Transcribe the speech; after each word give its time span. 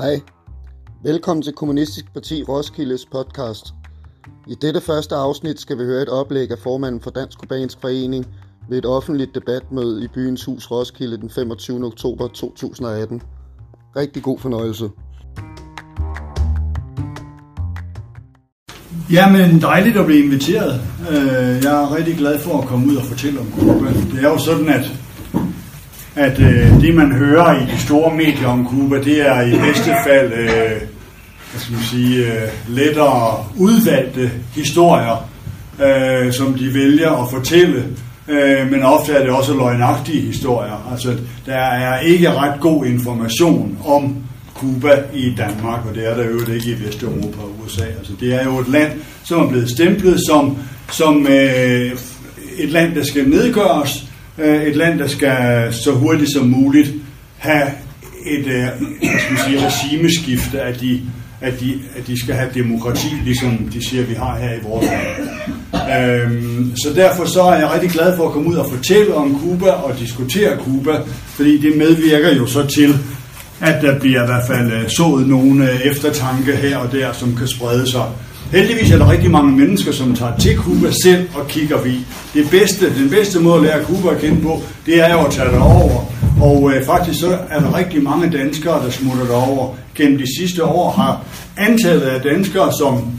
Hej. 0.00 0.20
Velkommen 1.04 1.42
til 1.42 1.52
Kommunistisk 1.52 2.12
Parti 2.12 2.42
Roskildes 2.42 3.06
podcast. 3.06 3.74
I 4.46 4.54
dette 4.62 4.80
første 4.80 5.14
afsnit 5.14 5.60
skal 5.60 5.78
vi 5.78 5.84
høre 5.84 6.02
et 6.02 6.08
oplæg 6.08 6.50
af 6.50 6.58
formanden 6.58 7.00
for 7.00 7.10
Dansk 7.10 7.38
Kubansk 7.38 7.80
Forening 7.80 8.26
ved 8.68 8.78
et 8.78 8.86
offentligt 8.86 9.34
debatmøde 9.34 10.04
i 10.04 10.08
byens 10.08 10.44
hus 10.44 10.70
Roskilde 10.70 11.16
den 11.16 11.30
25. 11.30 11.84
oktober 11.84 12.28
2018. 12.28 13.22
Rigtig 13.96 14.22
god 14.22 14.38
fornøjelse. 14.38 14.90
Jamen, 19.12 19.60
dejligt 19.60 19.96
at 19.96 20.06
blive 20.06 20.24
inviteret. 20.24 20.80
Øh, 21.10 21.64
jeg 21.64 21.82
er 21.82 21.96
rigtig 21.96 22.16
glad 22.16 22.38
for 22.38 22.62
at 22.62 22.68
komme 22.68 22.86
ud 22.86 22.96
og 22.96 23.04
fortælle 23.04 23.40
om 23.40 23.46
Cuba. 23.52 23.88
Det 23.88 24.24
er 24.24 24.28
jo 24.28 24.38
sådan, 24.38 24.68
at, 24.68 24.84
at 26.18 26.40
øh, 26.40 26.80
det, 26.80 26.94
man 26.94 27.12
hører 27.12 27.62
i 27.62 27.66
de 27.72 27.78
store 27.78 28.14
medier 28.14 28.48
om 28.48 28.68
Cuba, 28.68 28.96
det 29.02 29.26
er 29.28 29.42
i 29.42 29.50
bedste 29.50 29.94
fald 30.06 30.32
øh, 30.32 30.80
hvad 31.50 31.60
skal 31.60 31.74
man 31.74 31.82
sige, 31.82 32.26
øh, 32.26 32.48
lettere 32.68 33.44
udvalgte 33.56 34.30
historier, 34.54 35.28
øh, 35.84 36.32
som 36.32 36.54
de 36.54 36.74
vælger 36.74 37.10
at 37.22 37.30
fortælle. 37.30 37.84
Øh, 38.28 38.70
men 38.70 38.82
ofte 38.82 39.12
er 39.12 39.20
det 39.20 39.30
også 39.30 39.54
løgnagtige 39.54 40.20
historier. 40.20 40.88
Altså, 40.92 41.16
der 41.46 41.56
er 41.56 42.00
ikke 42.00 42.32
ret 42.32 42.60
god 42.60 42.86
information 42.86 43.78
om 43.84 44.16
Cuba 44.54 45.02
i 45.14 45.34
Danmark, 45.36 45.86
og 45.88 45.94
det 45.94 46.10
er 46.10 46.16
der 46.16 46.24
jo 46.24 46.52
ikke 46.52 46.70
i 46.70 46.86
Vesteuropa 46.86 47.42
og 47.42 47.50
USA. 47.64 47.84
Altså, 47.98 48.12
det 48.20 48.34
er 48.34 48.44
jo 48.44 48.58
et 48.58 48.68
land, 48.68 48.92
som 49.24 49.40
er 49.40 49.48
blevet 49.48 49.70
stemplet 49.70 50.20
som, 50.26 50.58
som 50.92 51.26
øh, 51.26 51.92
et 52.58 52.70
land, 52.70 52.94
der 52.94 53.04
skal 53.04 53.28
nedgøres, 53.28 54.07
Øh, 54.38 54.62
et 54.62 54.76
land, 54.76 54.98
der 54.98 55.06
skal 55.06 55.72
så 55.72 55.92
hurtigt 55.92 56.32
som 56.32 56.46
muligt 56.46 56.92
have 57.36 57.66
et 58.26 58.46
øh, 58.46 58.66
hvad 59.00 59.20
skal 59.20 59.38
sige, 59.46 59.66
regimeskifte, 59.66 60.60
at 60.60 60.80
de, 60.80 61.00
at, 61.40 61.60
de, 61.60 61.80
at 61.96 62.06
de 62.06 62.20
skal 62.20 62.34
have 62.34 62.50
demokrati, 62.54 63.06
ligesom 63.24 63.70
de 63.72 63.88
siger, 63.88 64.04
vi 64.04 64.14
har 64.14 64.38
her 64.38 64.54
i 64.54 64.58
vores 64.62 64.86
land. 64.86 65.28
Øhm, 65.96 66.76
så 66.76 66.92
derfor 66.94 67.24
så 67.24 67.42
er 67.42 67.58
jeg 67.58 67.70
rigtig 67.74 67.90
glad 67.90 68.16
for 68.16 68.26
at 68.26 68.32
komme 68.32 68.48
ud 68.48 68.56
og 68.56 68.70
fortælle 68.70 69.14
om 69.14 69.40
Cuba 69.42 69.70
og 69.70 69.98
diskutere 69.98 70.56
Cuba, 70.56 71.00
fordi 71.28 71.58
det 71.60 71.76
medvirker 71.76 72.34
jo 72.36 72.46
så 72.46 72.66
til, 72.66 72.94
at 73.60 73.82
der 73.82 73.98
bliver 73.98 74.22
i 74.22 74.26
hvert 74.26 74.46
fald 74.46 74.72
øh, 74.72 74.88
sået 74.88 75.28
nogle 75.28 75.72
øh, 75.72 75.80
eftertanke 75.80 76.56
her 76.56 76.76
og 76.76 76.92
der, 76.92 77.12
som 77.12 77.36
kan 77.36 77.48
sprede 77.48 77.90
sig. 77.90 78.04
Heldigvis 78.52 78.90
er 78.90 78.98
der 78.98 79.10
rigtig 79.10 79.30
mange 79.30 79.56
mennesker, 79.56 79.92
som 79.92 80.14
tager 80.14 80.36
til 80.36 80.56
Cuba 80.56 80.90
selv 80.90 81.28
og 81.34 81.48
kigger 81.48 81.82
vi. 81.82 81.98
Det 82.34 82.50
bedste, 82.50 82.94
den 83.02 83.10
bedste 83.10 83.40
måde 83.40 83.56
at 83.56 83.62
lære 83.62 83.84
Cuba 83.84 84.14
at 84.14 84.20
kende 84.20 84.42
på, 84.42 84.62
det 84.86 85.00
er 85.00 85.12
jo 85.12 85.20
at 85.20 85.32
tage 85.32 85.48
derover. 85.48 86.04
Og 86.40 86.72
øh, 86.74 86.84
faktisk 86.86 87.20
så 87.20 87.38
er 87.50 87.60
der 87.60 87.76
rigtig 87.76 88.02
mange 88.02 88.30
danskere, 88.38 88.84
der 88.84 88.90
smutter 88.90 89.24
derover. 89.26 89.74
Gennem 89.94 90.18
de 90.18 90.38
sidste 90.38 90.64
år 90.64 90.90
har 90.90 91.24
antallet 91.56 92.02
af 92.02 92.20
danskere, 92.20 92.72
som 92.78 93.12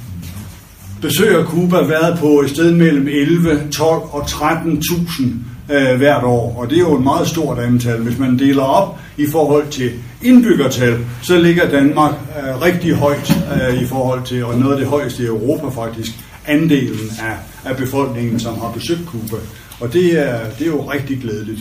besøger 1.01 1.45
Cuba, 1.45 1.77
været 1.77 2.19
på 2.19 2.27
et 2.27 2.49
sted 2.49 2.71
mellem 2.71 3.07
11, 3.07 3.61
12 3.71 4.01
og 4.11 4.21
13.000 4.21 5.23
øh, 5.69 5.97
hvert 5.97 6.23
år. 6.23 6.55
Og 6.57 6.69
det 6.69 6.75
er 6.75 6.79
jo 6.79 6.95
et 6.95 7.03
meget 7.03 7.27
stort 7.27 7.59
antal. 7.59 8.01
Hvis 8.01 8.17
man 8.17 8.39
deler 8.39 8.63
op 8.63 8.99
i 9.17 9.25
forhold 9.31 9.67
til 9.67 9.91
indbyggertal, 10.21 10.97
så 11.21 11.37
ligger 11.37 11.69
Danmark 11.69 12.13
øh, 12.13 12.61
rigtig 12.61 12.93
højt 12.93 13.37
øh, 13.53 13.81
i 13.81 13.85
forhold 13.85 14.23
til, 14.23 14.45
og 14.45 14.57
noget 14.57 14.73
af 14.73 14.79
det 14.79 14.87
højeste 14.87 15.23
i 15.23 15.25
Europa 15.25 15.81
faktisk, 15.81 16.11
andelen 16.47 17.11
af, 17.19 17.69
af 17.69 17.77
befolkningen, 17.77 18.39
som 18.39 18.59
har 18.59 18.71
besøgt 18.71 19.01
Cuba. 19.05 19.35
Og 19.79 19.93
det 19.93 20.19
er, 20.19 20.39
det 20.59 20.67
er 20.67 20.71
jo 20.71 20.91
rigtig 20.91 21.21
glædeligt. 21.21 21.59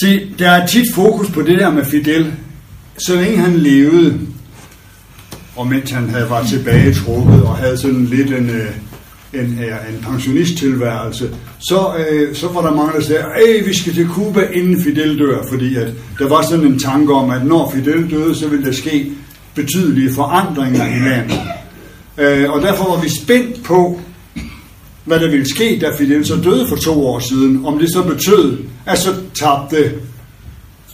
Se, 0.00 0.34
der 0.38 0.50
er 0.50 0.66
tit 0.66 0.94
fokus 0.94 1.30
på 1.30 1.42
det 1.42 1.58
der 1.58 1.70
med 1.70 1.84
Fidel. 1.84 2.32
Så 2.98 3.14
længe 3.14 3.38
han 3.38 3.56
levede, 3.56 4.18
og 5.56 5.66
mens 5.66 5.90
han 5.90 6.10
havde 6.10 6.30
var 6.30 6.44
tilbagetrukket 6.44 7.42
og 7.42 7.56
havde 7.56 7.78
sådan 7.78 8.04
lidt 8.04 8.30
en, 8.30 8.50
øh, 8.50 8.70
en, 9.40 9.60
en 9.90 10.02
pensionisttilværelse, 10.02 11.30
så, 11.58 11.92
øh, 12.10 12.34
så 12.34 12.48
var 12.48 12.62
der 12.62 12.74
mange, 12.74 12.92
der 12.92 13.00
sagde, 13.00 13.22
at 13.22 13.66
vi 13.66 13.74
skal 13.74 13.94
til 13.94 14.08
Cuba 14.08 14.40
inden 14.52 14.82
Fidel 14.82 15.18
dør, 15.18 15.38
fordi 15.48 15.76
at 15.76 15.88
der 16.18 16.28
var 16.28 16.42
sådan 16.42 16.64
en 16.64 16.78
tanke 16.78 17.12
om, 17.14 17.30
at 17.30 17.46
når 17.46 17.70
Fidel 17.74 18.10
døde, 18.10 18.34
så 18.34 18.48
ville 18.48 18.64
der 18.64 18.72
ske 18.72 19.12
betydelige 19.54 20.14
forandringer 20.14 20.86
i 20.86 21.08
landet. 21.08 21.40
Øh, 22.18 22.50
og 22.50 22.62
derfor 22.62 22.94
var 22.94 23.02
vi 23.02 23.08
spændt 23.08 23.62
på, 23.64 24.00
hvad 25.04 25.20
der 25.20 25.30
ville 25.30 25.48
ske, 25.48 25.78
da 25.80 25.90
Fidel 25.98 26.26
så 26.26 26.36
døde 26.36 26.68
for 26.68 26.76
to 26.76 27.06
år 27.06 27.18
siden, 27.18 27.66
om 27.66 27.78
det 27.78 27.92
så 27.92 28.02
betød, 28.02 28.58
at 28.86 28.98
så 28.98 29.14
tabte 29.34 29.92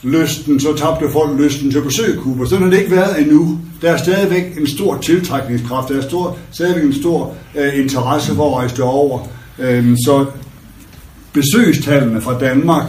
lysten, 0.03 0.61
så 0.61 0.75
tabte 0.77 1.11
folk 1.13 1.41
lysten 1.41 1.71
til 1.71 1.79
at 1.79 1.85
besøge 1.85 2.19
Cuba. 2.19 2.47
Sådan 2.47 2.63
har 2.63 2.71
det 2.71 2.79
ikke 2.79 2.91
været 2.91 3.21
endnu. 3.21 3.59
Der 3.83 3.91
er 3.91 3.97
stadigvæk 3.97 4.57
en 4.59 4.67
stor 4.67 4.99
tiltrækningskraft, 4.99 5.89
der 5.89 5.97
er 5.97 6.03
stor, 6.03 6.39
stadigvæk 6.51 6.85
en 6.85 6.93
stor 6.93 7.37
øh, 7.57 7.79
interesse 7.79 8.35
for 8.35 8.51
at 8.51 8.57
rejse 8.57 8.83
over. 8.83 9.29
Øhm, 9.59 9.97
så 9.97 10.27
besøgstallene 11.33 12.21
fra 12.21 12.39
Danmark, 12.39 12.87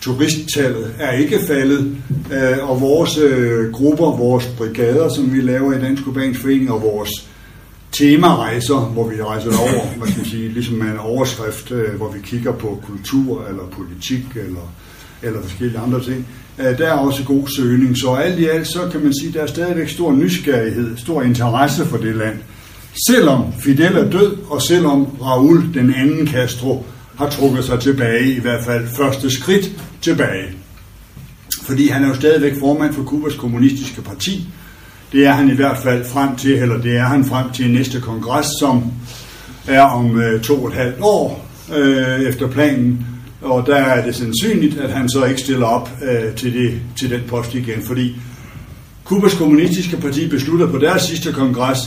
turisttallet, 0.00 0.94
er 0.98 1.12
ikke 1.12 1.38
faldet, 1.46 1.96
øh, 2.32 2.70
og 2.70 2.80
vores 2.80 3.18
øh, 3.18 3.72
grupper, 3.72 4.16
vores 4.16 4.46
brigader, 4.46 5.08
som 5.08 5.32
vi 5.32 5.40
laver 5.40 5.72
i 5.72 5.80
Dansk 5.80 6.04
Kubansk 6.04 6.40
Forening, 6.40 6.72
og 6.72 6.82
vores 6.82 7.10
temarejser, 7.92 8.76
hvor 8.76 9.08
vi 9.08 9.22
rejser 9.22 9.50
over, 9.58 9.96
hvad 9.96 10.08
skal 10.08 10.18
man 10.18 10.30
sige, 10.30 10.48
ligesom 10.48 10.74
med 10.74 10.86
en 10.86 10.98
overskrift, 10.98 11.70
øh, 11.70 11.94
hvor 11.94 12.12
vi 12.12 12.18
kigger 12.22 12.52
på 12.52 12.82
kultur 12.86 13.44
eller 13.48 13.62
politik 13.72 14.24
eller 14.36 14.72
eller 15.22 15.42
forskellige 15.42 15.78
andre 15.78 16.04
ting. 16.04 16.26
Øh, 16.58 16.78
der 16.78 16.86
er 16.86 16.92
også 16.92 17.24
god 17.24 17.48
søgning, 17.56 17.98
så 17.98 18.14
alt 18.14 18.38
i 18.38 18.44
alt, 18.44 18.66
så 18.66 18.88
kan 18.92 19.00
man 19.02 19.14
sige, 19.20 19.32
der 19.32 19.42
er 19.42 19.46
stadigvæk 19.46 19.88
stor 19.88 20.12
nysgerrighed, 20.12 20.96
stor 20.96 21.22
interesse 21.22 21.84
for 21.84 21.96
det 21.96 22.16
land. 22.16 22.38
Selvom 23.08 23.52
Fidel 23.64 23.96
er 23.96 24.10
død, 24.10 24.36
og 24.48 24.62
selvom 24.62 25.06
Raúl, 25.20 25.74
den 25.74 25.94
anden 25.94 26.26
Castro, 26.26 26.84
har 27.18 27.30
trukket 27.30 27.64
sig 27.64 27.80
tilbage, 27.80 28.32
i 28.32 28.40
hvert 28.40 28.64
fald 28.64 28.88
første 28.88 29.30
skridt 29.30 29.70
tilbage. 30.00 30.48
Fordi 31.62 31.88
han 31.88 32.04
er 32.04 32.08
jo 32.08 32.14
stadigvæk 32.14 32.58
formand 32.60 32.94
for 32.94 33.02
Kubas 33.02 33.34
kommunistiske 33.34 34.02
parti. 34.02 34.48
Det 35.12 35.26
er 35.26 35.32
han 35.32 35.50
i 35.50 35.54
hvert 35.54 35.78
fald 35.78 36.04
frem 36.04 36.36
til, 36.36 36.52
eller 36.52 36.78
det 36.82 36.96
er 36.96 37.04
han 37.04 37.24
frem 37.24 37.50
til 37.50 37.70
næste 37.70 38.00
kongres, 38.00 38.46
som 38.60 38.92
er 39.66 39.82
om 39.82 40.20
øh, 40.20 40.40
to 40.40 40.62
og 40.62 40.68
et 40.68 40.74
halvt 40.74 41.00
år 41.00 41.46
øh, 41.76 42.20
efter 42.20 42.48
planen. 42.48 43.06
Og 43.46 43.66
der 43.66 43.76
er 43.76 44.04
det 44.04 44.14
sandsynligt, 44.14 44.78
at 44.78 44.90
han 44.90 45.08
så 45.08 45.24
ikke 45.24 45.40
stiller 45.40 45.66
op 45.66 45.90
øh, 46.02 46.34
til, 46.34 46.54
det, 46.54 46.80
til 46.98 47.10
den 47.10 47.20
post 47.28 47.54
igen, 47.54 47.82
fordi 47.82 48.16
Kubas 49.04 49.34
kommunistiske 49.34 49.96
parti 49.96 50.28
beslutter 50.28 50.70
på 50.70 50.78
deres 50.78 51.02
sidste 51.02 51.32
kongres, 51.32 51.78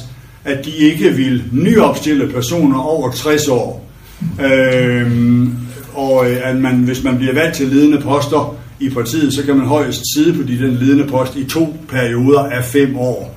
at 0.45 0.65
de 0.65 0.71
ikke 0.71 1.09
vil 1.09 1.43
nyopstille 1.51 2.27
personer 2.27 2.79
over 2.79 3.11
60 3.11 3.47
år. 3.47 3.89
Øhm, 4.41 5.43
øh, 5.43 5.49
og 5.93 6.27
at 6.27 6.55
man, 6.55 6.75
hvis 6.75 7.03
man 7.03 7.17
bliver 7.17 7.33
valgt 7.33 7.55
til 7.55 7.67
ledende 7.67 8.01
poster 8.01 8.55
i 8.79 8.89
partiet, 8.89 9.33
så 9.33 9.43
kan 9.43 9.57
man 9.57 9.65
højst 9.65 10.01
sidde 10.15 10.33
på 10.33 10.43
de, 10.43 10.57
den 10.57 10.73
ledende 10.75 11.07
post 11.07 11.35
i 11.35 11.45
to 11.45 11.77
perioder 11.89 12.43
af 12.43 12.65
fem 12.65 12.97
år. 12.97 13.35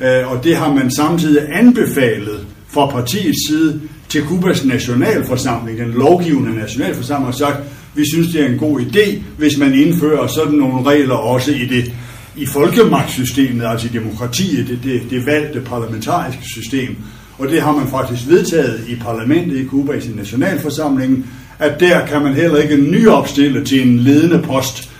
Øh, 0.00 0.32
og 0.32 0.44
det 0.44 0.56
har 0.56 0.74
man 0.74 0.90
samtidig 0.90 1.48
anbefalet 1.52 2.46
fra 2.68 2.86
partiets 2.86 3.48
side 3.48 3.80
til 4.14 4.24
Kubas 4.24 4.64
nationalforsamling, 4.64 5.78
den 5.78 5.90
lovgivende 5.90 6.54
nationalforsamling, 6.54 7.28
og 7.28 7.34
sagt, 7.34 7.56
vi 7.94 8.04
synes, 8.12 8.28
det 8.32 8.40
er 8.40 8.46
en 8.46 8.58
god 8.58 8.80
idé, 8.80 9.22
hvis 9.38 9.58
man 9.58 9.74
indfører 9.74 10.26
sådan 10.26 10.52
nogle 10.52 10.90
regler 10.90 11.14
også 11.14 11.50
i 11.50 11.66
det 11.66 11.92
i 12.36 12.46
folkemagtssystemet, 12.46 13.66
altså 13.66 13.86
i 13.86 13.90
demokratiet, 13.90 14.68
det, 14.68 14.78
det, 14.84 15.02
det 15.10 15.26
valgte 15.26 15.60
parlamentariske 15.60 16.42
system. 16.42 16.96
Og 17.38 17.48
det 17.48 17.62
har 17.62 17.72
man 17.72 17.88
faktisk 17.88 18.28
vedtaget 18.28 18.84
i 18.88 18.94
parlamentet 18.96 19.56
i 19.56 19.64
Kuba, 19.64 19.92
i 19.92 20.00
sin 20.00 20.14
nationalforsamling, 20.16 21.26
at 21.58 21.80
der 21.80 22.06
kan 22.06 22.22
man 22.22 22.34
heller 22.34 22.58
ikke 22.58 22.76
nyopstille 22.76 23.64
til 23.64 23.88
en 23.88 23.98
ledende 23.98 24.42
post, 24.42 24.90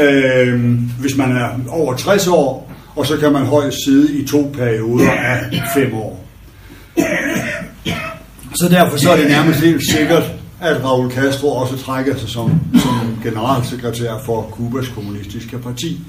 øh, 0.00 0.74
hvis 1.00 1.16
man 1.16 1.36
er 1.36 1.48
over 1.68 1.94
60 1.94 2.26
år, 2.26 2.72
og 2.96 3.06
så 3.06 3.16
kan 3.16 3.32
man 3.32 3.46
højst 3.46 3.84
sidde 3.84 4.18
i 4.18 4.26
to 4.26 4.52
perioder 4.54 5.10
af 5.10 5.62
fem 5.74 5.94
år. 5.94 6.29
Så 8.54 8.68
derfor 8.68 8.96
så 8.96 9.10
er 9.10 9.16
det 9.16 9.28
nærmest 9.28 9.60
helt 9.60 9.90
sikkert, 9.90 10.22
at 10.60 10.76
Raúl 10.76 11.14
Castro 11.14 11.56
også 11.56 11.76
trækker 11.76 12.16
sig 12.16 12.28
som, 12.28 12.60
som 12.74 13.18
generalsekretær 13.22 14.12
for 14.24 14.42
Kubas 14.42 14.88
kommunistiske 14.88 15.58
parti, 15.58 16.00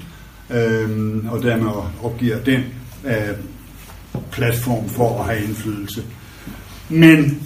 øhm, 0.50 1.28
og 1.30 1.42
dermed 1.42 1.70
opgiver 2.02 2.38
den 2.38 2.64
øh, 3.04 3.36
platform 4.32 4.88
for 4.88 5.20
at 5.20 5.24
have 5.24 5.44
indflydelse. 5.44 6.02
Men 6.88 7.42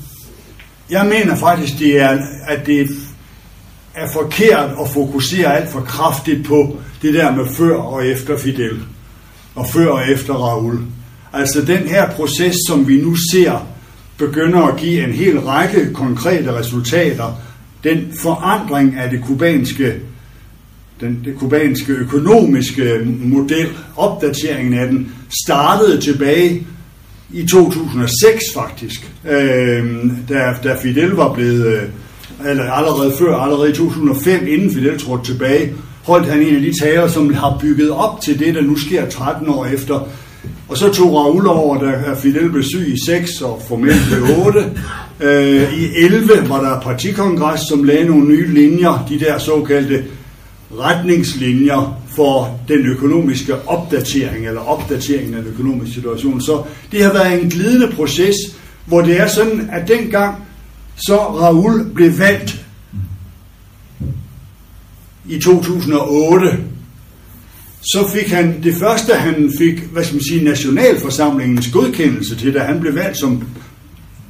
jeg 0.90 1.06
mener 1.06 1.36
faktisk, 1.36 1.78
det 1.78 2.00
er, 2.00 2.18
at 2.46 2.66
det 2.66 2.88
er 3.94 4.08
forkert 4.12 4.70
at 4.80 4.88
fokusere 4.88 5.56
alt 5.56 5.72
for 5.72 5.80
kraftigt 5.80 6.46
på 6.46 6.76
det 7.02 7.14
der 7.14 7.32
med 7.32 7.46
før 7.46 7.76
og 7.76 8.06
efter 8.06 8.38
Fidel, 8.38 8.82
og 9.54 9.68
før 9.68 9.88
og 9.88 10.10
efter 10.10 10.34
Raúl. 10.34 10.78
Altså 11.32 11.62
den 11.62 11.88
her 11.88 12.10
proces, 12.10 12.56
som 12.68 12.88
vi 12.88 13.00
nu 13.00 13.14
ser, 13.32 13.66
begynder 14.18 14.62
at 14.62 14.76
give 14.76 15.04
en 15.04 15.12
hel 15.12 15.40
række 15.40 15.92
konkrete 15.94 16.58
resultater. 16.58 17.40
Den 17.84 18.12
forandring 18.22 18.96
af 18.96 19.10
det 19.10 19.24
kubanske 19.24 19.94
den, 21.00 21.20
det 21.24 21.34
kubanske 21.38 21.92
økonomiske 21.92 23.00
model, 23.20 23.66
opdateringen 23.96 24.74
af 24.74 24.88
den, 24.88 25.12
startede 25.44 26.00
tilbage 26.00 26.66
i 27.32 27.46
2006 27.46 28.44
faktisk, 28.54 29.10
øh, 29.28 29.84
da, 30.28 30.54
da 30.64 30.76
Fidel 30.82 31.10
var 31.10 31.34
blevet, 31.34 31.66
øh, 31.66 31.82
eller 32.50 32.72
allerede 32.72 33.12
før, 33.18 33.36
allerede 33.36 33.70
i 33.70 33.74
2005, 33.74 34.46
inden 34.46 34.74
Fidel 34.74 34.98
trådte 34.98 35.24
tilbage, 35.24 35.72
holdt 36.02 36.28
han 36.28 36.42
en 36.42 36.56
af 36.56 36.62
de 36.62 36.80
taler, 36.80 37.08
som 37.08 37.34
har 37.34 37.58
bygget 37.60 37.90
op 37.90 38.20
til 38.20 38.38
det, 38.38 38.54
der 38.54 38.62
nu 38.62 38.76
sker 38.76 39.08
13 39.08 39.48
år 39.48 39.66
efter. 39.66 40.08
Og 40.68 40.76
så 40.76 40.92
tog 40.92 41.14
Raul 41.14 41.46
over, 41.46 41.78
da 41.78 42.14
Fidel 42.14 42.50
blev 42.50 42.62
syg 42.62 42.88
i 42.88 42.96
6 43.06 43.40
og 43.40 43.62
formelt 43.68 44.00
blev 44.10 44.46
8. 44.46 44.64
Øh, 45.20 45.78
I 45.78 46.04
11 46.04 46.48
var 46.48 46.60
der 46.60 46.80
partikongres, 46.80 47.60
som 47.60 47.84
lagde 47.84 48.04
nogle 48.04 48.28
nye 48.28 48.54
linjer, 48.54 49.06
de 49.08 49.20
der 49.20 49.38
såkaldte 49.38 50.04
retningslinjer 50.78 52.02
for 52.16 52.60
den 52.68 52.86
økonomiske 52.86 53.68
opdatering, 53.68 54.46
eller 54.46 54.60
opdateringen 54.60 55.34
af 55.34 55.42
den 55.42 55.52
økonomiske 55.52 55.94
situation. 55.94 56.40
Så 56.40 56.62
det 56.92 57.04
har 57.04 57.12
været 57.12 57.42
en 57.42 57.50
glidende 57.50 57.92
proces, 57.96 58.36
hvor 58.86 59.00
det 59.00 59.20
er 59.20 59.28
sådan, 59.28 59.70
at 59.72 59.88
dengang 59.88 60.34
så 60.96 61.16
Raul 61.16 61.90
blev 61.94 62.18
valgt 62.18 62.66
i 65.28 65.38
2008, 65.38 66.58
så 67.92 68.08
fik 68.14 68.32
han 68.32 68.62
det 68.62 68.74
første, 68.74 69.14
han 69.14 69.52
fik, 69.58 69.82
hvad 69.92 70.04
skal 70.04 70.14
man 70.14 70.24
sige, 70.24 70.44
nationalforsamlingens 70.44 71.68
godkendelse 71.72 72.36
til, 72.36 72.54
da 72.54 72.58
han 72.58 72.80
blev 72.80 72.94
valgt 72.94 73.18
som, 73.18 73.44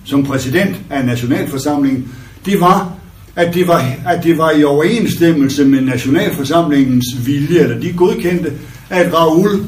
som 0.04 0.24
præsident 0.24 0.76
af 0.90 1.04
nationalforsamlingen, 1.04 2.08
det 2.46 2.60
var, 2.60 2.92
at 3.36 3.54
det 3.54 3.68
var, 3.68 3.92
at 4.06 4.24
det 4.24 4.38
var 4.38 4.50
i 4.50 4.64
overensstemmelse 4.64 5.64
med 5.64 5.80
nationalforsamlingens 5.80 7.06
vilje, 7.26 7.58
eller 7.58 7.80
de 7.80 7.92
godkendte, 7.92 8.52
at 8.90 9.14
Raul 9.14 9.64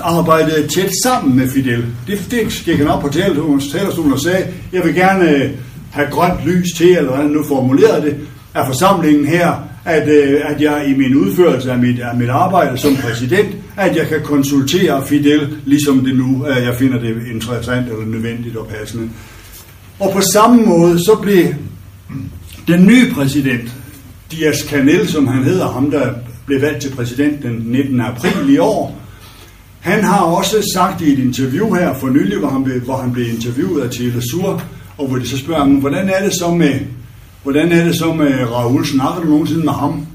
arbejdede 0.00 0.68
tæt 0.68 0.90
sammen 1.02 1.36
med 1.36 1.48
Fidel. 1.48 1.84
Det, 2.06 2.26
det 2.30 2.62
gik 2.64 2.78
han 2.78 2.88
op 2.88 3.02
på 3.02 3.08
talerstolen 3.08 4.12
og 4.12 4.20
sagde, 4.20 4.46
jeg 4.72 4.84
vil 4.84 4.94
gerne 4.94 5.30
øh, 5.30 5.50
have 5.90 6.08
grønt 6.10 6.46
lys 6.46 6.72
til, 6.76 6.88
eller 6.88 7.02
hvordan 7.02 7.22
han 7.22 7.30
nu 7.30 7.44
formulerede 7.44 8.06
det, 8.06 8.16
af 8.54 8.66
forsamlingen 8.66 9.24
her, 9.24 9.67
at, 9.84 10.08
øh, 10.08 10.40
at 10.44 10.60
jeg 10.60 10.88
i 10.88 10.94
min 10.94 11.14
udførelse 11.14 11.72
af 11.72 11.78
mit, 11.78 12.00
af 12.00 12.16
mit 12.16 12.28
arbejde 12.28 12.78
som 12.78 12.96
præsident, 12.96 13.56
at 13.76 13.96
jeg 13.96 14.06
kan 14.08 14.20
konsultere 14.24 15.06
Fidel, 15.06 15.56
ligesom 15.64 16.04
det 16.04 16.16
nu, 16.16 16.42
at 16.42 16.62
jeg 16.62 16.74
finder 16.74 17.00
det 17.00 17.16
interessant 17.32 17.86
eller 17.86 18.06
nødvendigt 18.06 18.56
og 18.56 18.66
passende. 18.66 19.08
Og 19.98 20.12
på 20.12 20.20
samme 20.20 20.62
måde, 20.66 20.98
så 20.98 21.18
blev 21.22 21.44
den 22.68 22.86
nye 22.86 23.12
præsident, 23.12 23.74
Dias 24.32 24.58
Canel, 24.58 25.08
som 25.08 25.26
han 25.26 25.44
hedder, 25.44 25.68
ham 25.68 25.90
der 25.90 26.12
blev 26.46 26.62
valgt 26.62 26.82
til 26.82 26.94
præsident 26.94 27.42
den 27.42 27.62
19. 27.66 28.00
april 28.00 28.54
i 28.54 28.58
år, 28.58 28.98
han 29.80 30.04
har 30.04 30.20
også 30.20 30.70
sagt 30.74 31.00
i 31.00 31.12
et 31.12 31.18
interview 31.18 31.74
her 31.74 31.94
for 31.94 32.08
nylig, 32.08 32.38
hvor 32.38 32.48
han 32.48 32.64
blev, 32.64 32.80
hvor 32.80 32.96
han 32.96 33.12
blev 33.12 33.28
interviewet 33.28 33.82
af 33.82 33.90
Tele 33.90 34.22
Sur, 34.30 34.62
og 34.98 35.08
hvor 35.08 35.18
de 35.18 35.28
så 35.28 35.38
spørger 35.38 35.60
ham, 35.60 35.74
hvordan 35.74 36.08
er 36.08 36.24
det 36.24 36.34
så 36.34 36.50
med, 36.50 36.80
hvordan 37.48 37.72
er 37.72 37.84
det 37.84 37.96
så 37.96 38.12
med 38.12 38.44
Raoul? 38.52 38.86
Snakker 38.86 39.22
du 39.22 39.28
nogensinde 39.28 39.64
med 39.64 39.72
ham? 39.72 40.06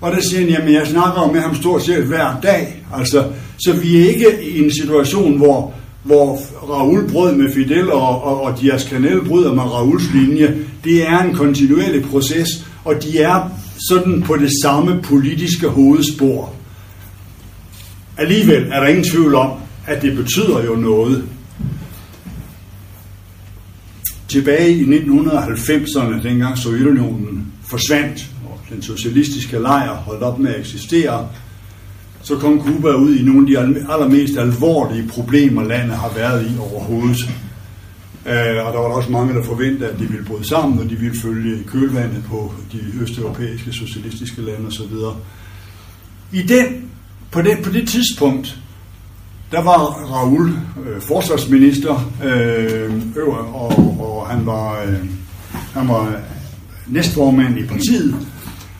Og 0.00 0.12
der 0.12 0.20
siger 0.20 0.40
han, 0.40 0.48
jamen 0.48 0.74
jeg 0.74 0.86
snakker 0.86 1.32
med 1.32 1.40
ham 1.40 1.54
stort 1.54 1.82
set 1.82 2.04
hver 2.04 2.40
dag. 2.42 2.84
Altså, 2.94 3.24
så 3.58 3.72
vi 3.72 4.00
er 4.00 4.08
ikke 4.08 4.50
i 4.50 4.64
en 4.64 4.70
situation, 4.80 5.36
hvor, 5.36 5.74
hvor 6.02 6.38
Raoul 6.70 7.10
brød 7.12 7.34
med 7.34 7.52
Fidel, 7.52 7.92
og, 7.92 8.24
og, 8.24 8.42
og 8.42 8.60
Dias 8.60 8.82
Canel 8.82 9.24
bryder 9.24 9.54
med 9.54 9.62
Raouls 9.62 10.14
linje. 10.14 10.56
Det 10.84 11.08
er 11.08 11.18
en 11.18 11.34
kontinuerlig 11.34 12.04
proces, 12.04 12.66
og 12.84 13.02
de 13.02 13.18
er 13.18 13.50
sådan 13.88 14.22
på 14.22 14.36
det 14.36 14.50
samme 14.62 15.02
politiske 15.02 15.68
hovedspor. 15.68 16.52
Alligevel 18.18 18.66
er 18.72 18.80
der 18.80 18.86
ingen 18.86 19.04
tvivl 19.04 19.34
om, 19.34 19.50
at 19.86 20.02
det 20.02 20.16
betyder 20.16 20.64
jo 20.64 20.74
noget. 20.74 21.24
Tilbage 24.32 24.70
i 24.70 24.82
1990'erne, 24.82 26.22
dengang 26.22 26.58
Sovjetunionen 26.58 27.52
forsvandt, 27.66 28.30
og 28.44 28.60
den 28.70 28.82
socialistiske 28.82 29.58
lejr 29.58 29.94
holdt 29.94 30.22
op 30.22 30.38
med 30.38 30.54
at 30.54 30.60
eksistere, 30.60 31.28
så 32.22 32.36
kom 32.36 32.60
Cuba 32.60 32.94
ud 32.94 33.16
i 33.16 33.22
nogle 33.22 33.40
af 33.40 33.46
de 33.66 33.92
allermest 33.92 34.38
alvorlige 34.38 35.08
problemer, 35.08 35.62
landet 35.62 35.96
har 35.96 36.12
været 36.14 36.46
i 36.46 36.58
overhovedet. 36.58 37.30
Øh, 38.26 38.66
og 38.66 38.72
der 38.72 38.78
var 38.78 38.88
der 38.88 38.94
også 38.94 39.12
mange, 39.12 39.34
der 39.34 39.44
forventede, 39.44 39.90
at 39.90 39.98
de 39.98 40.08
ville 40.08 40.24
bryde 40.24 40.48
sammen, 40.48 40.78
og 40.78 40.90
de 40.90 40.96
ville 40.96 41.20
følge 41.20 41.64
kølvandet 41.64 42.24
på 42.28 42.52
de 42.72 42.78
østeuropæiske 43.02 43.72
socialistiske 43.72 44.42
lande 44.42 44.66
osv. 44.66 44.94
I 46.32 46.42
den, 46.42 46.90
på, 47.30 47.42
det, 47.42 47.58
på 47.64 47.70
det 47.70 47.88
tidspunkt, 47.88 48.61
der 49.52 49.62
var 49.62 49.78
Raul 50.12 50.48
øh, 50.86 51.02
forsvarsminister, 51.02 52.10
øh, 52.24 52.92
øver, 53.16 53.36
og, 53.36 53.70
og 54.00 54.28
han 54.28 54.46
var, 54.46 54.82
øh, 54.82 54.98
han 55.74 55.88
var 55.88 56.20
næstformand 56.86 57.58
i 57.58 57.66
partiet, 57.66 58.16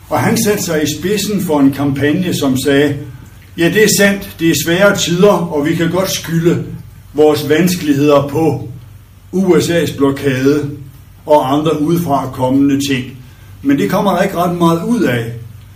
og 0.09 0.19
han 0.19 0.37
satte 0.37 0.63
sig 0.63 0.83
i 0.83 0.99
spidsen 0.99 1.41
for 1.41 1.59
en 1.59 1.71
kampagne, 1.71 2.33
som 2.33 2.57
sagde, 2.57 2.97
ja 3.57 3.69
det 3.69 3.83
er 3.83 3.89
sandt, 3.99 4.35
det 4.39 4.49
er 4.49 4.55
svære 4.65 4.97
tider, 4.97 5.31
og 5.31 5.65
vi 5.65 5.75
kan 5.75 5.91
godt 5.91 6.11
skylde 6.11 6.65
vores 7.13 7.49
vanskeligheder 7.49 8.27
på 8.27 8.69
USA's 9.33 9.97
blokade 9.97 10.69
og 11.25 11.53
andre 11.53 11.81
udefra 11.81 12.29
kommende 12.33 12.93
ting. 12.93 13.17
Men 13.61 13.77
det 13.77 13.89
kommer 13.89 14.15
der 14.15 14.21
ikke 14.21 14.35
ret 14.35 14.57
meget 14.57 14.83
ud 14.83 15.01
af, 15.01 15.33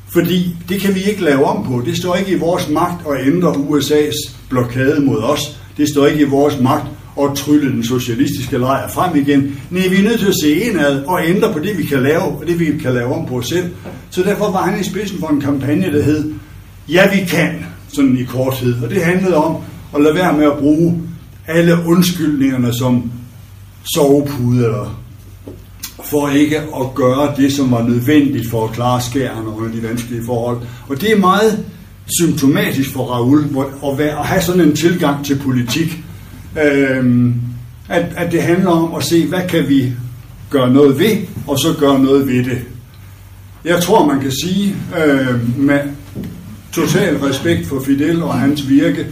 fordi 0.10 0.56
det 0.70 0.82
kan 0.82 0.96
vi 0.96 1.04
ikke 1.04 1.24
lave 1.24 1.46
om 1.46 1.66
på. 1.66 1.82
Det 1.86 1.98
står 1.98 2.16
ikke 2.16 2.32
i 2.32 2.40
vores 2.40 2.70
magt 2.70 3.08
at 3.12 3.28
ændre 3.28 3.52
USA's 3.52 4.32
blokade 4.50 5.02
mod 5.02 5.18
os. 5.24 5.60
Det 5.78 5.90
står 5.90 6.08
ikke 6.08 6.22
i 6.22 6.30
vores 6.30 6.60
magt 6.62 6.88
at 7.22 7.30
trylle 7.36 7.72
den 7.72 7.84
socialistiske 7.84 8.58
lejr 8.58 8.90
frem 8.90 9.16
igen. 9.16 9.60
Nej, 9.72 9.88
vi 9.88 9.96
er 9.96 10.04
nødt 10.04 10.20
til 10.20 10.28
at 10.28 10.36
se 10.44 10.52
indad 10.52 11.04
og 11.04 11.28
ændre 11.28 11.54
på 11.54 11.60
det, 11.60 11.78
vi 11.78 11.84
kan 11.84 12.04
lave, 12.04 12.22
og 12.22 12.44
det, 12.48 12.60
vi 12.60 12.78
kan 12.82 12.94
lave 12.94 13.14
om 13.14 13.26
på 13.26 13.36
os 13.36 13.48
selv. 13.48 13.70
Så 14.10 14.24
derfor 14.24 14.52
var 14.52 14.62
han 14.62 14.80
i 14.80 14.84
spidsen 14.84 15.20
for 15.20 15.28
en 15.28 15.42
kampagne, 15.42 15.92
der 15.92 16.04
hed 16.04 16.34
Ja, 16.90 17.10
vi 17.12 17.26
kan, 17.26 17.66
sådan 17.88 18.18
i 18.18 18.24
korthed. 18.24 18.84
Og 18.84 18.90
det 18.90 19.04
handlede 19.04 19.36
om 19.36 19.56
at 19.96 20.02
lade 20.02 20.16
være 20.16 20.38
med 20.38 20.46
at 20.46 20.58
bruge 20.58 21.02
alle 21.48 21.78
undskyldningerne 21.86 22.74
som 22.74 23.12
sovepude 23.96 24.66
eller 24.66 25.02
for 26.10 26.30
ikke 26.30 26.58
at 26.58 26.96
gøre 26.96 27.34
det, 27.38 27.54
som 27.54 27.72
var 27.72 27.84
nødvendigt 27.84 28.50
for 28.50 28.68
at 28.68 28.74
klare 28.74 29.02
skærene 29.02 29.50
under 29.50 29.72
de 29.72 29.84
vanskelige 29.84 30.26
forhold. 30.26 30.58
Og 30.88 31.02
det 31.02 31.12
er 31.12 31.18
meget 31.18 31.66
symptomatisk 32.20 32.94
for 32.94 33.06
Raoul 33.06 33.46
at, 33.92 33.98
være, 33.98 34.20
at 34.20 34.26
have 34.26 34.42
sådan 34.42 34.62
en 34.62 34.76
tilgang 34.76 35.26
til 35.26 35.40
politik, 35.40 36.04
øhm, 36.64 37.34
at, 37.90 38.06
at 38.16 38.32
det 38.32 38.44
handler 38.44 38.70
om 38.70 38.96
at 38.96 39.04
se, 39.04 39.28
hvad 39.28 39.42
kan 39.50 39.70
vi 39.70 39.94
gøre 40.50 40.74
noget 40.74 41.00
ved, 41.00 41.18
og 41.48 41.60
så 41.60 41.76
gøre 41.80 42.00
noget 42.00 42.28
ved 42.28 42.44
det. 42.44 42.62
Jeg 43.66 43.82
tror, 43.82 44.06
man 44.06 44.20
kan 44.20 44.32
sige, 44.32 44.76
øh, 45.06 45.60
med 45.60 45.80
total 46.72 47.18
respekt 47.18 47.68
for 47.68 47.82
Fidel 47.86 48.24
og 48.24 48.34
hans 48.34 48.70
virke, 48.70 49.08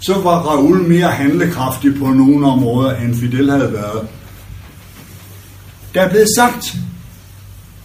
så 0.00 0.14
var 0.14 0.38
Raoul 0.38 0.88
mere 0.88 1.08
handlekraftig 1.08 1.94
på 1.98 2.06
nogle 2.06 2.46
områder, 2.46 2.96
end 2.96 3.14
Fidel 3.14 3.50
havde 3.50 3.72
været. 3.72 4.06
Der 5.94 6.00
er 6.00 6.10
blevet 6.10 6.28
sagt 6.36 6.76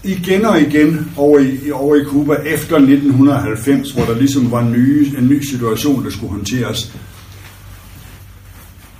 igen 0.03 0.45
og 0.45 0.61
igen 0.61 1.11
over 1.17 1.39
i, 1.39 1.71
over 1.71 1.95
i 1.95 2.03
Cuba 2.03 2.33
efter 2.33 2.75
1990, 2.75 3.91
hvor 3.91 4.05
der 4.05 4.15
ligesom 4.15 4.51
var 4.51 4.61
en 4.61 4.71
ny, 4.71 5.17
en 5.17 5.27
ny 5.27 5.43
situation, 5.43 6.05
der 6.05 6.11
skulle 6.11 6.31
håndteres. 6.31 6.91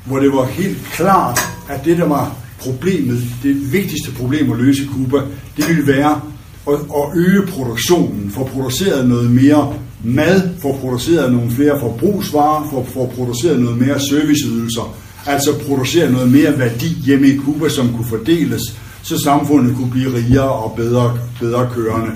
Hvor 0.06 0.20
det 0.20 0.34
var 0.34 0.46
helt 0.46 0.78
klart, 0.94 1.40
at 1.70 1.86
det 1.86 1.98
der 1.98 2.08
var 2.08 2.36
problemet, 2.60 3.24
det 3.44 3.74
vigtigste 3.74 4.12
problem 4.12 4.52
at 4.52 4.58
løse 4.58 4.84
i 4.84 4.88
Cuba, 4.88 5.18
det 5.58 5.68
ville 5.68 5.88
være 5.88 6.22
at, 6.68 6.74
at 6.74 7.18
øge 7.18 7.48
produktionen, 7.48 8.32
få 8.32 8.44
produceret 8.44 9.10
noget 9.10 9.32
mere 9.32 9.74
mad, 10.04 10.50
få 10.62 10.78
produceret 10.78 11.32
nogle 11.34 11.52
flere 11.52 11.80
forbrugsvarer, 11.80 12.70
få, 12.70 12.86
få 12.94 13.12
produceret 13.16 13.60
noget 13.60 13.78
mere 13.78 14.00
serviceydelser, 14.00 14.98
altså 15.26 15.60
producere 15.68 16.12
noget 16.12 16.32
mere 16.32 16.60
værdi 16.60 16.88
hjemme 17.06 17.28
i 17.28 17.38
Cuba, 17.38 17.70
som 17.70 17.94
kunne 17.94 18.08
fordeles 18.10 18.62
så 19.06 19.18
samfundet 19.24 19.76
kunne 19.76 19.92
blive 19.92 20.16
rigere 20.16 20.52
og 20.52 20.76
bedre, 20.76 21.18
bedre 21.40 21.70
kørende. 21.74 22.12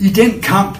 I 0.00 0.08
den 0.08 0.40
kamp, 0.42 0.78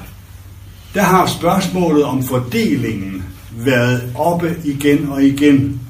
der 0.94 1.02
har 1.02 1.26
spørgsmålet 1.26 2.04
om 2.04 2.22
fordelingen 2.22 3.24
været 3.56 4.02
oppe 4.14 4.56
igen 4.64 5.08
og 5.08 5.24
igen, 5.24 5.80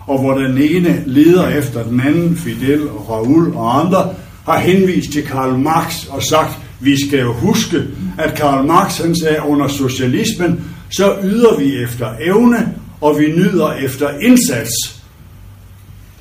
og 0.00 0.20
hvor 0.20 0.34
den 0.34 0.58
ene 0.58 1.02
leder 1.06 1.48
efter 1.48 1.82
den 1.82 2.00
anden, 2.00 2.36
Fidel 2.36 2.88
og 2.88 3.10
Raul 3.10 3.54
og 3.54 3.80
andre, 3.80 4.14
har 4.44 4.58
henvist 4.58 5.12
til 5.12 5.26
Karl 5.26 5.58
Marx 5.58 6.06
og 6.06 6.22
sagt, 6.22 6.58
vi 6.80 7.06
skal 7.06 7.20
jo 7.20 7.32
huske, 7.32 7.82
at 8.18 8.34
Karl 8.34 8.66
Marx 8.66 8.98
han 8.98 9.16
sagde, 9.16 9.42
under 9.46 9.68
socialismen, 9.68 10.64
så 10.90 11.16
yder 11.22 11.58
vi 11.58 11.82
efter 11.82 12.08
evne, 12.20 12.74
og 13.00 13.18
vi 13.18 13.26
nyder 13.26 13.72
efter 13.72 14.08
indsats 14.18 14.93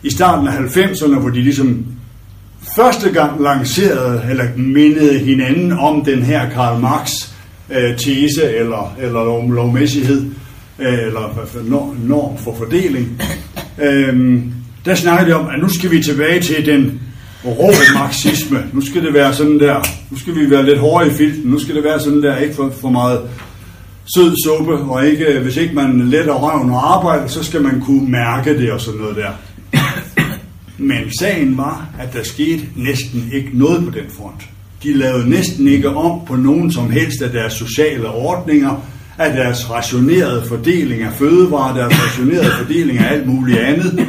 i 0.03 0.11
starten 0.11 0.47
af 0.47 0.51
90'erne, 0.51 1.19
hvor 1.19 1.29
de 1.29 1.41
ligesom 1.41 1.85
første 2.75 3.11
gang 3.11 3.43
lancerede 3.43 4.23
eller 4.29 4.45
mindede 4.55 5.19
hinanden 5.19 5.71
om 5.71 6.05
den 6.05 6.23
her 6.23 6.49
Karl 6.49 6.81
Marx 6.81 7.11
øh, 7.69 7.97
tese 7.97 8.55
eller, 8.55 8.95
eller 9.01 9.23
lov, 9.23 9.51
lovmæssighed, 9.51 10.25
øh, 10.79 10.99
eller 10.99 11.47
norm 12.03 12.37
for 12.37 12.55
fordeling, 12.55 13.21
øh, 13.83 14.41
der 14.85 14.95
snakkede 14.95 15.29
de 15.29 15.35
om, 15.35 15.47
at 15.47 15.59
nu 15.59 15.69
skal 15.69 15.91
vi 15.91 16.03
tilbage 16.03 16.41
til 16.41 16.65
den 16.65 17.01
rå 17.45 17.71
marxisme. 17.93 18.63
Nu 18.73 18.81
skal 18.81 19.03
det 19.03 19.13
være 19.13 19.33
sådan 19.33 19.59
der, 19.59 19.87
nu 20.11 20.19
skal 20.19 20.35
vi 20.35 20.49
være 20.49 20.65
lidt 20.65 20.79
hårde 20.79 21.07
i 21.07 21.13
filten, 21.13 21.51
nu 21.51 21.59
skal 21.59 21.75
det 21.75 21.83
være 21.83 21.99
sådan 21.99 22.23
der, 22.23 22.37
ikke 22.37 22.55
for, 22.55 22.73
for 22.81 22.89
meget 22.89 23.21
sød 24.15 24.35
suppe, 24.45 24.73
og 24.73 25.07
ikke, 25.07 25.25
øh, 25.25 25.43
hvis 25.43 25.57
ikke 25.57 25.75
man 25.75 26.09
letter 26.09 26.33
røven 26.33 26.69
og 26.69 26.95
arbejder, 26.95 27.27
så 27.27 27.43
skal 27.43 27.61
man 27.61 27.81
kunne 27.81 28.11
mærke 28.11 28.57
det 28.57 28.71
og 28.71 28.81
sådan 28.81 28.99
noget 28.99 29.15
der. 29.15 29.29
Men 30.77 31.17
sagen 31.19 31.57
var, 31.57 31.87
at 31.99 32.13
der 32.13 32.23
skete 32.23 32.63
næsten 32.75 33.29
ikke 33.33 33.49
noget 33.53 33.83
på 33.83 33.89
den 33.89 34.05
front. 34.17 34.49
De 34.83 34.93
lavede 34.93 35.29
næsten 35.29 35.67
ikke 35.67 35.89
om 35.89 36.25
på 36.25 36.35
nogen 36.35 36.71
som 36.71 36.91
helst 36.91 37.21
af 37.21 37.31
deres 37.31 37.53
sociale 37.53 38.09
ordninger, 38.09 38.85
af 39.17 39.33
deres 39.33 39.69
rationerede 39.69 40.43
fordeling 40.47 41.01
af 41.01 41.13
fødevarer, 41.13 41.75
deres 41.75 41.93
rationerede 42.05 42.51
fordeling 42.57 42.99
af 42.99 43.13
alt 43.13 43.27
muligt 43.27 43.59
andet. 43.59 44.07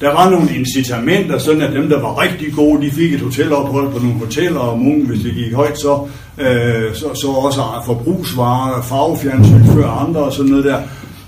Der 0.00 0.12
var 0.12 0.30
nogle 0.30 0.54
incitamenter, 0.56 1.38
sådan 1.38 1.62
at 1.62 1.72
dem, 1.72 1.88
der 1.88 2.00
var 2.00 2.22
rigtig 2.22 2.52
gode, 2.52 2.86
de 2.86 2.90
fik 2.90 3.12
et 3.12 3.20
hotelophold 3.20 3.92
på 3.92 3.98
nogle 3.98 4.14
hoteller, 4.14 4.60
og 4.60 4.78
nogen, 4.78 5.06
hvis 5.06 5.22
det 5.22 5.34
gik 5.34 5.54
højt, 5.54 5.78
så, 5.78 6.06
øh, 6.38 6.94
så, 6.94 7.14
så 7.22 7.28
også 7.28 7.60
forbrugsvarer, 7.86 8.82
farvefjernsyn 8.82 9.64
før 9.64 9.88
andre 9.88 10.20
og 10.20 10.32
sådan 10.32 10.50
noget 10.50 10.64
der. 10.64 10.80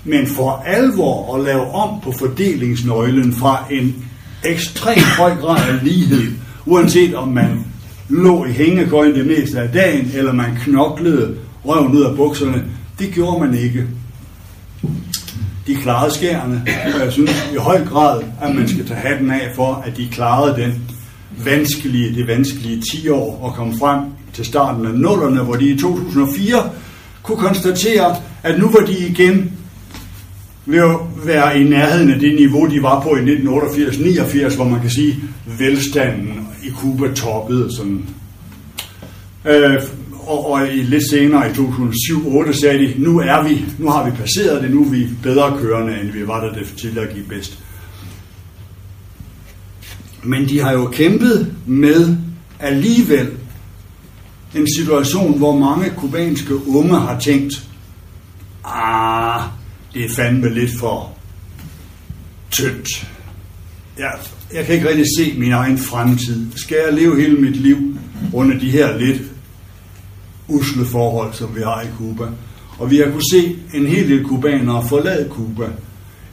Men 0.03 0.27
for 0.27 0.63
alvor 0.65 1.35
at 1.35 1.43
lave 1.43 1.71
om 1.73 2.01
på 2.03 2.13
fordelingsnøglen 2.19 3.33
fra 3.33 3.65
en 3.71 4.05
ekstremt 4.45 5.15
høj 5.17 5.35
grad 5.35 5.69
af 5.69 5.83
lighed, 5.83 6.31
uanset 6.65 7.15
om 7.15 7.27
man 7.27 7.65
lå 8.09 8.45
i 8.45 8.51
hængekøjen 8.51 9.15
det 9.15 9.27
meste 9.27 9.59
af 9.59 9.69
dagen, 9.69 10.11
eller 10.13 10.33
man 10.33 10.57
knoklede 10.63 11.35
røven 11.65 11.95
ud 11.95 12.03
af 12.03 12.15
bukserne, 12.15 12.63
det 12.99 13.13
gjorde 13.13 13.45
man 13.45 13.53
ikke. 13.53 13.83
De 15.67 15.75
klarede 15.75 16.13
skærene, 16.13 16.65
og 16.93 17.05
jeg 17.05 17.11
synes 17.11 17.49
i 17.53 17.57
høj 17.57 17.85
grad, 17.85 18.21
at 18.41 18.55
man 18.55 18.67
skal 18.67 18.87
tage 18.87 18.99
hatten 18.99 19.31
af 19.31 19.51
for, 19.55 19.83
at 19.85 19.97
de 19.97 20.07
klarede 20.11 20.61
den 20.61 20.81
vanskelige, 21.45 22.15
det 22.15 22.27
vanskelige 22.27 22.81
10 22.91 23.09
år 23.09 23.39
og 23.43 23.53
kom 23.53 23.79
frem 23.79 23.99
til 24.33 24.45
starten 24.45 24.85
af 24.85 24.93
nullerne, 24.93 25.41
hvor 25.41 25.55
de 25.55 25.65
i 25.65 25.77
2004 25.77 26.69
kunne 27.23 27.37
konstatere, 27.37 28.15
at 28.43 28.59
nu 28.59 28.69
var 28.69 28.85
de 28.85 28.97
igen 29.07 29.51
ved 30.65 30.79
at 30.79 30.97
være 31.25 31.59
i 31.59 31.63
nærheden 31.63 32.11
af 32.11 32.19
det 32.19 32.35
niveau, 32.35 32.67
de 32.67 32.83
var 32.83 33.01
på 33.01 33.15
i 33.15 33.19
1988-89, 33.19 34.55
hvor 34.55 34.67
man 34.69 34.81
kan 34.81 34.89
sige, 34.89 35.15
velstanden 35.59 36.47
i 36.63 36.69
Kuba 36.69 37.13
toppede 37.13 37.75
sådan. 37.75 38.05
Øh, 39.45 39.83
og, 40.27 40.51
og 40.51 40.67
i 40.67 40.83
lidt 40.83 41.09
senere 41.09 41.49
i 41.49 41.51
2007-2008 41.51 42.51
sagde 42.51 42.79
de, 42.79 42.93
nu 42.97 43.19
er 43.19 43.43
vi, 43.43 43.65
nu 43.79 43.89
har 43.89 44.09
vi 44.09 44.11
passeret 44.11 44.63
det, 44.63 44.71
nu 44.71 44.85
er 44.85 44.89
vi 44.89 45.07
bedre 45.23 45.57
kørende, 45.61 45.99
end 46.01 46.11
vi 46.11 46.27
var, 46.27 46.41
da 46.41 46.59
det 46.59 46.67
tidligere 46.77 47.13
gik 47.13 47.27
bedst. 47.29 47.59
Men 50.23 50.49
de 50.49 50.59
har 50.59 50.71
jo 50.71 50.85
kæmpet 50.85 51.55
med 51.65 52.17
alligevel 52.59 53.27
en 54.55 54.67
situation, 54.75 55.37
hvor 55.37 55.57
mange 55.59 55.89
kubanske 55.89 56.67
unge 56.67 56.99
har 56.99 57.19
tænkt, 57.19 57.53
ah, 58.65 59.41
det 59.95 60.05
er 60.05 60.09
fandme 60.09 60.53
lidt 60.53 60.71
for 60.79 61.17
tyndt. 62.51 63.07
Jeg, 63.97 64.11
jeg 64.53 64.65
kan 64.65 64.75
ikke 64.75 64.89
rigtig 64.89 65.05
se 65.17 65.33
min 65.37 65.51
egen 65.51 65.77
fremtid. 65.77 66.47
Skal 66.55 66.77
jeg 66.85 66.93
leve 66.93 67.21
hele 67.21 67.35
mit 67.35 67.55
liv 67.55 67.77
under 68.33 68.59
de 68.59 68.71
her 68.71 68.97
lidt 68.97 69.21
usle 70.47 70.85
forhold, 70.85 71.33
som 71.33 71.55
vi 71.55 71.61
har 71.61 71.81
i 71.81 71.87
Kuba? 71.97 72.25
Og 72.77 72.91
vi 72.91 72.97
har 72.97 73.05
kunnet 73.05 73.31
se 73.31 73.55
en 73.73 73.85
hel 73.87 74.09
del 74.09 74.23
kubanere 74.23 74.87
forlade 74.87 75.29
Kuba. 75.29 75.65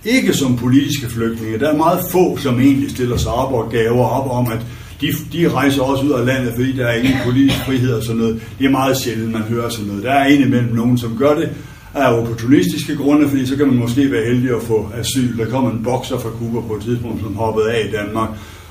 Ikke 0.05 0.35
som 0.35 0.57
politiske 0.57 1.11
flygtninge. 1.11 1.59
Der 1.59 1.73
er 1.73 1.77
meget 1.77 2.01
få, 2.11 2.37
som 2.37 2.61
egentlig 2.61 2.91
stiller 2.91 3.17
sig 3.17 3.33
op 3.33 3.53
og 3.53 3.71
gaver 3.71 4.05
op 4.05 4.31
om, 4.31 4.53
at 4.53 4.61
de, 5.01 5.13
de 5.33 5.49
rejser 5.49 5.83
også 5.83 6.05
ud 6.05 6.11
af 6.11 6.27
landet, 6.27 6.55
fordi 6.55 6.77
der 6.77 6.87
er 6.87 6.97
ingen 6.97 7.15
politisk 7.25 7.59
frihed 7.67 7.93
og 7.95 8.03
sådan 8.03 8.21
noget. 8.21 8.43
Det 8.59 8.67
er 8.67 8.71
meget 8.71 8.97
sjældent, 8.99 9.33
man 9.33 9.43
hører 9.43 9.69
sådan 9.69 9.87
noget. 9.87 10.03
Der 10.03 10.13
er 10.13 10.27
indimellem 10.27 10.75
nogen, 10.75 10.99
som 10.99 11.17
gør 11.19 11.35
det, 11.35 11.51
af 11.95 12.13
opportunistiske 12.13 12.97
grunde, 12.97 13.29
fordi 13.29 13.47
så 13.47 13.57
kan 13.57 13.67
man 13.67 13.77
måske 13.77 14.13
være 14.13 14.25
heldig 14.25 14.57
at 14.57 14.63
få 14.63 14.91
asyl. 14.95 15.39
Der 15.39 15.51
kommer 15.51 15.71
en 15.71 15.83
bokser 15.83 16.19
fra 16.19 16.31
Kuba 16.31 16.61
på 16.61 16.75
et 16.75 16.83
tidspunkt, 16.83 17.21
som 17.23 17.37
hoppede 17.37 17.73
af 17.73 17.87
i 17.89 17.91
Danmark, 17.91 18.29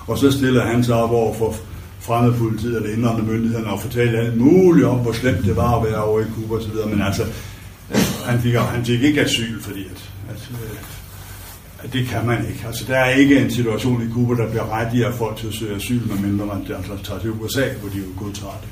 og 0.07 0.17
så 0.17 0.31
stiller 0.31 0.65
han 0.65 0.83
sig 0.83 0.95
op 0.95 1.11
over 1.11 1.33
for 1.33 1.55
fremmedpolitiet 1.99 2.75
eller 2.75 2.97
indrende 2.97 3.23
myndighederne 3.23 3.67
og 3.67 3.81
fortalte 3.81 4.17
alt 4.17 4.37
muligt 4.37 4.87
om, 4.87 4.97
hvor 4.97 5.11
slemt 5.11 5.45
det 5.45 5.55
var 5.55 5.79
at 5.79 5.91
være 5.91 6.03
over 6.03 6.19
i 6.19 6.23
Kuba 6.35 6.55
osv. 6.55 6.89
Men 6.89 7.01
altså, 7.01 7.23
han 8.25 8.39
fik, 8.41 8.53
han 8.53 8.85
fik 8.85 9.03
ikke 9.03 9.21
asyl, 9.21 9.61
fordi 9.61 9.79
at, 9.79 10.09
at, 10.29 10.49
øh, 10.51 10.77
at 11.83 11.93
det 11.93 12.07
kan 12.07 12.25
man 12.25 12.45
ikke. 12.49 12.63
Altså, 12.67 12.83
der 12.87 12.97
er 12.97 13.09
ikke 13.09 13.39
en 13.39 13.51
situation 13.51 14.07
i 14.09 14.13
Kuba, 14.13 14.43
der 14.43 14.49
bliver 14.49 14.79
rettigere 14.79 15.13
folk 15.13 15.37
til 15.37 15.47
at 15.47 15.53
søge 15.53 15.75
asyl, 15.75 16.01
medmindre 16.07 16.45
man 16.45 16.65
altså, 16.75 16.97
tager 17.03 17.19
til 17.19 17.31
USA, 17.31 17.63
hvor 17.81 17.89
de 17.89 17.97
jo 17.97 18.25
godtager 18.25 18.59
det. 18.61 18.69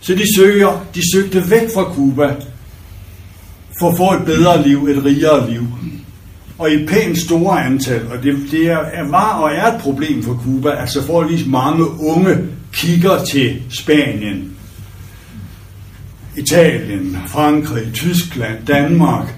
Så 0.00 0.14
de 0.14 0.34
søger, 0.36 0.86
de 0.94 1.00
søgte 1.14 1.50
væk 1.50 1.68
fra 1.74 1.84
Kuba, 1.84 2.34
for 3.80 3.90
at 3.90 3.96
få 3.96 4.12
et 4.12 4.24
bedre 4.24 4.68
liv, 4.68 4.88
et 4.88 5.04
rigere 5.04 5.50
liv. 5.50 5.66
Og 6.58 6.70
i 6.72 6.86
pænt 6.86 7.18
store 7.18 7.64
antal, 7.64 8.06
og 8.06 8.22
det, 8.22 8.38
det 8.50 8.66
er, 8.66 9.08
var 9.10 9.32
og 9.32 9.50
er 9.54 9.66
et 9.66 9.80
problem 9.80 10.22
for 10.22 10.40
Cuba, 10.44 10.70
at 10.82 10.90
så 10.90 11.06
forholdsvis 11.06 11.46
mange 11.46 11.84
unge 12.00 12.36
kigger 12.72 13.24
til 13.24 13.62
Spanien, 13.70 14.52
Italien, 16.36 17.18
Frankrig, 17.26 17.92
Tyskland, 17.94 18.66
Danmark, 18.66 19.34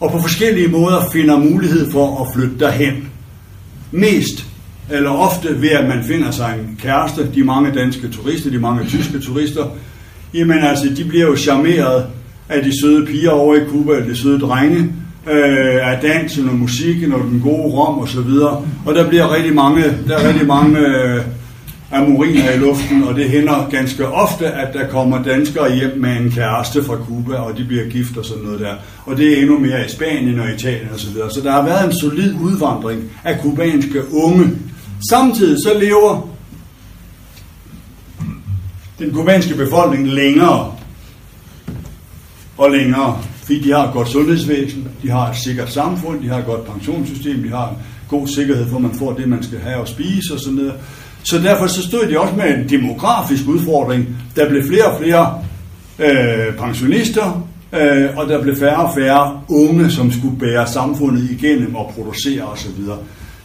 og 0.00 0.10
på 0.12 0.20
forskellige 0.20 0.68
måder 0.68 1.10
finder 1.12 1.38
mulighed 1.38 1.90
for 1.90 2.24
at 2.24 2.34
flytte 2.34 2.58
derhen. 2.58 3.08
Mest 3.90 4.46
eller 4.90 5.10
ofte 5.10 5.62
ved, 5.62 5.70
at 5.70 5.88
man 5.88 6.04
finder 6.04 6.30
sig 6.30 6.58
en 6.58 6.78
kæreste, 6.82 7.32
de 7.34 7.44
mange 7.44 7.72
danske 7.72 8.08
turister, 8.08 8.50
de 8.50 8.58
mange 8.58 8.86
tyske 8.86 9.18
turister, 9.18 9.66
jamen 10.34 10.58
altså, 10.58 10.88
de 10.96 11.04
bliver 11.04 11.26
jo 11.26 11.36
charmeret 11.36 12.06
af 12.50 12.62
de 12.62 12.80
søde 12.80 13.06
piger 13.06 13.30
over 13.30 13.54
i 13.54 13.64
Cuba, 13.68 13.92
af 13.92 14.04
de 14.04 14.16
søde 14.16 14.40
drenge, 14.40 14.78
øh, 15.30 15.90
af 15.92 15.98
dansen 16.02 16.48
og 16.48 16.54
musikken 16.54 17.12
og 17.12 17.20
den 17.20 17.40
gode 17.40 17.62
rom 17.62 17.98
og 17.98 18.08
så 18.08 18.20
videre. 18.20 18.66
Og 18.86 18.94
der 18.94 19.08
bliver 19.08 19.34
rigtig 19.34 19.54
mange, 19.54 19.82
der 20.08 20.18
er 20.18 20.28
rigtig 20.28 20.46
mange 20.46 20.78
øh, 20.78 21.20
amoriner 21.92 22.50
i 22.50 22.58
luften, 22.58 23.04
og 23.04 23.14
det 23.14 23.30
hænder 23.30 23.68
ganske 23.70 24.08
ofte, 24.08 24.46
at 24.46 24.74
der 24.74 24.88
kommer 24.88 25.22
danskere 25.22 25.74
hjem 25.74 25.92
med 25.96 26.16
en 26.16 26.30
kæreste 26.30 26.84
fra 26.84 26.96
Cuba, 26.96 27.36
og 27.36 27.58
de 27.58 27.64
bliver 27.64 27.84
gift 27.84 28.16
og 28.16 28.24
sådan 28.24 28.42
noget 28.44 28.60
der. 28.60 28.74
Og 29.06 29.16
det 29.16 29.32
er 29.32 29.40
endnu 29.40 29.58
mere 29.58 29.86
i 29.86 29.88
Spanien 29.88 30.40
og 30.40 30.50
Italien 30.50 30.88
og 30.92 31.00
så 31.00 31.10
videre. 31.10 31.30
Så 31.30 31.40
der 31.40 31.52
har 31.52 31.64
været 31.64 31.86
en 31.86 31.98
solid 32.00 32.34
udvandring 32.42 33.02
af 33.24 33.40
kubanske 33.42 34.02
unge. 34.12 34.50
Samtidig 35.10 35.56
så 35.62 35.78
lever 35.78 36.28
den 38.98 39.12
kubanske 39.12 39.54
befolkning 39.54 40.08
længere 40.08 40.72
og 42.60 42.70
længere, 42.70 43.22
fordi 43.42 43.60
de 43.60 43.72
har 43.72 43.86
et 43.86 43.92
godt 43.92 44.08
sundhedsvæsen, 44.08 44.88
de 45.02 45.10
har 45.10 45.30
et 45.30 45.36
sikkert 45.36 45.72
samfund, 45.72 46.22
de 46.22 46.28
har 46.28 46.38
et 46.38 46.44
godt 46.44 46.64
pensionssystem, 46.64 47.42
de 47.42 47.48
har 47.48 47.74
god 48.08 48.26
sikkerhed 48.26 48.68
for, 48.68 48.76
at 48.76 48.82
man 48.82 48.94
får 48.98 49.12
det, 49.12 49.28
man 49.28 49.42
skal 49.42 49.58
have 49.58 49.82
at 49.82 49.88
spise 49.88 50.34
og 50.34 50.40
sådan 50.40 50.56
noget. 50.56 50.74
Så 51.22 51.38
derfor 51.38 51.66
så 51.66 51.82
stod 51.82 52.06
de 52.10 52.20
også 52.20 52.34
med 52.34 52.56
en 52.56 52.68
demografisk 52.68 53.48
udfordring. 53.48 54.16
Der 54.36 54.48
blev 54.48 54.62
flere 54.66 54.84
og 54.84 55.00
flere 55.00 55.42
øh, 55.98 56.54
pensionister, 56.54 57.46
øh, 57.72 58.16
og 58.16 58.28
der 58.28 58.42
blev 58.42 58.56
færre 58.56 58.86
og 58.86 58.94
færre 58.94 59.40
unge, 59.48 59.90
som 59.90 60.12
skulle 60.12 60.38
bære 60.38 60.66
samfundet 60.66 61.30
igennem 61.30 61.74
og 61.74 61.92
producere 61.94 62.42
osv. 62.42 62.70
Så, 62.86 62.96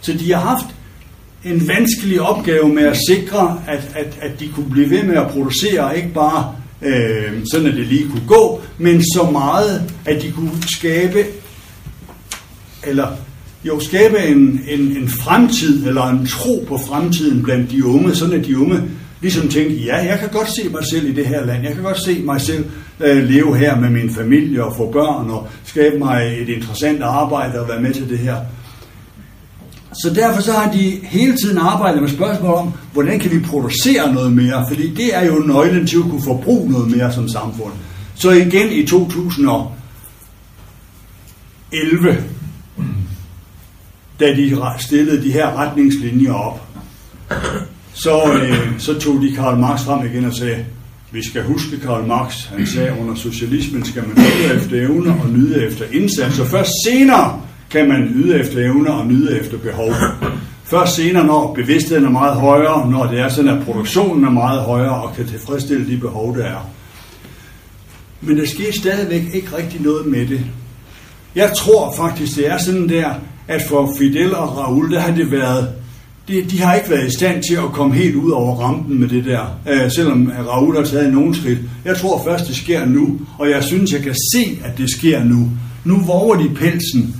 så 0.02 0.14
de 0.14 0.34
har 0.34 0.42
haft 0.42 0.66
en 1.44 1.68
vanskelig 1.68 2.22
opgave 2.22 2.70
med 2.70 2.84
at 2.84 2.98
sikre, 3.10 3.62
at, 3.68 3.92
at, 3.96 4.18
at 4.22 4.40
de 4.40 4.48
kunne 4.48 4.70
blive 4.72 4.90
ved 4.90 5.04
med 5.04 5.16
at 5.16 5.28
producere, 5.28 5.98
ikke 5.98 6.14
bare 6.14 6.56
øh, 6.82 7.46
sådan 7.52 7.68
at 7.68 7.74
det 7.74 7.88
lige 7.88 8.10
kunne 8.10 8.28
gå, 8.28 8.62
men 8.78 9.02
så 9.02 9.30
meget, 9.32 9.92
at 10.06 10.22
de 10.22 10.32
kunne 10.32 10.52
skabe, 10.78 11.26
eller 12.88 13.08
jo, 13.64 13.80
skabe 13.80 14.18
en, 14.18 14.62
en, 14.68 14.80
en 14.80 15.10
fremtid, 15.10 15.88
eller 15.88 16.04
en 16.04 16.26
tro 16.26 16.66
på 16.68 16.78
fremtiden 16.78 17.44
blandt 17.44 17.72
de 17.72 17.86
unge, 17.86 18.16
sådan 18.16 18.40
at 18.40 18.46
de 18.46 18.60
unge 18.60 18.82
ligesom 19.22 19.50
tænkte, 19.50 19.76
ja, 19.76 19.96
jeg 19.96 20.20
kan 20.20 20.30
godt 20.30 20.48
se 20.48 20.70
mig 20.70 20.86
selv 20.92 21.10
i 21.10 21.14
det 21.14 21.26
her 21.26 21.46
land, 21.46 21.64
jeg 21.64 21.74
kan 21.74 21.84
godt 21.84 22.04
se 22.04 22.22
mig 22.24 22.42
selv 22.42 22.66
øh, 23.00 23.24
leve 23.24 23.58
her 23.58 23.80
med 23.80 23.90
min 23.90 24.14
familie 24.14 24.64
og 24.64 24.76
få 24.78 24.92
børn 24.92 25.30
og 25.30 25.48
skabe 25.64 25.98
mig 25.98 26.38
et 26.42 26.50
interessant 26.50 27.04
arbejde 27.04 27.62
og 27.62 27.68
være 27.68 27.82
med 27.82 27.94
til 27.94 28.10
det 28.10 28.20
her. 28.20 28.36
Så 30.04 30.14
derfor 30.16 30.42
så 30.42 30.52
har 30.52 30.72
de 30.72 31.00
hele 31.04 31.38
tiden 31.38 31.58
arbejdet 31.58 32.02
med 32.02 32.10
spørgsmål 32.10 32.54
om, 32.54 32.74
hvordan 32.94 33.20
kan 33.20 33.32
vi 33.32 33.40
producere 33.40 34.14
noget 34.14 34.34
mere? 34.34 34.66
Fordi 34.70 34.94
det 34.94 35.16
er 35.16 35.26
jo 35.26 35.40
nøglen 35.40 35.88
til 35.88 35.98
at 35.98 36.04
kunne 36.04 36.24
forbruge 36.24 36.72
noget 36.72 36.98
mere 36.98 37.14
som 37.14 37.30
samfund. 37.30 37.74
Så 38.16 38.32
igen 38.32 38.72
i 38.72 38.86
2011, 38.86 39.70
da 44.20 44.36
de 44.36 44.58
stillede 44.80 45.24
de 45.24 45.32
her 45.32 45.60
retningslinjer 45.60 46.34
op, 46.34 46.62
så, 47.94 48.24
øh, 48.34 48.80
så 48.80 49.00
tog 49.00 49.22
de 49.22 49.36
Karl 49.36 49.60
Marx 49.60 49.84
frem 49.84 50.06
igen 50.06 50.26
og 50.26 50.34
sagde, 50.34 50.66
vi 51.12 51.24
skal 51.24 51.44
huske 51.44 51.80
Karl 51.80 52.08
Marx, 52.08 52.46
han 52.46 52.68
sagde, 52.68 52.96
under 53.02 53.16
socialismen 53.16 53.86
skal 53.86 54.04
man 54.08 54.18
nyde 54.18 54.56
efter 54.56 54.82
evne 54.86 55.22
og 55.24 55.30
nyde 55.30 55.66
efter 55.66 55.86
indsats, 55.92 56.40
og 56.40 56.48
først 56.48 56.72
senere 56.88 57.42
kan 57.76 57.88
man 57.88 58.12
yde 58.16 58.40
efter 58.40 58.60
evne 58.60 58.94
og 58.94 59.08
nyde 59.08 59.40
efter 59.40 59.58
behov. 59.58 59.94
Først 60.64 60.96
senere, 60.96 61.26
når 61.26 61.54
bevidstheden 61.54 62.06
er 62.06 62.10
meget 62.10 62.36
højere, 62.36 62.92
når 62.92 63.06
det 63.06 63.20
er 63.20 63.30
sådan, 63.30 63.58
at 63.58 63.66
produktionen 63.66 64.26
er 64.26 64.30
meget 64.30 64.62
højere 64.62 65.02
og 65.04 65.16
kan 65.16 65.28
tilfredsstille 65.28 65.88
de 65.88 65.98
behov, 65.98 66.38
der 66.38 66.44
er. 66.44 66.70
Men 68.22 68.38
der 68.38 68.46
sker 68.46 68.72
stadigvæk 68.74 69.24
ikke 69.34 69.58
rigtig 69.58 69.82
noget 69.82 70.06
med 70.06 70.28
det. 70.28 70.42
Jeg 71.36 71.52
tror 71.56 71.94
faktisk, 71.98 72.38
det 72.38 72.48
er 72.48 72.58
sådan 72.58 72.90
der, 72.90 73.10
at 73.48 73.62
for 73.70 73.94
Fidel 73.98 74.36
og 74.36 74.58
Raul, 74.58 74.92
der 74.92 75.00
har 75.00 75.16
det 75.16 75.32
været 75.32 75.70
de, 76.28 76.46
de 76.52 76.62
har 76.62 76.76
ikke 76.76 76.90
været 76.90 77.08
i 77.08 77.14
stand 77.14 77.44
til 77.44 77.56
at 77.56 77.72
komme 77.74 77.96
helt 77.96 78.16
ud 78.16 78.32
over 78.32 78.56
rampen 78.56 79.00
med 79.00 79.08
det 79.08 79.26
der, 79.26 79.60
øh, 79.70 79.92
selvom 79.92 80.32
Raoul 80.48 80.76
har 80.76 80.84
taget 80.84 81.14
nogen 81.14 81.36
skridt. 81.36 81.60
Jeg 81.86 81.98
tror 81.98 82.24
først, 82.24 82.48
det 82.48 82.56
sker 82.56 82.86
nu, 82.86 83.20
og 83.38 83.50
jeg 83.50 83.64
synes, 83.64 83.92
jeg 83.92 84.02
kan 84.02 84.16
se, 84.34 84.60
at 84.64 84.78
det 84.78 84.90
sker 84.90 85.24
nu. 85.24 85.50
Nu 85.86 85.98
våger 86.00 86.36
de 86.36 86.50
pelsen 86.56 87.16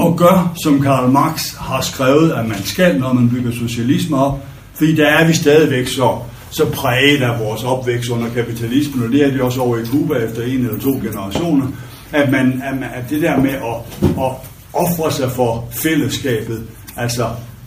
og 0.00 0.16
gør, 0.16 0.54
som 0.64 0.82
Karl 0.82 1.10
Marx 1.10 1.54
har 1.54 1.80
skrevet, 1.80 2.32
at 2.32 2.48
man 2.48 2.62
skal, 2.64 3.00
når 3.00 3.12
man 3.12 3.30
bygger 3.30 3.52
socialisme 3.52 4.16
op, 4.16 4.46
fordi 4.74 4.96
der 4.96 5.06
er 5.06 5.26
vi 5.26 5.32
stadigvæk 5.32 5.88
så, 5.88 6.18
så 6.50 6.70
præget 6.70 7.22
af 7.22 7.40
vores 7.40 7.64
opvækst 7.64 8.10
under 8.10 8.28
kapitalismen, 8.34 9.04
og 9.04 9.12
det 9.12 9.24
er 9.24 9.30
det 9.30 9.40
også 9.40 9.60
over 9.60 9.76
i 9.76 9.84
Cuba 9.84 10.14
efter 10.14 10.42
en 10.42 10.58
eller 10.58 10.78
to 10.78 10.90
generationer, 10.90 11.66
at, 12.12 12.30
man, 12.30 12.62
at, 12.64 12.74
man, 12.74 12.90
at 12.94 13.10
det 13.10 13.22
der 13.22 13.40
med 13.40 13.50
at, 13.50 14.00
at 14.02 14.32
ofre 14.72 15.12
sig 15.12 15.30
for 15.30 15.68
fællesskabet, 15.70 16.62
altså 16.96 17.26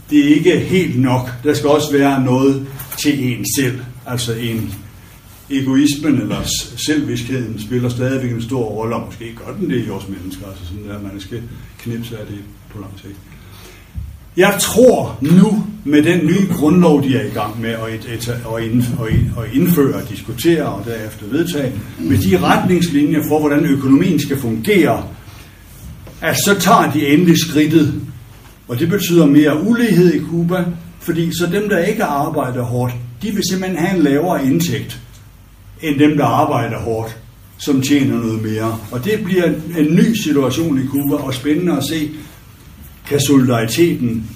det 0.10 0.20
er 0.20 0.36
ikke 0.36 0.60
helt 0.60 1.02
nok. 1.02 1.30
Der 1.44 1.54
skal 1.54 1.70
også 1.70 1.92
være 1.92 2.24
noget 2.24 2.68
til 2.98 3.32
en 3.32 3.46
selv. 3.58 3.80
Altså 4.08 4.34
en 4.34 4.74
egoismen 5.50 6.22
eller 6.22 6.42
selvviskheden 6.88 7.60
spiller 7.62 7.90
stadigvæk 7.90 8.32
en 8.32 8.42
stor 8.42 8.64
rolle, 8.64 8.96
og 8.96 9.06
måske 9.06 9.36
gør 9.36 9.54
den 9.60 9.70
det 9.70 9.88
i 9.88 9.90
os 9.90 10.08
mennesker. 10.08 10.48
Altså 10.48 10.66
sådan 10.66 10.84
der, 10.90 11.12
man 11.12 11.20
skal 11.20 11.42
knipse 11.80 12.18
af 12.18 12.26
det 12.26 12.38
på 12.70 12.80
lang 12.80 12.94
sigt. 13.02 13.16
Jeg 14.38 14.58
tror 14.60 15.18
nu, 15.22 15.64
med 15.84 16.04
den 16.04 16.26
nye 16.26 16.48
grundlov, 16.54 17.04
de 17.04 17.18
er 17.18 17.26
i 17.26 17.30
gang 17.30 17.62
med 17.62 17.70
at 17.70 19.54
indføre 19.54 19.96
og 19.96 20.10
diskutere 20.10 20.66
og 20.66 20.86
derefter 20.86 21.26
vedtage, 21.28 21.74
med 22.00 22.18
de 22.18 22.40
retningslinjer 22.40 23.24
for, 23.28 23.40
hvordan 23.40 23.66
økonomien 23.66 24.20
skal 24.20 24.40
fungere, 24.40 25.04
at 26.22 26.36
så 26.36 26.56
tager 26.60 26.92
de 26.92 27.08
endelig 27.08 27.38
skridtet 27.38 28.02
og 28.68 28.80
det 28.80 28.90
betyder 28.90 29.26
mere 29.26 29.64
ulighed 29.64 30.14
i 30.14 30.20
Kuba, 30.20 30.66
fordi 31.00 31.32
så 31.32 31.50
dem, 31.52 31.70
der 31.70 31.78
ikke 31.78 32.04
arbejder 32.04 32.64
hårdt, 32.64 32.94
de 33.22 33.32
vil 33.32 33.44
simpelthen 33.50 33.80
have 33.80 33.98
en 33.98 34.04
lavere 34.04 34.46
indtægt, 34.46 35.00
end 35.82 36.00
dem, 36.00 36.18
der 36.18 36.26
arbejder 36.26 36.80
hårdt, 36.80 37.18
som 37.58 37.82
tjener 37.82 38.16
noget 38.18 38.44
mere. 38.44 38.80
Og 38.92 39.06
det 39.06 39.24
bliver 39.24 39.46
en 39.78 39.96
ny 39.96 40.14
situation 40.24 40.80
i 40.84 40.86
Kuba, 40.86 41.16
og 41.16 41.34
spændende 41.34 41.78
at 41.78 41.84
se, 41.84 42.12
kan 43.10 43.20
solidariteten 43.20 44.30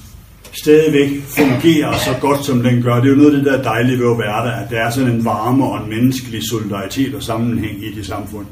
stadigvæk 0.64 1.22
fungere 1.24 2.00
så 2.00 2.16
godt, 2.22 2.46
som 2.46 2.64
den 2.64 2.82
gør. 2.82 2.96
Det 2.96 3.06
er 3.06 3.10
jo 3.10 3.16
noget 3.16 3.36
af 3.36 3.38
det 3.38 3.46
der 3.46 3.64
dejlige 3.64 4.00
ved 4.00 4.12
at 4.12 4.18
være 4.18 4.46
der, 4.46 4.52
at 4.52 4.70
der 4.70 4.80
er 4.82 4.90
sådan 4.90 5.12
en 5.12 5.26
varme 5.26 5.66
og 5.66 5.84
en 5.84 5.90
menneskelig 5.90 6.42
solidaritet 6.50 7.16
og 7.16 7.24
sammenhæng 7.24 7.84
i 7.84 7.96
det 7.96 8.06
samfund. 8.06 8.46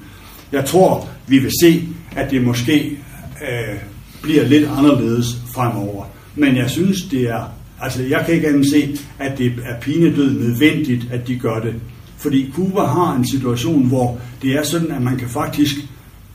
Jeg 0.51 0.65
tror, 0.65 1.09
vi 1.27 1.39
vil 1.39 1.51
se, 1.61 1.83
at 2.15 2.31
det 2.31 2.43
måske 2.43 2.97
øh, 3.41 3.77
bliver 4.21 4.43
lidt 4.43 4.69
anderledes 4.77 5.25
fremover. 5.55 6.05
Men 6.35 6.55
jeg 6.55 6.69
synes, 6.69 7.01
det 7.11 7.21
er, 7.21 7.43
altså 7.81 8.03
jeg 8.03 8.23
kan 8.25 8.35
ikke 8.35 8.47
andet 8.47 8.69
se, 8.69 8.97
at 9.19 9.37
det 9.37 9.53
er 9.65 9.79
pinedød 9.79 10.39
nødvendigt, 10.39 11.07
at 11.11 11.27
de 11.27 11.35
gør 11.35 11.59
det. 11.59 11.75
Fordi 12.19 12.51
Cuba 12.55 12.81
har 12.81 13.15
en 13.15 13.27
situation, 13.27 13.87
hvor 13.87 14.17
det 14.41 14.51
er 14.51 14.63
sådan, 14.63 14.91
at 14.91 15.01
man 15.01 15.17
kan 15.17 15.29
faktisk 15.29 15.75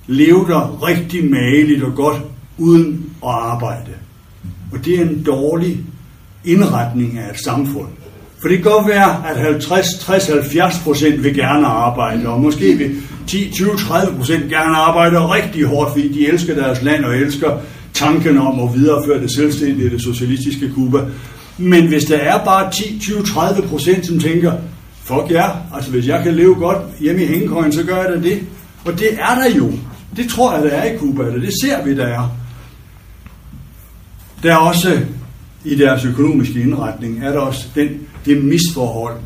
leve 0.06 0.46
der 0.48 0.86
rigtig 0.86 1.30
mageligt 1.30 1.82
og 1.82 1.94
godt, 1.94 2.18
uden 2.58 3.10
at 3.22 3.30
arbejde. 3.30 3.90
Og 4.72 4.84
det 4.84 5.00
er 5.00 5.02
en 5.02 5.22
dårlig 5.22 5.80
indretning 6.44 7.18
af 7.18 7.30
et 7.30 7.44
samfund. 7.44 7.88
For 8.40 8.48
det 8.48 8.62
kan 8.62 8.72
godt 8.72 8.88
være, 8.88 9.30
at 9.30 9.36
50, 9.36 9.86
60, 10.00 10.26
70 10.26 10.78
procent 10.78 11.24
vil 11.24 11.34
gerne 11.34 11.66
arbejde, 11.66 12.28
og 12.28 12.40
måske 12.40 12.78
vil 12.78 12.96
10, 13.26 13.50
20, 13.50 13.76
30 13.76 14.16
procent 14.16 14.50
gerne 14.50 14.76
arbejde 14.76 15.18
rigtig 15.18 15.64
hårdt, 15.64 15.90
fordi 15.90 16.12
de 16.12 16.28
elsker 16.28 16.54
deres 16.54 16.82
land 16.82 17.04
og 17.04 17.16
elsker 17.16 17.58
tanken 17.94 18.38
om 18.38 18.60
at 18.60 18.74
videreføre 18.74 19.20
det 19.20 19.30
selvstændige, 19.30 19.90
det 19.90 20.02
socialistiske 20.02 20.70
Kuba. 20.74 20.98
Men 21.58 21.88
hvis 21.88 22.04
der 22.04 22.16
er 22.16 22.44
bare 22.44 22.72
10, 22.72 22.98
20, 22.98 23.22
30 23.22 23.62
procent, 23.62 24.06
som 24.06 24.18
tænker, 24.18 24.52
fuck 25.04 25.30
ja, 25.30 25.50
altså 25.74 25.90
hvis 25.90 26.06
jeg 26.06 26.22
kan 26.22 26.34
leve 26.34 26.54
godt 26.54 26.78
hjemme 27.00 27.22
i 27.22 27.26
hængekøjen, 27.26 27.72
så 27.72 27.82
gør 27.82 27.96
jeg 27.96 28.08
da 28.08 28.28
det. 28.28 28.46
Og 28.84 28.98
det 28.98 29.08
er 29.12 29.34
der 29.34 29.56
jo. 29.56 29.72
Det 30.16 30.28
tror 30.28 30.54
jeg, 30.54 30.64
der 30.64 30.70
er 30.70 30.92
i 30.92 30.96
Kuba, 30.96 31.24
det 31.24 31.52
ser 31.62 31.84
vi, 31.84 31.96
der 31.96 32.06
er. 32.06 32.36
Der 34.42 34.52
er 34.52 34.56
også 34.56 35.00
i 35.64 35.74
deres 35.74 36.04
økonomiske 36.04 36.60
indretning, 36.60 37.24
er 37.24 37.32
der 37.32 37.38
også 37.38 37.64
den, 37.74 37.88
det 38.24 38.44
misforhold, 38.44 39.16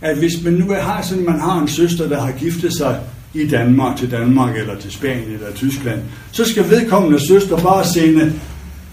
at 0.00 0.18
hvis 0.18 0.42
man 0.44 0.52
nu 0.52 0.72
har 0.72 1.02
sådan, 1.02 1.24
man 1.24 1.40
har 1.40 1.60
en 1.60 1.68
søster, 1.68 2.08
der 2.08 2.20
har 2.20 2.32
giftet 2.32 2.76
sig 2.76 3.00
i 3.34 3.46
Danmark, 3.46 3.96
til 3.96 4.10
Danmark, 4.10 4.56
eller 4.56 4.76
til 4.76 4.92
Spanien, 4.92 5.32
eller 5.32 5.52
Tyskland, 5.54 6.00
så 6.32 6.44
skal 6.44 6.70
vedkommende 6.70 7.26
søster 7.28 7.56
bare 7.56 7.84
sende 7.84 8.32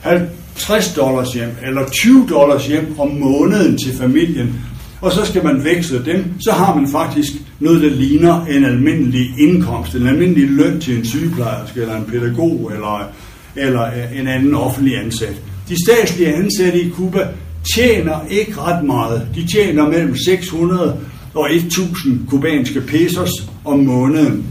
50 0.02 0.94
dollars 0.94 1.34
hjem, 1.34 1.50
eller 1.64 1.90
20 1.90 2.28
dollars 2.30 2.68
hjem 2.68 3.00
om 3.00 3.12
måneden 3.12 3.78
til 3.78 3.98
familien, 3.98 4.62
og 5.06 5.12
så 5.12 5.26
skal 5.26 5.44
man 5.44 5.64
veksle 5.64 6.06
dem, 6.06 6.26
så 6.40 6.52
har 6.52 6.76
man 6.76 6.88
faktisk 6.88 7.34
noget, 7.60 7.82
der 7.82 7.90
ligner 7.90 8.46
en 8.46 8.66
almindelig 8.66 9.40
indkomst, 9.40 9.96
en 9.96 10.08
almindelig 10.08 10.50
løn 10.50 10.80
til 10.80 10.98
en 10.98 11.06
sygeplejerske, 11.06 11.82
eller 11.82 11.96
en 11.96 12.06
pædagog, 12.06 12.72
eller, 12.74 13.10
eller 13.56 13.90
en 14.16 14.28
anden 14.28 14.56
offentlig 14.56 14.98
ansat. 14.98 15.42
De 15.70 15.76
statslige 15.86 16.36
ansatte 16.36 16.82
i 16.82 16.90
Kuba 16.90 17.28
tjener 17.76 18.26
ikke 18.30 18.62
ret 18.62 18.86
meget. 18.86 19.28
De 19.36 19.48
tjener 19.48 19.90
mellem 19.90 20.16
600 20.26 20.98
og 21.34 21.56
1000 21.56 22.28
kubanske 22.28 22.82
pesos 22.82 23.32
om 23.66 23.80
måneden. 23.80 24.46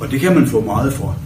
Og 0.00 0.10
det 0.10 0.20
kan 0.20 0.34
man 0.34 0.46
få 0.46 0.60
meget 0.60 0.92
for. 0.92 1.16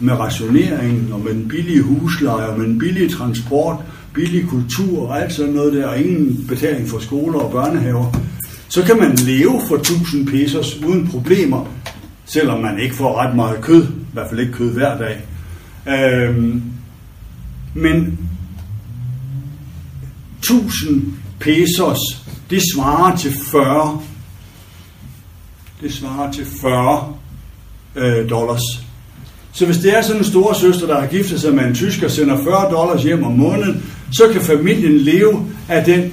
Med 0.00 0.14
rationeringen 0.14 1.08
og 1.12 1.20
med 1.20 1.34
den 1.34 1.48
billige 1.48 1.82
husleje 1.82 2.46
og 2.46 2.58
med 2.58 2.66
den 2.66 2.78
billige 2.78 3.08
transport, 3.08 3.76
billig 4.14 4.48
kultur 4.48 5.08
og 5.08 5.22
alt 5.22 5.32
sådan 5.32 5.52
noget 5.52 5.72
der, 5.72 5.86
og 5.86 5.98
ingen 5.98 6.44
betaling 6.48 6.88
for 6.88 6.98
skoler 6.98 7.38
og 7.38 7.52
børnehaver, 7.52 8.20
så 8.68 8.82
kan 8.82 8.98
man 8.98 9.14
leve 9.14 9.60
for 9.68 9.76
1000 9.76 10.26
pesos 10.26 10.78
uden 10.86 11.08
problemer, 11.08 11.66
selvom 12.24 12.60
man 12.60 12.78
ikke 12.80 12.94
får 12.94 13.16
ret 13.16 13.36
meget 13.36 13.60
kød, 13.60 13.84
i 13.84 14.12
hvert 14.12 14.28
fald 14.28 14.40
ikke 14.40 14.52
kød 14.52 14.72
hver 14.72 14.98
dag. 14.98 15.20
Øhm, 15.88 16.62
men 17.74 18.18
1000 20.38 21.12
pesos 21.40 21.98
det 22.50 22.62
svarer 22.74 23.16
til 23.16 23.32
40. 23.50 24.02
Det 25.80 25.94
svarer 25.94 26.32
til 26.32 26.46
40 26.60 27.14
øh, 27.96 28.30
dollars. 28.30 28.62
Så 29.52 29.66
hvis 29.66 29.78
det 29.78 29.96
er 29.96 30.02
sådan 30.02 30.20
en 30.20 30.24
store 30.24 30.54
søster, 30.54 30.86
der 30.86 31.00
har 31.00 31.06
giftet 31.06 31.40
sig 31.40 31.54
med 31.54 31.64
en 31.64 31.74
tysker 31.74 32.08
sender 32.08 32.44
40 32.44 32.70
dollars 32.72 33.02
hjem 33.02 33.24
om 33.24 33.32
måneden, 33.32 33.84
så 34.12 34.28
kan 34.32 34.40
familien 34.40 34.98
leve 34.98 35.46
af 35.68 35.84
den, 35.84 36.12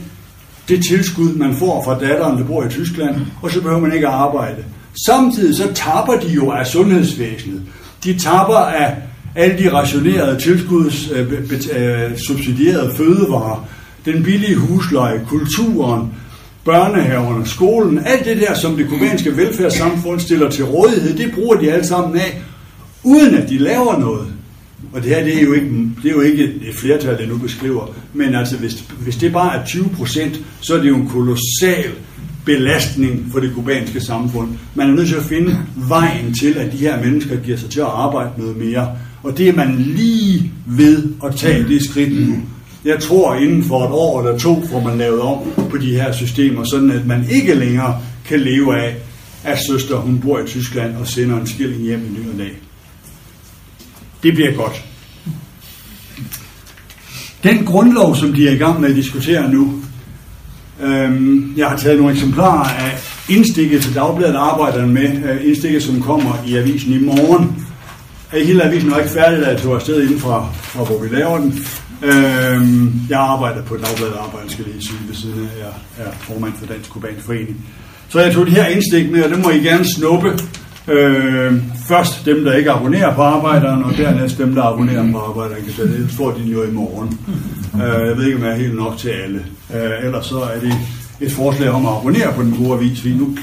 det 0.68 0.86
tilskud, 0.90 1.34
man 1.34 1.56
får 1.56 1.84
fra 1.84 2.00
datteren, 2.00 2.38
der 2.38 2.44
bor 2.44 2.64
i 2.64 2.70
Tyskland, 2.70 3.16
og 3.42 3.52
så 3.52 3.62
behøver 3.62 3.82
man 3.82 3.94
ikke 3.94 4.08
at 4.08 4.14
arbejde. 4.14 4.64
Samtidig 5.06 5.56
så 5.56 5.74
tapper 5.74 6.14
de 6.14 6.28
jo 6.28 6.52
af 6.52 6.68
sundhedsvæsenet. 6.68 7.62
De 8.04 8.20
tapper 8.20 8.56
af 8.56 8.96
alle 9.36 9.58
de 9.58 9.74
rationerede 9.74 10.40
tilskuds, 10.40 11.12
øh, 11.12 11.34
øh, 11.76 12.18
subsidierede 12.18 12.94
fødevarer, 12.96 13.68
den 14.06 14.24
billige 14.24 14.56
husleje, 14.56 15.22
kulturen, 15.30 16.14
børnehaverne, 16.66 17.46
skolen, 17.46 18.06
alt 18.06 18.26
det 18.26 18.38
der, 18.38 18.54
som 18.54 18.78
det 18.78 18.90
kubanske 18.90 19.38
velfærdssamfund 19.38 20.20
stiller 20.20 20.50
til 20.50 20.66
rådighed, 20.66 21.18
det 21.18 21.34
bruger 21.34 21.56
de 21.56 21.72
alle 21.72 21.88
sammen 21.88 22.20
af, 22.20 22.42
uden 23.04 23.36
at 23.36 23.50
de 23.50 23.58
laver 23.58 24.00
noget. 24.00 24.28
Og 24.94 25.04
det 25.04 25.10
her, 25.10 25.24
det 25.24 25.38
er 25.38 25.42
jo 25.42 25.54
ikke, 25.54 25.70
det 26.04 26.10
er 26.10 26.16
jo 26.16 26.22
ikke 26.22 26.44
et 26.44 26.76
flertal, 26.76 27.18
det 27.18 27.30
nu 27.30 27.38
beskriver, 27.38 27.96
men 28.14 28.36
altså, 28.36 28.58
hvis, 28.58 28.74
hvis 29.00 29.16
det 29.16 29.34
bare 29.34 29.60
er 29.60 29.66
20 29.66 29.90
procent, 29.90 30.42
så 30.62 30.76
er 30.76 30.82
det 30.82 30.90
jo 30.90 30.96
en 30.96 31.08
kolossal 31.08 31.92
belastning 32.46 33.30
for 33.32 33.40
det 33.40 33.54
kubanske 33.54 34.02
samfund. 34.02 34.50
Man 34.76 34.90
er 34.90 34.94
nødt 34.94 35.08
til 35.08 35.16
at 35.16 35.24
finde 35.24 35.58
vejen 35.76 36.34
til, 36.34 36.58
at 36.58 36.72
de 36.72 36.78
her 36.78 37.04
mennesker 37.04 37.36
giver 37.42 37.58
sig 37.58 37.70
til 37.70 37.80
at 37.80 37.86
arbejde 37.86 38.30
noget 38.38 38.58
mere. 38.58 38.92
Og 39.24 39.38
det 39.38 39.50
er 39.50 39.54
man 39.54 39.76
lige 39.78 40.52
ved 40.66 41.04
at 41.26 41.36
tage 41.36 41.64
det 41.64 41.84
skridt 41.84 42.30
nu. 42.30 42.36
Jeg 42.86 43.00
tror, 43.00 43.36
inden 43.36 43.64
for 43.64 43.86
et 43.86 43.92
år 43.92 44.22
eller 44.22 44.40
to 44.40 44.64
får 44.72 44.80
man 44.80 44.98
lavet 44.98 45.22
om 45.22 45.38
på 45.70 45.78
de 45.78 45.92
her 45.92 46.12
systemer, 46.12 46.64
sådan 46.64 46.92
at 46.92 47.06
man 47.06 47.26
ikke 47.32 47.54
længere 47.54 48.02
kan 48.26 48.40
leve 48.40 48.80
af, 48.80 48.96
at 49.44 49.60
søster 49.60 49.96
hun 49.96 50.20
bor 50.20 50.40
i 50.40 50.48
Tyskland 50.48 50.96
og 50.96 51.08
sender 51.08 51.40
en 51.40 51.48
skilling 51.48 51.84
hjem 51.84 52.00
i 52.00 52.20
ny 52.20 52.32
og 52.34 52.38
dag. 52.38 52.65
Det 54.26 54.34
bliver 54.34 54.54
godt. 54.56 54.84
Den 57.44 57.66
grundlov, 57.66 58.16
som 58.16 58.34
de 58.34 58.48
er 58.48 58.52
i 58.52 58.58
gang 58.58 58.82
med 58.82 58.90
at 58.90 58.96
diskutere 58.96 59.52
nu, 59.52 59.82
Øhm, 60.82 61.54
jeg 61.58 61.68
har 61.68 61.78
taget 61.78 61.98
nogle 61.98 62.14
eksemplarer 62.14 62.70
af 62.70 63.00
indstikket 63.30 63.82
til 63.82 63.96
Dagbladet 63.96 64.36
arbejder 64.36 64.86
med, 64.86 65.24
øh, 65.30 65.48
indstikket 65.48 65.84
som 65.84 66.02
kommer 66.02 66.44
i 66.48 66.56
avisen 66.56 66.94
i 66.94 66.98
morgen. 66.98 67.66
Hele 68.32 68.64
avisen 68.64 68.92
var 68.92 68.98
ikke 68.98 69.12
færdig, 69.12 69.40
da 69.40 69.50
jeg 69.50 69.62
tog 69.62 69.76
afsted 69.76 70.04
inden 70.04 70.20
fra, 70.20 70.50
fra 70.54 70.84
hvor 70.84 71.04
vi 71.04 71.16
laver 71.16 71.38
den. 71.38 71.66
Øhm, 72.04 73.02
jeg 73.10 73.20
arbejder 73.20 73.62
på 73.62 73.78
Dagbladet 73.78 74.16
arbejder, 74.20 74.50
skal 74.50 74.66
lige 74.66 74.88
sige, 74.88 75.00
ved 75.08 75.16
siden 75.16 75.40
af, 75.40 75.60
jeg 75.60 76.06
er 76.06 76.12
formand 76.20 76.54
for 76.60 76.66
Dansk 76.66 76.90
Kubansk 76.90 77.26
Forening. 77.26 77.66
Så 78.10 78.20
jeg 78.20 78.34
tog 78.34 78.46
det 78.46 78.54
her 78.54 78.68
indstik 78.68 79.12
med, 79.12 79.24
og 79.24 79.30
det 79.30 79.44
må 79.44 79.50
I 79.50 79.58
gerne 79.58 79.86
snuppe. 79.96 80.40
Øh, 80.88 81.54
først 81.88 82.26
dem, 82.26 82.44
der 82.44 82.54
ikke 82.54 82.72
abonnerer 82.72 83.16
på 83.16 83.22
arbejderen, 83.22 83.84
og 83.84 83.98
dernæst 83.98 84.38
dem, 84.38 84.56
der 84.56 84.64
abonnerer 84.64 85.12
på 85.12 85.18
arbejderen. 85.20 85.72
Så 85.78 85.82
det 85.84 86.12
får 86.18 86.32
de 86.32 86.52
jo 86.52 86.64
i 86.64 86.72
morgen. 86.72 87.20
Øh, 87.76 88.08
jeg 88.08 88.18
ved 88.18 88.26
ikke, 88.26 88.38
om 88.38 88.44
jeg 88.44 88.52
er 88.52 88.56
helt 88.56 88.76
nok 88.76 88.98
til 88.98 89.10
alle. 89.10 89.40
Øh, 89.76 90.06
ellers 90.06 90.26
så 90.26 90.40
er 90.40 90.60
det 90.60 90.74
et 91.22 91.32
forslag 91.32 91.70
om 91.70 91.86
at 91.86 91.92
abonnere 92.00 92.34
på 92.36 92.42
den 92.42 92.56
gode 92.58 92.74
avis. 92.74 93.06
Vi 93.06 93.14
nu 93.14 93.38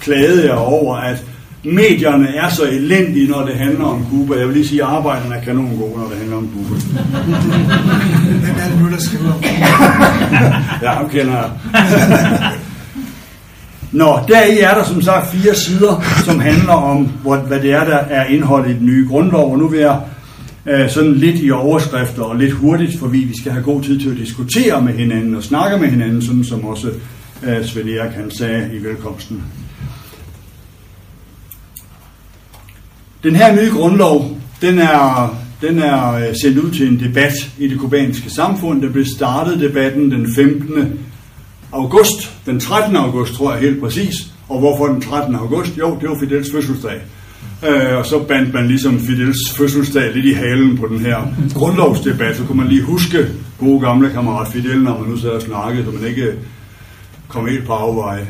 klagede 0.00 0.46
jeg 0.46 0.54
over, 0.54 0.96
at 0.96 1.24
medierne 1.64 2.28
er 2.36 2.48
så 2.48 2.62
elendige, 2.64 3.28
når 3.28 3.44
det 3.46 3.54
handler 3.54 3.84
om 3.84 4.06
Cuba. 4.10 4.38
Jeg 4.38 4.46
vil 4.46 4.54
lige 4.56 4.68
sige, 4.68 4.82
at 4.82 4.88
arbejderne 4.88 5.34
er 5.34 5.44
kanon 5.44 5.76
gode, 5.76 5.98
når 5.98 6.08
det 6.08 6.18
handler 6.18 6.36
om 6.36 6.48
Cuba. 6.54 6.80
Hvem 8.40 8.56
er 8.58 8.68
det 8.70 8.82
nu, 8.82 8.90
der 8.90 9.00
skriver 9.00 9.32
om 9.32 9.42
Ja, 10.82 10.90
ham 10.90 11.08
kender 11.08 11.32
jeg. 11.32 11.50
Nå, 13.96 14.18
deri 14.28 14.58
er 14.58 14.74
der 14.74 14.84
som 14.84 15.02
sagt 15.02 15.30
fire 15.30 15.54
sider, 15.54 16.02
som 16.24 16.40
handler 16.40 16.72
om, 16.72 17.06
hvad 17.22 17.60
det 17.60 17.72
er, 17.72 17.84
der 17.84 17.96
er 17.96 18.24
indholdet 18.24 18.70
i 18.70 18.74
den 18.74 18.86
nye 18.86 19.08
grundlov. 19.08 19.52
Og 19.52 19.58
nu 19.58 19.68
vil 19.68 19.80
jeg 19.80 20.00
øh, 20.66 20.90
sådan 20.90 21.14
lidt 21.14 21.40
i 21.40 21.50
overskrifter 21.50 22.22
og 22.22 22.36
lidt 22.36 22.52
hurtigt, 22.52 22.98
fordi 22.98 23.18
vi 23.18 23.38
skal 23.40 23.52
have 23.52 23.64
god 23.64 23.82
tid 23.82 24.00
til 24.00 24.10
at 24.10 24.16
diskutere 24.16 24.82
med 24.82 24.92
hinanden 24.92 25.34
og 25.34 25.42
snakke 25.42 25.78
med 25.78 25.88
hinanden, 25.88 26.22
sådan 26.22 26.44
som 26.44 26.64
også 26.64 26.90
øh, 27.42 27.64
Svend 27.64 27.88
Erik 27.88 28.12
han 28.12 28.30
sagde 28.30 28.70
i 28.74 28.84
velkomsten. 28.84 29.42
Den 33.22 33.36
her 33.36 33.56
nye 33.56 33.70
grundlov, 33.70 34.38
den 34.60 34.78
er, 34.78 35.36
den 35.60 35.78
er 35.78 36.12
øh, 36.12 36.34
sendt 36.42 36.58
ud 36.58 36.70
til 36.70 36.88
en 36.88 37.00
debat 37.00 37.50
i 37.58 37.68
det 37.68 37.78
kubanske 37.78 38.30
samfund. 38.30 38.82
Der 38.82 38.92
blev 38.92 39.04
startet 39.16 39.60
debatten 39.60 40.10
den 40.10 40.34
15 40.34 40.98
august, 41.76 42.32
den 42.46 42.60
13. 42.60 42.96
august 42.96 43.34
tror 43.34 43.52
jeg 43.52 43.60
helt 43.60 43.80
præcis. 43.80 44.14
Og 44.48 44.58
hvorfor 44.58 44.86
den 44.86 45.00
13. 45.00 45.34
august? 45.34 45.78
Jo, 45.78 45.98
det 46.00 46.08
var 46.08 46.18
Fidels 46.20 46.52
fødselsdag. 46.52 47.00
Øh, 47.68 47.98
og 47.98 48.06
så 48.06 48.18
bandt 48.18 48.54
man 48.54 48.68
ligesom 48.68 49.00
Fidels 49.00 49.52
fødselsdag 49.56 50.14
lidt 50.14 50.26
i 50.26 50.32
halen 50.32 50.78
på 50.78 50.86
den 50.86 50.98
her 50.98 51.16
grundlovsdebat. 51.54 52.36
Så 52.36 52.44
kunne 52.44 52.58
man 52.58 52.68
lige 52.68 52.82
huske 52.82 53.26
gode 53.58 53.80
gamle 53.80 54.10
kammerat 54.10 54.48
Fidel, 54.48 54.82
når 54.82 54.98
man 54.98 55.08
nu 55.08 55.16
sad 55.16 55.30
og 55.30 55.42
snakkede, 55.42 55.84
så 55.84 55.90
man 55.90 56.08
ikke 56.08 56.32
kom 57.28 57.48
helt 57.48 57.66
på 57.66 57.72
afveje. 57.72 58.26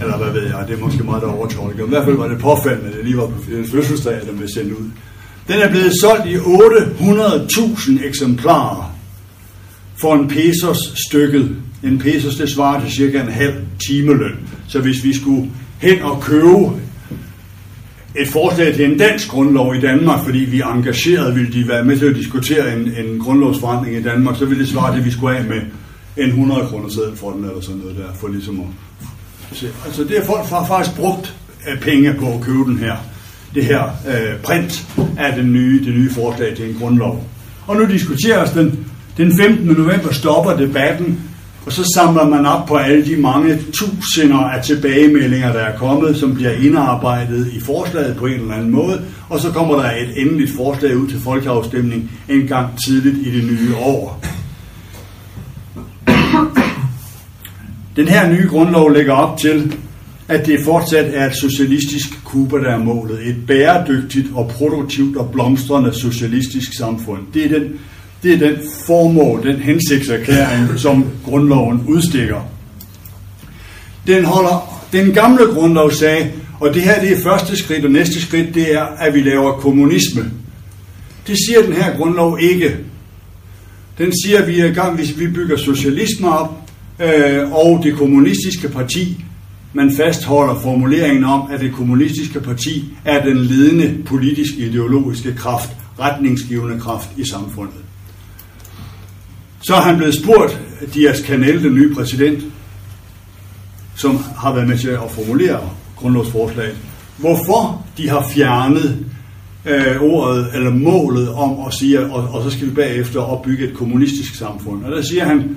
Eller 0.00 0.16
hvad 0.16 0.32
ved 0.32 0.42
jeg, 0.42 0.64
det 0.68 0.78
er 0.78 0.84
måske 0.84 1.04
meget 1.04 1.22
der 1.22 1.28
overtolker. 1.28 1.84
I 1.84 1.88
hvert 1.88 2.04
fald 2.04 2.16
var 2.16 2.28
det 2.28 2.38
påfaldende, 2.38 2.88
at 2.88 2.96
det 2.96 3.04
lige 3.04 3.16
var 3.16 3.26
på 3.26 3.42
Fidels 3.46 3.70
fødselsdag, 3.70 4.14
at 4.14 4.26
den 4.28 4.36
blev 4.36 4.48
sendt 4.54 4.72
ud. 4.72 4.90
Den 5.48 5.60
er 5.60 5.70
blevet 5.70 5.92
solgt 6.00 6.26
i 6.26 6.36
800.000 6.36 8.06
eksemplarer 8.06 8.91
for 10.02 10.14
en 10.14 10.28
pesos 10.28 10.78
stykket. 11.06 11.56
En 11.84 11.98
pesos, 11.98 12.36
det 12.36 12.50
svarer 12.50 12.80
til 12.80 12.92
cirka 12.92 13.20
en 13.20 13.32
halv 13.32 13.54
timeløn. 13.86 14.38
Så 14.68 14.80
hvis 14.80 15.04
vi 15.04 15.14
skulle 15.14 15.50
hen 15.78 16.02
og 16.02 16.22
købe 16.22 16.70
et 18.16 18.28
forslag 18.28 18.74
til 18.74 18.84
en 18.84 18.98
dansk 18.98 19.28
grundlov 19.28 19.74
i 19.74 19.80
Danmark, 19.80 20.24
fordi 20.24 20.38
vi 20.38 20.60
er 20.60 20.66
engageret, 20.66 21.36
ville 21.36 21.52
de 21.52 21.68
være 21.68 21.84
med 21.84 21.98
til 21.98 22.06
at 22.06 22.16
diskutere 22.16 22.76
en, 22.76 22.80
en 22.80 23.18
grundlovsforandring 23.18 23.96
i 23.96 24.02
Danmark, 24.02 24.36
så 24.36 24.44
ville 24.44 24.62
det 24.62 24.72
svare 24.72 24.92
til, 24.92 25.00
at 25.00 25.06
vi 25.06 25.10
skulle 25.10 25.38
af 25.38 25.44
med 25.44 25.60
en 26.16 26.28
100 26.28 26.66
kroner 26.66 26.88
seddel 26.88 27.16
for 27.16 27.30
den, 27.30 27.44
eller 27.44 27.60
sådan 27.60 27.80
noget 27.80 27.96
der, 27.96 28.12
for 28.20 28.28
ligesom 28.28 28.60
at 28.60 29.56
se. 29.56 29.66
Altså 29.86 30.04
det 30.04 30.18
er 30.18 30.24
folk 30.24 30.46
har 30.46 30.66
faktisk 30.66 30.96
brugt 30.96 31.36
penge 31.80 32.14
på 32.14 32.34
at 32.34 32.40
købe 32.40 32.58
den 32.58 32.78
her, 32.78 32.96
det 33.54 33.64
her 33.64 33.82
øh, 34.08 34.40
print 34.42 34.86
af 35.18 35.36
den 35.36 35.52
nye, 35.52 35.84
det 35.84 35.94
nye 35.94 36.10
forslag 36.10 36.56
til 36.56 36.68
en 36.68 36.76
grundlov. 36.80 37.26
Og 37.66 37.76
nu 37.76 37.86
diskuteres 37.86 38.50
den. 38.50 38.91
Den 39.16 39.36
15. 39.36 39.66
november 39.66 40.12
stopper 40.12 40.56
debatten, 40.56 41.20
og 41.66 41.72
så 41.72 41.92
samler 41.94 42.28
man 42.28 42.46
op 42.46 42.66
på 42.66 42.76
alle 42.76 43.06
de 43.06 43.16
mange 43.16 43.58
tusinder 43.72 44.38
af 44.38 44.64
tilbagemeldinger, 44.64 45.52
der 45.52 45.60
er 45.60 45.76
kommet, 45.76 46.16
som 46.16 46.34
bliver 46.34 46.52
indarbejdet 46.52 47.52
i 47.52 47.60
forslaget 47.60 48.16
på 48.16 48.26
en 48.26 48.40
eller 48.40 48.54
anden 48.54 48.70
måde, 48.70 49.02
og 49.28 49.40
så 49.40 49.50
kommer 49.50 49.74
der 49.74 49.90
et 49.90 50.12
endeligt 50.16 50.56
forslag 50.56 50.96
ud 50.96 51.08
til 51.08 51.20
folkeafstemning 51.20 52.10
en 52.28 52.46
gang 52.46 52.66
tidligt 52.86 53.16
i 53.26 53.30
det 53.30 53.44
nye 53.44 53.76
år. 53.76 54.24
Den 57.96 58.08
her 58.08 58.32
nye 58.32 58.48
grundlov 58.48 58.92
lægger 58.92 59.12
op 59.12 59.38
til, 59.38 59.76
at 60.28 60.46
det 60.46 60.60
fortsat 60.64 61.10
er 61.14 61.26
et 61.26 61.36
socialistisk 61.36 62.24
Kuba, 62.24 62.56
der 62.56 62.70
er 62.70 62.78
målet. 62.78 63.28
Et 63.28 63.36
bæredygtigt 63.46 64.26
og 64.34 64.48
produktivt 64.48 65.16
og 65.16 65.30
blomstrende 65.32 65.92
socialistisk 65.92 66.78
samfund. 66.78 67.20
Det 67.34 67.44
er 67.44 67.58
den 67.58 67.78
det 68.22 68.32
er 68.34 68.38
den 68.38 68.56
formål, 68.86 69.46
den 69.46 69.60
hensigtserklæring, 69.60 70.78
som 70.78 71.04
grundloven 71.24 71.84
udstikker. 71.88 72.40
Den, 74.06 74.24
holder, 74.24 74.84
den 74.92 75.12
gamle 75.12 75.44
grundlov 75.44 75.90
sagde, 75.90 76.30
og 76.60 76.74
det 76.74 76.82
her 76.82 77.00
det 77.00 77.12
er 77.12 77.20
første 77.20 77.56
skridt, 77.56 77.84
og 77.84 77.90
næste 77.90 78.20
skridt 78.20 78.54
det 78.54 78.74
er, 78.74 78.82
at 78.82 79.14
vi 79.14 79.20
laver 79.20 79.52
kommunisme. 79.52 80.30
Det 81.26 81.36
siger 81.46 81.62
den 81.62 81.72
her 81.72 81.96
grundlov 81.96 82.38
ikke. 82.40 82.76
Den 83.98 84.12
siger, 84.24 84.38
at 84.38 84.48
vi 84.48 84.60
er 84.60 84.66
i 84.66 84.72
gang, 84.72 84.96
hvis 84.96 85.18
vi 85.18 85.26
bygger 85.26 85.56
socialisme 85.56 86.38
op, 86.38 86.70
øh, 87.00 87.52
og 87.52 87.80
det 87.82 87.94
kommunistiske 87.94 88.68
parti, 88.68 89.24
man 89.72 89.92
fastholder 89.92 90.60
formuleringen 90.60 91.24
om, 91.24 91.50
at 91.50 91.60
det 91.60 91.72
kommunistiske 91.72 92.40
parti 92.40 92.84
er 93.04 93.24
den 93.24 93.36
ledende 93.36 94.02
politisk 94.06 94.54
ideologiske 94.58 95.34
kraft, 95.34 95.70
retningsgivende 96.00 96.80
kraft 96.80 97.08
i 97.16 97.24
samfundet. 97.28 97.74
Så 99.62 99.74
er 99.74 99.80
han 99.80 99.96
blevet 99.96 100.14
spurgt, 100.14 100.60
Dias 100.94 101.18
Canel, 101.18 101.64
den 101.64 101.74
nye 101.74 101.94
præsident, 101.94 102.44
som 103.96 104.18
har 104.36 104.54
været 104.54 104.68
med 104.68 104.78
til 104.78 104.88
at 104.88 105.10
formulere 105.10 105.70
grundlovsforslaget, 105.96 106.76
hvorfor 107.16 107.86
de 107.96 108.08
har 108.08 108.28
fjernet 108.34 109.06
øh, 109.66 110.02
ordet 110.02 110.46
eller 110.54 110.70
målet 110.70 111.28
om 111.28 111.66
at 111.66 111.74
sige, 111.74 112.00
og, 112.00 112.28
og 112.28 112.42
så 112.42 112.56
skal 112.56 112.66
vi 112.66 112.74
bagefter 112.74 113.20
opbygge 113.20 113.68
et 113.68 113.74
kommunistisk 113.74 114.34
samfund. 114.34 114.84
Og 114.84 114.92
der 114.92 115.02
siger 115.02 115.24
han, 115.24 115.56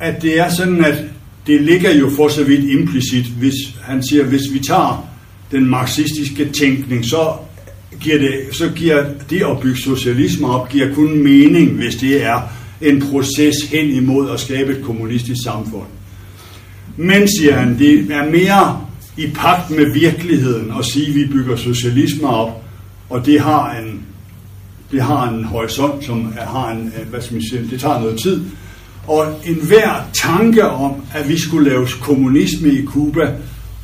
at 0.00 0.22
det 0.22 0.38
er 0.38 0.50
sådan, 0.50 0.84
at 0.84 1.04
det 1.46 1.62
ligger 1.62 1.94
jo 1.94 2.10
for 2.16 2.28
så 2.28 2.44
vidt 2.44 2.70
implicit, 2.70 3.26
hvis 3.26 3.54
han 3.82 4.02
siger, 4.02 4.24
hvis 4.24 4.52
vi 4.52 4.58
tager 4.58 5.08
den 5.50 5.66
marxistiske 5.66 6.48
tænkning, 6.52 7.04
så 7.04 7.32
giver 8.00 8.18
det, 8.18 8.34
så 8.52 8.70
giver 8.76 9.04
det 9.30 9.42
at 9.42 9.60
bygge 9.62 9.80
socialisme 9.80 10.48
op, 10.48 10.68
giver 10.68 10.94
kun 10.94 11.22
mening, 11.22 11.70
hvis 11.70 11.94
det 11.94 12.24
er 12.24 12.40
en 12.80 13.02
proces 13.10 13.56
hen 13.72 13.90
imod 13.90 14.30
at 14.30 14.40
skabe 14.40 14.72
et 14.72 14.84
kommunistisk 14.84 15.42
samfund. 15.44 15.86
Men, 16.96 17.28
siger 17.28 17.54
han, 17.56 17.78
det 17.78 18.10
er 18.10 18.30
mere 18.30 18.80
i 19.16 19.26
pagt 19.26 19.70
med 19.70 19.92
virkeligheden 19.92 20.72
at 20.78 20.84
sige, 20.84 21.08
at 21.08 21.14
vi 21.14 21.26
bygger 21.26 21.56
socialisme 21.56 22.28
op, 22.28 22.64
og 23.10 23.26
det 23.26 23.40
har 23.40 23.76
en, 23.76 24.00
det 24.92 25.02
har 25.02 25.28
en 25.28 25.44
horisont, 25.44 26.04
som 26.04 26.32
har 26.38 26.70
en, 26.70 26.92
øh, 27.00 27.08
hvad 27.10 27.22
skal 27.22 27.34
man 27.34 27.42
sige, 27.50 27.70
det 27.70 27.80
tager 27.80 28.00
noget 28.00 28.20
tid. 28.20 28.44
Og 29.06 29.40
enhver 29.44 30.08
tanke 30.14 30.68
om, 30.68 30.92
at 31.14 31.28
vi 31.28 31.38
skulle 31.38 31.70
lave 31.70 31.86
kommunisme 32.00 32.68
i 32.68 32.82
Kuba, 32.82 33.32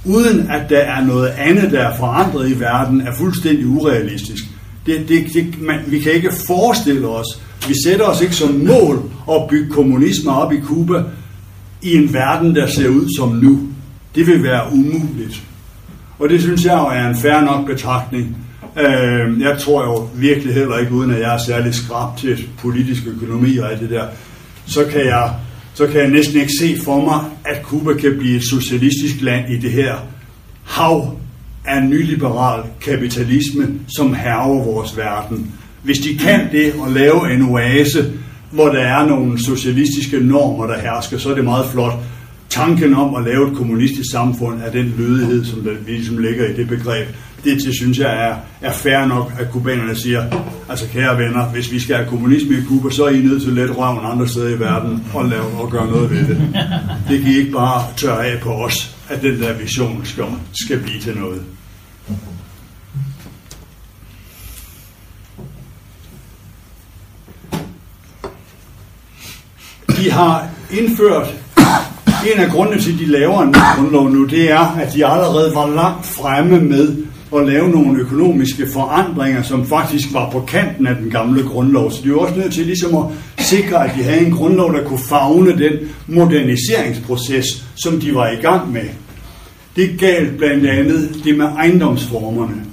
uden 0.04 0.50
at 0.50 0.70
der 0.70 0.78
er 0.78 1.04
noget 1.04 1.28
andet, 1.28 1.72
der 1.72 1.80
er 1.80 1.96
forandret 1.96 2.50
i 2.50 2.60
verden, 2.60 3.00
er 3.00 3.14
fuldstændig 3.14 3.66
urealistisk. 3.66 4.44
Det, 4.86 5.08
det, 5.08 5.26
det, 5.34 5.62
man, 5.62 5.80
vi 5.86 5.98
kan 5.98 6.12
ikke 6.12 6.32
forestille 6.46 7.08
os, 7.08 7.40
vi 7.68 7.74
sætter 7.84 8.04
os 8.04 8.20
ikke 8.20 8.34
som 8.34 8.50
mål 8.50 9.10
at 9.30 9.48
bygge 9.50 9.70
kommunisme 9.70 10.32
op 10.32 10.52
i 10.52 10.60
Kuba 10.60 11.02
i 11.82 11.96
en 11.96 12.12
verden, 12.12 12.54
der 12.54 12.66
ser 12.66 12.88
ud 12.88 13.16
som 13.16 13.28
nu. 13.28 13.60
Det 14.14 14.26
vil 14.26 14.42
være 14.42 14.72
umuligt. 14.72 15.42
Og 16.18 16.28
det 16.28 16.40
synes 16.40 16.64
jeg 16.64 16.74
jo 16.74 16.84
er 16.84 17.08
en 17.08 17.16
fair 17.16 17.40
nok 17.40 17.66
betragtning. 17.66 18.36
Øh, 18.78 19.40
jeg 19.40 19.58
tror 19.58 19.84
jo 19.84 20.08
virkelig 20.14 20.54
heller 20.54 20.78
ikke, 20.78 20.92
uden 20.92 21.10
at 21.10 21.20
jeg 21.20 21.34
er 21.34 21.38
særlig 21.38 21.74
skrab 21.74 22.16
til 22.18 22.48
politisk 22.58 23.02
økonomi 23.06 23.56
og 23.56 23.72
alt 23.72 23.80
det 23.80 23.90
der, 23.90 24.04
så 24.66 24.84
kan 24.84 25.00
jeg 25.00 25.30
så 25.74 25.86
kan 25.86 26.00
jeg 26.00 26.10
næsten 26.10 26.40
ikke 26.40 26.52
se 26.60 26.76
for 26.84 27.04
mig, 27.04 27.20
at 27.44 27.62
Kuba 27.62 27.94
kan 27.94 28.18
blive 28.18 28.36
et 28.36 28.48
socialistisk 28.48 29.22
land 29.22 29.52
i 29.52 29.56
det 29.56 29.70
her 29.70 29.94
hav 30.64 31.18
af 31.64 31.82
nyliberal 31.82 32.62
kapitalisme, 32.80 33.68
som 33.96 34.14
herrer 34.14 34.64
vores 34.64 34.96
verden. 34.96 35.52
Hvis 35.82 35.98
de 35.98 36.18
kan 36.18 36.48
det 36.52 36.74
og 36.78 36.90
lave 36.90 37.34
en 37.34 37.42
oase, 37.42 38.12
hvor 38.50 38.68
der 38.68 38.80
er 38.80 39.06
nogle 39.06 39.44
socialistiske 39.44 40.20
normer, 40.20 40.66
der 40.66 40.80
hersker, 40.80 41.18
så 41.18 41.30
er 41.30 41.34
det 41.34 41.44
meget 41.44 41.66
flot. 41.72 41.94
Tanken 42.48 42.94
om 42.94 43.14
at 43.14 43.24
lave 43.24 43.50
et 43.50 43.56
kommunistisk 43.56 44.10
samfund 44.12 44.62
er 44.62 44.70
den 44.70 44.94
lødighed, 44.98 45.44
som 45.44 45.60
der 45.62 45.72
ligesom 45.86 46.18
ligger 46.18 46.48
i 46.48 46.52
det 46.52 46.68
begreb 46.68 47.08
det 47.44 47.62
til, 47.62 47.74
synes 47.74 47.98
jeg 47.98 48.28
er, 48.28 48.34
er 48.60 48.72
fair 48.72 49.06
nok, 49.06 49.32
at 49.38 49.50
kubanerne 49.50 49.96
siger, 49.96 50.24
altså 50.68 50.88
kære 50.92 51.18
venner, 51.18 51.44
hvis 51.44 51.72
vi 51.72 51.80
skal 51.80 51.96
have 51.96 52.08
kommunisme 52.08 52.54
i 52.56 52.60
Kuba, 52.68 52.90
så 52.90 53.04
er 53.04 53.10
I 53.10 53.20
nødt 53.20 53.42
til 53.42 53.48
at 53.48 53.54
lette 53.54 53.74
røven 53.74 53.98
andre 54.04 54.28
steder 54.28 54.48
i 54.48 54.60
verden 54.60 55.04
og, 55.14 55.24
lave, 55.24 55.44
og 55.44 55.70
gøre 55.70 55.86
noget 55.86 56.10
ved 56.10 56.28
det. 56.28 56.38
Det 57.08 57.20
kan 57.20 57.32
I 57.32 57.36
ikke 57.36 57.52
bare 57.52 57.82
tørre 57.96 58.26
af 58.26 58.40
på 58.40 58.50
os, 58.50 58.96
at 59.08 59.22
den 59.22 59.40
der 59.40 59.52
vision 59.52 60.00
skal, 60.04 60.24
skal 60.52 60.78
blive 60.78 61.00
til 61.00 61.16
noget. 61.16 61.42
De 69.88 70.10
har 70.10 70.48
indført 70.70 71.34
en 72.34 72.40
af 72.40 72.50
grundene 72.50 72.82
til, 72.82 72.92
at 72.92 72.98
de 72.98 73.06
laver 73.06 73.42
en 73.42 73.54
grundlov 73.76 74.10
nu, 74.10 74.24
det 74.24 74.50
er, 74.50 74.58
at 74.58 74.92
de 74.92 75.06
allerede 75.06 75.54
var 75.54 75.66
langt 75.66 76.06
fremme 76.06 76.60
med 76.60 76.96
at 77.34 77.46
lave 77.46 77.68
nogle 77.68 78.00
økonomiske 78.00 78.66
forandringer, 78.72 79.42
som 79.42 79.66
faktisk 79.66 80.12
var 80.12 80.30
på 80.30 80.40
kanten 80.40 80.86
af 80.86 80.96
den 80.96 81.10
gamle 81.10 81.42
grundlov. 81.42 81.90
Så 81.90 82.00
de 82.04 82.10
var 82.10 82.16
også 82.16 82.34
nødt 82.36 82.52
til 82.52 82.66
ligesom 82.66 82.96
at 82.96 83.04
sikre, 83.38 83.88
at 83.88 83.96
de 83.96 84.02
havde 84.02 84.26
en 84.26 84.32
grundlov, 84.32 84.72
der 84.72 84.84
kunne 84.84 85.04
fagne 85.08 85.58
den 85.58 85.72
moderniseringsproces, 86.06 87.64
som 87.76 88.00
de 88.00 88.14
var 88.14 88.30
i 88.30 88.36
gang 88.36 88.72
med. 88.72 88.88
Det 89.76 89.98
galt 89.98 90.36
blandt 90.36 90.66
andet 90.66 91.20
det 91.24 91.38
med 91.38 91.46
ejendomsformerne. 91.46 92.64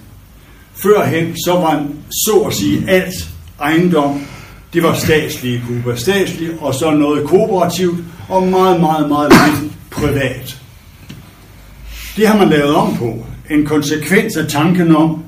Førhen 0.76 1.36
så 1.45 1.54
var 1.54 1.86
så 2.12 2.39
at 2.47 2.54
sige 2.54 2.89
alt 2.89 3.30
ejendom, 3.62 4.21
det 4.74 4.84
var 4.84 4.93
statslige 4.95 5.63
Kuba. 5.67 5.95
Statslige 5.95 6.52
og 6.60 6.74
så 6.74 6.91
noget 6.91 7.28
kooperativt 7.28 7.97
og 8.30 8.47
meget, 8.47 8.80
meget, 8.80 9.10
meget 9.10 9.32
lidt 9.32 9.71
privat. 9.91 10.58
Det 12.15 12.28
har 12.28 12.38
man 12.38 12.50
lavet 12.50 12.76
om 12.76 12.95
på. 12.95 13.26
En 13.52 13.66
konsekvens 13.66 14.38
af 14.38 14.48
tanken 14.48 14.96
om, 14.96 15.24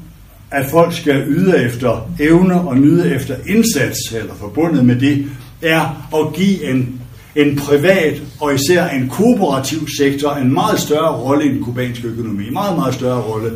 at 0.52 0.66
folk 0.72 0.94
skal 0.94 1.24
yde 1.28 1.64
efter 1.64 2.10
evne 2.20 2.62
og 2.62 2.78
nyde 2.78 3.16
efter 3.16 3.36
indsats, 3.48 4.00
eller 4.12 4.34
forbundet 4.36 4.86
med 4.86 4.96
det, 4.96 5.26
er 5.62 6.10
at 6.16 6.34
give 6.34 6.70
en, 6.70 7.02
en 7.36 7.56
privat 7.56 8.22
og 8.40 8.56
især 8.56 8.88
en 8.88 9.10
kooperativ 9.10 9.88
sektor 9.98 10.32
en 10.32 10.54
meget 10.54 10.80
større 10.80 11.16
rolle 11.16 11.46
i 11.46 11.50
den 11.50 11.64
kubanske 11.64 12.08
økonomi. 12.08 12.48
En 12.48 12.54
Meget, 12.54 12.78
meget 12.78 12.94
større 12.94 13.22
rolle. 13.22 13.52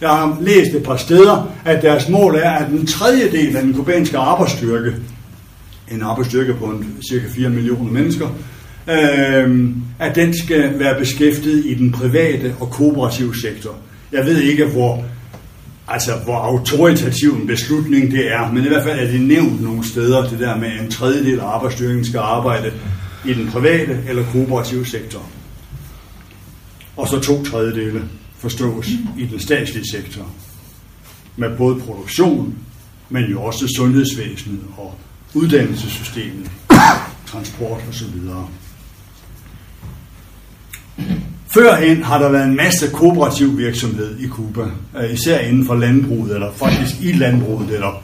Jeg 0.00 0.08
har 0.08 0.38
læst 0.40 0.74
et 0.74 0.82
par 0.82 0.96
steder, 0.96 1.52
at 1.64 1.82
deres 1.82 2.08
mål 2.08 2.34
er, 2.34 2.50
at 2.50 2.70
en 2.70 2.86
tredjedel 2.86 3.56
af 3.56 3.62
den 3.62 3.74
kubanske 3.74 4.18
arbejdsstyrke, 4.18 4.94
en 5.92 6.02
arbejdsstyrke 6.02 6.54
på 6.54 6.64
en, 6.64 6.96
cirka 7.10 7.26
4 7.28 7.48
millioner 7.48 7.92
mennesker, 7.92 8.28
øh, 8.90 9.70
at 9.98 10.14
den 10.14 10.38
skal 10.38 10.78
være 10.78 10.98
beskæftiget 10.98 11.66
i 11.66 11.74
den 11.74 11.92
private 11.92 12.54
og 12.60 12.70
kooperative 12.70 13.34
sektor. 13.42 13.74
Jeg 14.12 14.26
ved 14.26 14.38
ikke, 14.38 14.64
hvor, 14.64 15.04
altså, 15.88 16.16
hvor 16.24 16.36
autoritativ 16.36 17.30
en 17.32 17.46
beslutning 17.46 18.10
det 18.10 18.32
er, 18.32 18.52
men 18.52 18.64
i 18.64 18.68
hvert 18.68 18.84
fald 18.84 18.98
er 18.98 19.10
det 19.10 19.20
nævnt 19.20 19.62
nogle 19.62 19.88
steder, 19.88 20.28
det 20.28 20.38
der 20.38 20.56
med, 20.56 20.68
at 20.68 20.84
en 20.84 20.90
tredjedel 20.90 21.40
af 21.40 21.44
arbejdsstyrken 21.44 22.04
skal 22.04 22.18
arbejde 22.18 22.72
i 23.24 23.34
den 23.34 23.50
private 23.50 24.02
eller 24.08 24.24
kooperative 24.32 24.86
sektor. 24.86 25.22
Og 26.96 27.08
så 27.08 27.20
to 27.20 27.44
tredjedele 27.44 28.02
forstås 28.38 28.88
i 29.18 29.26
den 29.26 29.40
statslige 29.40 29.90
sektor. 29.90 30.26
Med 31.36 31.56
både 31.56 31.80
produktion, 31.80 32.54
men 33.08 33.24
jo 33.24 33.42
også 33.42 33.68
sundhedsvæsenet 33.76 34.60
og 34.76 34.94
uddannelsessystemet, 35.34 36.50
transport 37.26 37.84
osv. 37.88 38.06
Førhen 41.54 42.02
har 42.02 42.18
der 42.18 42.28
været 42.28 42.46
en 42.46 42.56
masse 42.56 42.90
kooperativ 42.92 43.58
virksomhed 43.58 44.18
i 44.18 44.26
Kuba, 44.26 44.62
øh, 45.02 45.12
især 45.12 45.38
inden 45.38 45.66
for 45.66 45.74
landbruget, 45.74 46.34
eller 46.34 46.52
faktisk 46.56 47.02
i 47.02 47.12
landbruget, 47.12 47.70
eller 47.70 48.02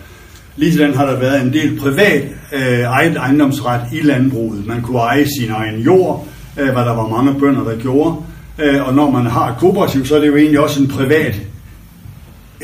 Ligesådan 0.56 0.94
har 0.94 1.06
der 1.06 1.18
været 1.18 1.42
en 1.42 1.52
del 1.52 1.78
privat 1.78 2.24
øh, 2.52 2.80
eget 2.80 3.16
ejendomsret 3.16 3.80
i 3.92 4.00
landbruget. 4.00 4.66
Man 4.66 4.82
kunne 4.82 4.98
eje 4.98 5.26
sin 5.38 5.50
egen 5.50 5.80
jord, 5.80 6.26
øh, 6.60 6.64
hvad 6.64 6.82
der 6.82 6.94
var 6.94 7.08
mange 7.08 7.40
bønder, 7.40 7.64
der 7.64 7.76
gjorde. 7.76 8.16
Øh, 8.58 8.86
og 8.86 8.94
når 8.94 9.10
man 9.10 9.26
har 9.26 9.52
et 9.52 9.58
kooperativ, 9.58 10.06
så 10.06 10.16
er 10.16 10.20
det 10.20 10.26
jo 10.26 10.36
egentlig 10.36 10.60
også 10.60 10.82
en 10.82 10.88
privat, 10.88 11.40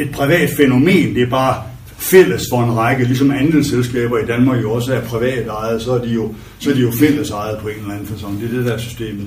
et 0.00 0.10
privat 0.12 0.50
fænomen. 0.56 1.14
Det 1.14 1.22
er 1.22 1.30
bare 1.30 1.62
fælles 1.98 2.42
for 2.50 2.64
en 2.64 2.76
række, 2.76 3.04
ligesom 3.04 3.30
andelsselskaber 3.30 4.18
i 4.18 4.26
Danmark 4.26 4.62
jo 4.62 4.72
også 4.72 4.94
er 4.94 5.00
privat 5.00 5.46
ejet, 5.48 5.82
så 5.82 5.92
er 5.92 6.04
de 6.04 6.10
jo, 6.10 6.34
så 6.58 6.70
er 6.70 6.74
de 6.74 6.80
jo 6.80 6.90
fælles 7.00 7.30
ejet 7.30 7.58
på 7.58 7.68
en 7.68 7.74
eller 7.74 7.92
anden 7.92 8.06
fasong. 8.06 8.40
Det 8.40 8.50
er 8.50 8.56
det 8.56 8.66
der 8.66 8.78
systemet. 8.78 9.26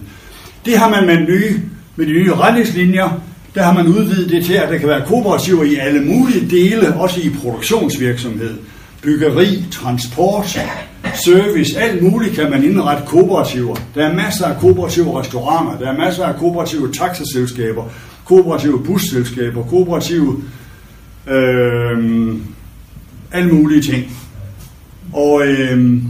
Det 0.65 0.77
har 0.77 0.89
man 0.89 1.05
med, 1.05 1.27
nye, 1.27 1.61
med 1.95 2.05
de 2.05 2.11
nye 2.11 2.33
retningslinjer, 2.33 3.21
der 3.55 3.63
har 3.63 3.73
man 3.73 3.87
udvidet 3.87 4.29
det 4.29 4.45
til, 4.45 4.53
at 4.53 4.69
der 4.69 4.77
kan 4.77 4.87
være 4.87 5.05
kooperativer 5.05 5.63
i 5.63 5.75
alle 5.75 6.01
mulige 6.01 6.49
dele, 6.49 6.95
også 6.95 7.19
i 7.21 7.29
produktionsvirksomhed. 7.29 8.57
Byggeri, 9.01 9.65
transport, 9.71 10.59
service, 11.25 11.79
alt 11.79 12.03
muligt 12.03 12.35
kan 12.35 12.51
man 12.51 12.63
indrette 12.63 13.03
kooperativer. 13.07 13.75
Der 13.95 14.05
er 14.05 14.13
masser 14.13 14.45
af 14.45 14.59
kooperative 14.59 15.19
restauranter, 15.19 15.77
der 15.79 15.91
er 15.91 15.97
masser 15.97 16.25
af 16.25 16.35
kooperative 16.35 16.93
taxaselskaber, 16.93 17.83
kooperative 18.25 18.83
busselskaber, 18.83 19.63
kooperative 19.63 20.43
øh, 21.27 22.35
alle 23.31 23.53
mulige 23.53 23.81
ting. 23.81 24.17
Og 25.13 25.47
øh, 25.47 26.01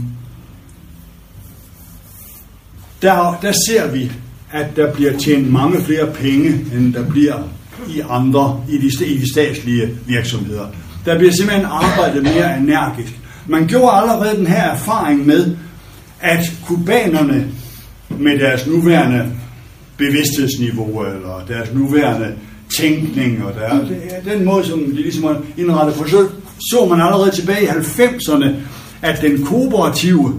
der, 3.02 3.38
der 3.42 3.52
ser 3.68 3.92
vi, 3.92 4.12
at 4.52 4.76
der 4.76 4.92
bliver 4.92 5.18
tjent 5.18 5.52
mange 5.52 5.82
flere 5.82 6.06
penge, 6.06 6.48
end 6.74 6.94
der 6.94 7.08
bliver 7.08 7.34
i 7.88 8.02
andre, 8.10 8.60
i 8.68 8.78
de, 8.78 9.06
i 9.06 9.18
de 9.18 9.32
statslige 9.32 9.88
virksomheder. 10.06 10.66
Der 11.04 11.18
bliver 11.18 11.32
simpelthen 11.32 11.66
arbejdet 11.70 12.22
mere 12.22 12.58
energisk. 12.58 13.20
Man 13.46 13.66
gjorde 13.66 13.92
allerede 13.92 14.36
den 14.36 14.46
her 14.46 14.62
erfaring 14.62 15.26
med, 15.26 15.56
at 16.20 16.52
kubanerne 16.66 17.48
med 18.08 18.38
deres 18.38 18.66
nuværende 18.66 19.32
bevidsthedsniveau, 19.96 21.02
eller 21.02 21.44
deres 21.48 21.72
nuværende 21.74 22.34
tænkning, 22.78 23.44
og 23.44 23.54
der, 23.54 23.84
den 24.34 24.44
måde, 24.44 24.64
som 24.64 24.80
de 24.80 25.02
ligesom 25.02 25.24
har 25.24 25.42
indrettet 25.56 25.94
på, 25.94 26.08
så 26.08 26.28
så 26.60 26.86
man 26.90 27.00
allerede 27.00 27.30
tilbage 27.30 27.64
i 27.64 27.66
90'erne, 27.66 28.48
at 29.02 29.22
den 29.22 29.44
kooperative 29.44 30.34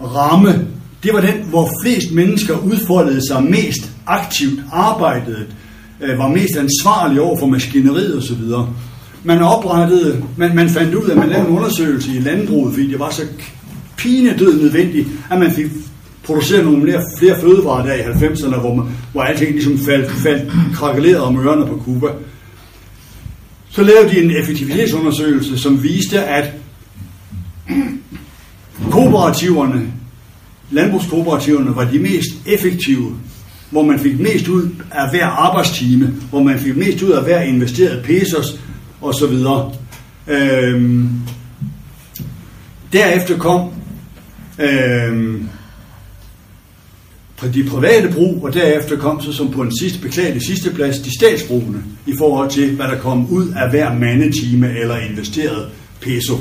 ramme 0.00 0.66
det 1.04 1.12
var 1.14 1.20
den, 1.20 1.44
hvor 1.48 1.70
flest 1.82 2.12
mennesker 2.12 2.58
udfoldede 2.58 3.26
sig 3.28 3.42
mest 3.42 3.90
aktivt, 4.06 4.60
arbejdede, 4.72 5.46
øh, 6.00 6.18
var 6.18 6.28
mest 6.28 6.56
ansvarlige 6.56 7.20
over 7.20 7.38
for 7.38 7.46
maskineriet 7.46 8.18
osv. 8.18 8.42
Man 9.24 9.42
oprettede, 9.42 10.24
man, 10.36 10.54
man 10.54 10.70
fandt 10.70 10.94
ud 10.94 11.04
af, 11.04 11.10
at 11.10 11.16
man 11.18 11.28
lavede 11.28 11.48
en 11.48 11.56
undersøgelse 11.56 12.16
i 12.16 12.20
landbruget, 12.20 12.74
fordi 12.74 12.90
det 12.90 12.98
var 12.98 13.10
så 13.10 13.22
pinedød 13.96 14.62
nødvendigt, 14.62 15.08
at 15.30 15.38
man 15.38 15.52
fik 15.52 15.66
produceret 16.24 16.64
nogle 16.64 16.82
flere, 16.82 17.02
flere 17.18 17.40
fødevarer 17.40 17.86
der 17.86 17.94
i 17.94 18.00
90'erne, 18.00 18.60
hvor, 18.60 18.74
man, 18.74 18.86
hvor 19.12 19.22
alting 19.22 19.52
ligesom 19.52 19.78
faldt, 19.78 20.10
faldt 20.10 20.52
krakeleret 20.74 21.20
om 21.20 21.46
ørerne 21.46 21.66
på 21.66 21.82
Cuba. 21.84 22.06
Så 23.70 23.82
lavede 23.82 24.10
de 24.10 24.24
en 24.24 24.30
effektivitetsundersøgelse, 24.30 25.58
som 25.58 25.82
viste, 25.82 26.24
at 26.24 26.52
kooperativerne 28.90 29.92
landbrugskooperativerne 30.74 31.76
var 31.76 31.84
de 31.84 31.98
mest 31.98 32.30
effektive, 32.46 33.16
hvor 33.70 33.82
man 33.82 33.98
fik 33.98 34.20
mest 34.20 34.48
ud 34.48 34.68
af 34.92 35.10
hver 35.10 35.26
arbejdstime, 35.26 36.14
hvor 36.30 36.42
man 36.42 36.58
fik 36.58 36.76
mest 36.76 37.02
ud 37.02 37.10
af 37.10 37.22
hver 37.22 37.40
investeret 37.40 38.04
pesos 38.04 38.60
osv. 39.02 39.34
Øhm, 40.28 41.10
derefter 42.92 43.38
kom 43.38 43.70
øhm, 44.58 45.48
de 47.54 47.64
private 47.64 48.08
brug, 48.14 48.44
og 48.44 48.54
derefter 48.54 48.96
kom 48.96 49.22
så 49.22 49.32
som 49.32 49.50
på 49.50 49.62
en 49.62 49.78
sidste 49.78 50.00
beklagelig 50.00 50.42
sidste 50.42 50.70
plads 50.70 50.98
de 50.98 51.10
statsbrugende 51.18 51.82
i 52.06 52.12
forhold 52.18 52.50
til, 52.50 52.76
hvad 52.76 52.86
der 52.86 52.98
kom 52.98 53.30
ud 53.30 53.48
af 53.56 53.70
hver 53.70 53.94
mandetime 53.94 54.78
eller 54.78 54.96
investeret 54.96 55.68
peso. 56.00 56.34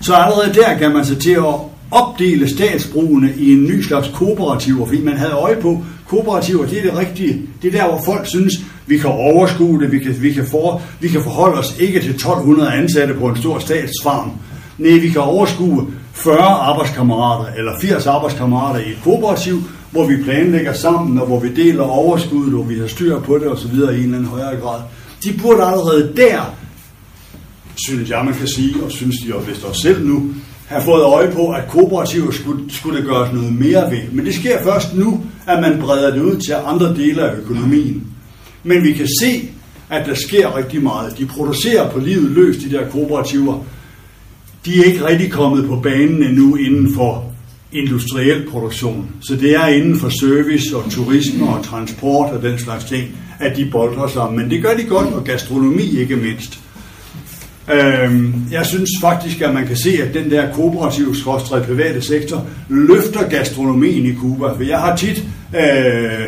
Så 0.00 0.14
allerede 0.14 0.54
der 0.54 0.78
kan 0.78 0.92
man 0.92 1.04
sig 1.04 1.18
til 1.18 1.30
at 1.30 1.54
opdele 1.90 2.48
statsbrugene 2.48 3.34
i 3.36 3.52
en 3.52 3.64
ny 3.64 3.82
slags 3.82 4.08
kooperativer, 4.14 4.86
fordi 4.86 5.02
man 5.02 5.16
havde 5.16 5.32
øje 5.32 5.56
på, 5.56 5.84
kooperativer, 6.08 6.66
det 6.66 6.78
er 6.78 6.82
det 6.82 6.98
rigtige. 6.98 7.42
Det 7.62 7.74
er 7.74 7.78
der, 7.82 7.88
hvor 7.88 8.02
folk 8.04 8.26
synes, 8.26 8.54
vi 8.86 8.98
kan 8.98 9.10
overskue 9.10 9.82
det, 9.82 9.92
vi 9.92 9.98
kan, 9.98 10.22
vi 10.22 10.32
kan, 10.32 10.46
for, 10.46 10.82
vi 11.00 11.08
kan 11.08 11.22
forholde 11.22 11.58
os 11.58 11.76
ikke 11.78 12.00
til 12.00 12.10
1200 12.10 12.72
ansatte 12.72 13.14
på 13.14 13.28
en 13.28 13.36
stor 13.36 13.58
statsfarm. 13.58 14.32
Nej, 14.78 14.98
vi 14.98 15.08
kan 15.08 15.20
overskue 15.20 15.86
40 16.12 16.38
arbejdskammerater 16.38 17.52
eller 17.52 17.72
80 17.80 18.06
arbejdskammerater 18.06 18.80
i 18.80 18.90
et 18.90 18.98
kooperativ, 19.04 19.62
hvor 19.90 20.06
vi 20.06 20.22
planlægger 20.24 20.72
sammen, 20.72 21.18
og 21.18 21.26
hvor 21.26 21.40
vi 21.40 21.54
deler 21.54 21.82
overskuddet, 21.82 22.54
og 22.54 22.68
vi 22.68 22.78
har 22.78 22.86
styr 22.86 23.20
på 23.20 23.38
det 23.38 23.48
osv. 23.48 23.74
i 23.74 23.78
en 23.78 23.82
eller 23.82 23.98
anden 24.02 24.24
højere 24.24 24.60
grad. 24.60 24.80
De 25.24 25.32
burde 25.42 25.64
allerede 25.64 26.12
der, 26.16 26.54
synes 27.86 28.10
jeg, 28.10 28.24
man 28.24 28.34
kan 28.34 28.48
sige, 28.48 28.74
og 28.84 28.90
synes 28.90 29.16
de 29.26 29.34
også 29.34 29.48
vist 29.48 29.64
os 29.64 29.78
selv 29.78 30.06
nu, 30.06 30.22
have 30.66 30.82
fået 30.82 31.02
øje 31.02 31.30
på, 31.32 31.48
at 31.50 31.68
kooperativer 31.68 32.30
skulle, 32.30 32.74
skulle 32.74 32.98
det 32.98 33.06
gøres 33.06 33.32
noget 33.32 33.52
mere 33.58 33.90
ved. 33.90 34.10
Men 34.12 34.26
det 34.26 34.34
sker 34.34 34.64
først 34.64 34.94
nu, 34.94 35.24
at 35.46 35.60
man 35.60 35.80
breder 35.80 36.10
det 36.10 36.22
ud 36.22 36.36
til 36.36 36.54
andre 36.66 36.94
dele 36.96 37.22
af 37.22 37.36
økonomien. 37.36 38.06
Men 38.62 38.84
vi 38.84 38.92
kan 38.92 39.08
se, 39.20 39.50
at 39.90 40.06
der 40.06 40.14
sker 40.14 40.56
rigtig 40.56 40.82
meget. 40.82 41.18
De 41.18 41.26
producerer 41.26 41.90
på 41.90 41.98
livet 41.98 42.30
løs, 42.30 42.56
de 42.56 42.70
der 42.70 42.88
kooperativer. 42.88 43.64
De 44.64 44.80
er 44.80 44.84
ikke 44.84 45.06
rigtig 45.06 45.32
kommet 45.32 45.66
på 45.68 45.76
banen 45.76 46.22
endnu 46.22 46.56
inden 46.56 46.94
for 46.94 47.32
industriel 47.72 48.46
produktion. 48.50 49.08
Så 49.20 49.36
det 49.36 49.54
er 49.54 49.66
inden 49.66 49.96
for 49.98 50.08
service 50.08 50.76
og 50.76 50.90
turisme 50.90 51.48
og 51.48 51.64
transport 51.64 52.30
og 52.32 52.42
den 52.42 52.58
slags 52.58 52.84
ting, 52.84 53.08
at 53.38 53.56
de 53.56 53.68
boldrer 53.72 54.08
sig. 54.08 54.32
Men 54.32 54.50
det 54.50 54.62
gør 54.62 54.74
de 54.74 54.84
godt, 54.84 55.14
og 55.14 55.24
gastronomi 55.24 55.98
ikke 55.98 56.16
mindst. 56.16 56.60
Øhm, 57.72 58.34
jeg 58.52 58.66
synes 58.66 58.90
faktisk, 59.00 59.40
at 59.40 59.54
man 59.54 59.66
kan 59.66 59.76
se, 59.76 59.90
at 60.02 60.14
den 60.14 60.30
der 60.30 60.52
kooperative 60.52 61.16
skråstrej 61.16 61.62
private 61.62 62.02
sektor 62.02 62.46
løfter 62.68 63.28
gastronomien 63.28 64.06
i 64.06 64.14
Cuba. 64.14 64.48
For 64.48 64.62
jeg 64.62 64.78
har 64.78 64.96
tit 64.96 65.24
øh, 65.56 66.24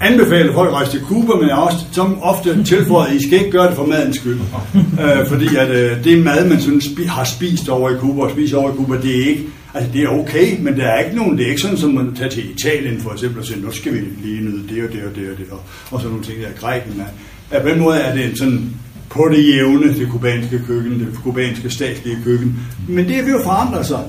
anbefalet 0.00 0.54
folk 0.54 0.68
at 0.68 0.74
rejse 0.74 0.90
til 0.90 1.00
Cuba, 1.00 1.34
men 1.34 1.48
jeg 1.48 1.54
har 1.54 1.62
også 1.62 1.78
som 1.92 2.22
ofte 2.22 2.64
tilføjet, 2.64 3.08
at 3.08 3.14
I 3.14 3.26
skal 3.26 3.38
ikke 3.38 3.50
gøre 3.50 3.68
det 3.68 3.76
for 3.76 3.86
madens 3.86 4.16
skyld. 4.16 4.38
Øh, 4.74 5.26
fordi 5.28 5.56
at 5.56 5.70
øh, 5.70 6.04
det 6.04 6.24
mad, 6.24 6.48
man 6.48 6.60
sådan 6.60 6.80
spi- 6.80 7.08
har 7.08 7.24
spist 7.24 7.68
over 7.68 7.90
i 7.90 7.94
Cuba 7.94 8.22
og 8.22 8.30
spiser 8.30 8.56
over 8.56 8.72
i 8.72 8.76
Cuba, 8.76 8.96
det 9.02 9.20
er 9.20 9.28
ikke 9.28 9.44
Altså, 9.74 9.90
det 9.92 10.02
er 10.02 10.08
okay, 10.08 10.60
men 10.60 10.76
der 10.76 10.86
er 10.86 11.04
ikke 11.04 11.16
nogen, 11.16 11.38
det 11.38 11.44
er 11.44 11.48
ikke 11.48 11.60
sådan, 11.60 11.76
som 11.76 11.90
man 11.90 12.14
tager 12.14 12.30
til 12.30 12.50
Italien 12.50 13.00
for 13.00 13.12
eksempel 13.12 13.38
og 13.38 13.44
siger, 13.44 13.60
nu 13.60 13.72
skal 13.72 13.92
vi 13.94 13.98
lige 14.22 14.40
nyde 14.40 14.68
det 14.68 14.84
og 14.84 14.92
det 14.92 15.02
og 15.04 15.16
det 15.16 15.30
og 15.30 15.38
det, 15.38 15.46
og, 15.50 15.60
og 15.90 16.00
sådan 16.00 16.10
nogle 16.10 16.24
ting 16.24 16.38
der. 16.42 16.48
Grækenland. 16.60 17.08
Ja, 17.52 17.56
øh, 17.56 17.62
på 17.62 17.68
den 17.68 17.80
måde 17.80 17.98
er 17.98 18.14
det 18.14 18.24
en 18.24 18.36
sådan 18.36 18.70
på 19.14 19.28
det 19.32 19.48
jævne, 19.48 19.94
det 19.94 20.08
kubanske 20.10 20.60
køkken, 20.66 21.00
det 21.00 21.08
kubanske 21.22 21.70
statslige 21.70 22.18
køkken. 22.24 22.60
Men 22.88 23.08
det 23.08 23.18
er 23.18 23.24
ved 23.24 23.34
at 23.34 23.44
forandre 23.44 23.84
sig. 23.84 24.04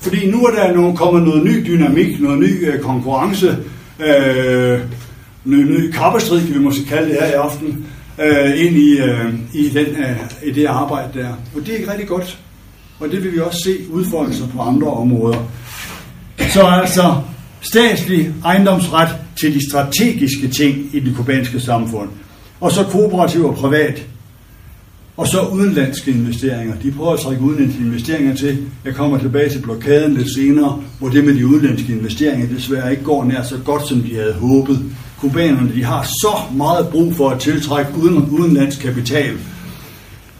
Fordi 0.00 0.30
nu 0.30 0.44
er 0.44 0.50
der 0.50 0.72
nu 0.72 0.92
kommet 0.92 1.22
noget 1.22 1.44
ny 1.44 1.66
dynamik, 1.66 2.20
noget 2.20 2.38
ny 2.38 2.68
øh, 2.68 2.80
konkurrence, 2.80 3.56
øh, 4.00 4.80
ny, 5.44 5.54
ny 5.54 5.90
kappestrid, 5.90 6.46
kan 6.46 6.54
vi 6.54 6.58
måske 6.58 6.84
kalde 6.84 7.08
det 7.08 7.18
her 7.20 7.26
i 7.26 7.32
aften, 7.32 7.86
øh, 8.18 8.64
ind 8.64 8.76
i, 8.76 8.98
øh, 8.98 9.34
i, 9.52 9.68
den, 9.68 9.86
øh, 9.86 10.16
i 10.42 10.50
det 10.50 10.66
arbejde 10.66 11.18
der. 11.18 11.28
Og 11.28 11.60
det 11.60 11.68
er 11.68 11.76
ikke 11.76 11.90
rigtig 11.90 12.08
godt. 12.08 12.38
Og 13.00 13.10
det 13.10 13.24
vil 13.24 13.32
vi 13.32 13.38
også 13.38 13.60
se 13.64 13.76
udfolde 13.90 14.34
sig 14.34 14.48
på 14.56 14.62
andre 14.62 14.86
områder. 14.86 15.38
Så 16.38 16.62
altså 16.62 17.14
statslig 17.60 18.34
ejendomsret 18.44 19.08
til 19.40 19.54
de 19.54 19.70
strategiske 19.70 20.48
ting 20.48 20.90
i 20.92 21.00
det 21.00 21.16
kubanske 21.16 21.60
samfund. 21.60 22.08
Og 22.60 22.72
så 22.72 22.84
kooperativ 22.84 23.46
og 23.46 23.54
privat. 23.54 24.06
Og 25.20 25.28
så 25.28 25.40
udenlandske 25.40 26.10
investeringer. 26.10 26.74
De 26.82 26.92
prøver 26.92 27.12
at 27.12 27.20
trække 27.20 27.42
udenlandske 27.42 27.80
investeringer 27.80 28.34
til. 28.36 28.58
Jeg 28.84 28.94
kommer 28.94 29.18
tilbage 29.18 29.50
til 29.50 29.58
blokaden 29.62 30.14
lidt 30.14 30.34
senere, 30.34 30.82
hvor 30.98 31.08
det 31.08 31.24
med 31.24 31.34
de 31.34 31.46
udenlandske 31.46 31.92
investeringer 31.92 32.48
desværre 32.48 32.90
ikke 32.90 33.02
går 33.02 33.24
nær 33.24 33.42
så 33.42 33.58
godt, 33.64 33.88
som 33.88 34.00
de 34.00 34.14
havde 34.14 34.32
håbet. 34.32 34.80
Kubanerne 35.18 35.74
de 35.74 35.84
har 35.84 36.02
så 36.02 36.56
meget 36.56 36.88
brug 36.88 37.14
for 37.14 37.30
at 37.30 37.40
tiltrække 37.40 37.92
uden, 38.02 38.28
udenlandsk 38.30 38.80
kapital, 38.80 39.36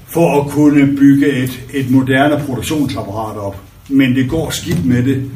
for 0.07 0.41
at 0.41 0.51
kunne 0.51 0.97
bygge 0.97 1.27
et, 1.27 1.61
et 1.75 1.91
moderne 1.91 2.45
produktionsapparat 2.47 3.37
op. 3.37 3.63
Men 3.89 4.15
det 4.15 4.31
går 4.31 4.51
skidt 4.51 4.87
med 4.87 5.03
det. 5.03 5.31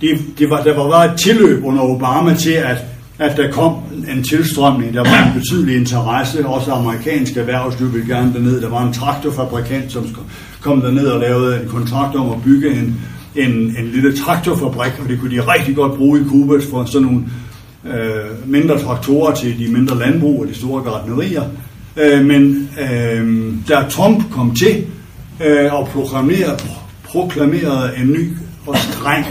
det, 0.00 0.18
det 0.38 0.50
var, 0.50 0.62
der 0.62 0.76
var 0.76 0.90
bare 0.90 1.12
et 1.12 1.20
tilløb 1.20 1.64
under 1.64 1.82
Obama 1.82 2.34
til, 2.34 2.52
at, 2.52 2.76
at 3.18 3.36
der 3.36 3.50
kom 3.50 3.74
en 4.16 4.22
tilstrømning. 4.22 4.94
Der 4.94 5.00
var 5.00 5.26
en 5.26 5.40
betydelig 5.40 5.76
interesse. 5.76 6.46
Også 6.46 6.72
amerikanske 6.72 7.40
erhvervsliv 7.40 7.92
ville 7.92 8.14
gerne 8.14 8.34
derned. 8.34 8.60
Der 8.60 8.68
var 8.68 8.86
en 8.86 8.92
traktorfabrikant, 8.92 9.92
som 9.92 10.06
kom 10.60 10.80
derned 10.80 11.06
og 11.06 11.20
lavede 11.20 11.62
en 11.62 11.68
kontrakt 11.68 12.16
om 12.16 12.30
at 12.30 12.42
bygge 12.44 12.70
en, 12.70 13.00
en, 13.36 13.52
en 13.52 13.86
lille 13.92 14.16
traktorfabrik, 14.16 14.92
og 15.02 15.08
det 15.08 15.20
kunne 15.20 15.36
de 15.36 15.40
rigtig 15.40 15.76
godt 15.76 15.94
bruge 15.94 16.20
i 16.20 16.24
Cuba 16.24 16.54
for 16.70 16.84
sådan 16.84 17.06
nogle 17.06 17.24
øh, 17.84 18.50
mindre 18.50 18.78
traktorer 18.78 19.34
til 19.34 19.58
de 19.58 19.72
mindre 19.72 19.98
landbrug 19.98 20.40
og 20.42 20.48
de 20.48 20.54
store 20.54 20.82
gartnerier. 20.82 21.42
Øh, 21.96 22.24
men 22.24 22.70
øh, 22.80 23.54
da 23.68 23.74
Trump 23.90 24.30
kom 24.30 24.54
til 24.54 24.84
øh, 25.46 25.74
og 25.74 25.88
proklamerede, 25.88 26.58
proklamerede 27.04 27.90
en 27.96 28.06
ny 28.06 28.30
og 28.66 28.76
streng 28.78 29.26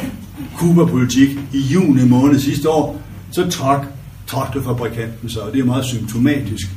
Kuba-politik 0.58 1.30
i 1.54 1.60
juni 1.60 2.06
måned 2.06 2.40
sidste 2.40 2.70
år, 2.70 3.03
så 3.34 3.50
trak 3.50 3.86
traktorfabrikanten 4.28 5.30
sig, 5.30 5.42
og 5.42 5.54
det 5.54 5.60
er 5.60 5.66
meget 5.66 5.86
symptomatisk. 5.86 6.68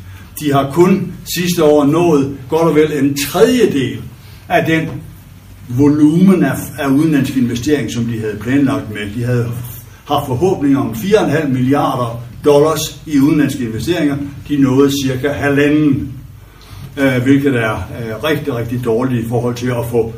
De 0.41 0.53
har 0.53 0.71
kun 0.73 1.13
sidste 1.37 1.65
år 1.65 1.85
nået 1.85 2.37
godt 2.49 2.69
og 2.69 2.75
vel 2.75 2.93
en 2.93 3.17
tredjedel 3.17 3.99
af 4.49 4.67
den 4.67 4.89
volumen 5.69 6.45
af, 6.45 6.57
af 6.79 6.89
udenlandsk 6.89 7.37
investering, 7.37 7.91
som 7.93 8.05
de 8.05 8.21
havde 8.21 8.37
planlagt 8.41 8.91
med. 8.91 9.15
De 9.15 9.25
havde 9.25 9.53
haft 10.07 10.27
forhåbninger 10.27 10.81
om 10.81 10.91
4,5 10.91 11.49
milliarder 11.49 12.23
dollars 12.45 13.01
i 13.07 13.21
udenlandske 13.21 13.65
investeringer. 13.65 14.17
De 14.49 14.57
nåede 14.57 14.93
cirka 15.05 15.29
halvanden, 15.29 16.13
øh, 16.97 17.23
hvilket 17.23 17.55
er 17.57 17.75
øh, 17.75 18.25
rigtig, 18.25 18.55
rigtig 18.55 18.85
dårligt 18.85 19.25
i 19.25 19.29
forhold 19.29 19.55
til 19.55 19.67
at 19.67 19.87
få 19.91 20.13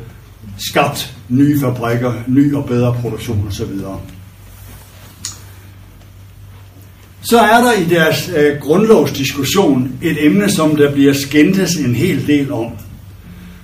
skabt 0.57 1.15
nye 1.29 1.59
fabrikker, 1.59 2.13
ny 2.27 2.55
og 2.55 2.65
bedre 2.65 2.95
produktion 3.01 3.47
osv. 3.47 3.71
Så 7.29 7.39
er 7.39 7.61
der 7.61 7.73
i 7.73 7.83
deres 7.83 8.31
øh, 8.37 8.59
grundlovsdiskussion 8.61 9.91
et 10.01 10.25
emne, 10.25 10.49
som 10.49 10.75
der 10.75 10.93
bliver 10.93 11.13
skændtes 11.13 11.75
en 11.75 11.95
hel 11.95 12.27
del 12.27 12.51
om. 12.51 12.65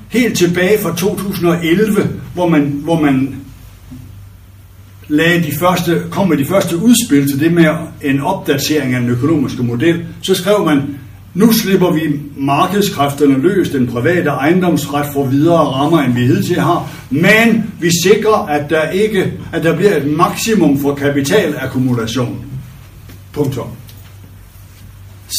Helt 0.10 0.38
tilbage 0.38 0.80
fra 0.84 0.96
2011, 0.96 2.10
hvor 2.34 2.50
man, 2.50 2.62
hvor 2.84 3.02
man 3.02 3.36
lagde 5.08 5.44
de 5.44 5.52
første, 5.60 6.02
kom 6.12 6.28
med 6.28 6.38
de 6.38 6.46
første 6.46 6.78
udspil 6.78 7.28
til 7.28 7.40
det 7.40 7.54
med 7.54 7.66
en 8.02 8.22
opdatering 8.22 8.94
af 8.94 9.02
den 9.02 9.10
økonomiske 9.10 9.64
model, 9.64 10.06
så 10.22 10.36
skrev 10.36 10.66
man, 10.66 10.82
nu 11.34 11.54
slipper 11.54 11.92
vi 11.92 12.02
markedskræfterne 12.38 13.42
løs, 13.42 13.70
den 13.70 13.88
private 13.88 14.30
ejendomsret 14.30 15.06
for 15.14 15.26
videre 15.26 15.58
rammer, 15.60 16.02
end 16.02 16.14
vi 16.14 16.26
hidtil 16.26 16.60
har, 16.60 16.90
men 17.10 17.74
vi 17.80 17.90
sikrer, 18.06 18.48
at 18.48 18.70
der 18.70 18.90
ikke, 18.90 19.34
at 19.54 19.64
der 19.64 19.76
bliver 19.76 19.98
et 19.98 20.08
maksimum 20.08 20.82
for 20.82 20.96
kapitalakkumulation. 20.96 22.46
Punktum. 23.36 23.68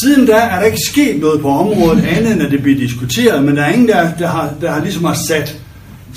Siden 0.00 0.26
da 0.26 0.32
er 0.32 0.58
der 0.58 0.66
ikke 0.66 0.78
sket 0.92 1.20
noget 1.20 1.40
på 1.40 1.48
området 1.48 2.04
andet 2.04 2.32
end 2.32 2.42
at 2.42 2.50
det 2.50 2.62
bliver 2.62 2.78
diskuteret, 2.78 3.44
men 3.44 3.56
der 3.56 3.62
er 3.62 3.72
ingen, 3.72 3.88
der, 3.88 4.14
der, 4.18 4.26
har, 4.26 4.54
der 4.60 4.70
har 4.70 4.80
ligesom 4.80 5.04
har 5.04 5.14
sat, 5.14 5.60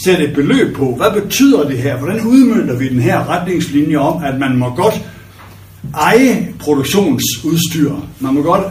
sat 0.04 0.22
et 0.22 0.34
beløb 0.36 0.76
på. 0.76 0.96
Hvad 0.96 1.22
betyder 1.22 1.68
det 1.68 1.78
her? 1.78 1.98
Hvordan 1.98 2.22
udmyndter 2.22 2.76
vi 2.76 2.90
den 2.90 3.00
her 3.00 3.30
retningslinje 3.30 3.98
om, 3.98 4.24
at 4.24 4.40
man 4.40 4.58
må 4.58 4.70
godt 4.76 5.02
eje 5.96 6.54
produktionsudstyr? 6.60 7.94
Man 8.20 8.34
må 8.34 8.42
godt 8.42 8.64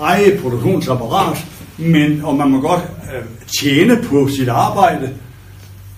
eje 0.00 0.38
produktionsapparat, 0.42 1.44
men, 1.78 2.20
og 2.24 2.36
man 2.36 2.50
må 2.50 2.60
godt 2.60 2.82
øh, 3.14 3.24
tjene 3.60 4.02
på 4.02 4.28
sit 4.28 4.48
arbejde. 4.48 5.10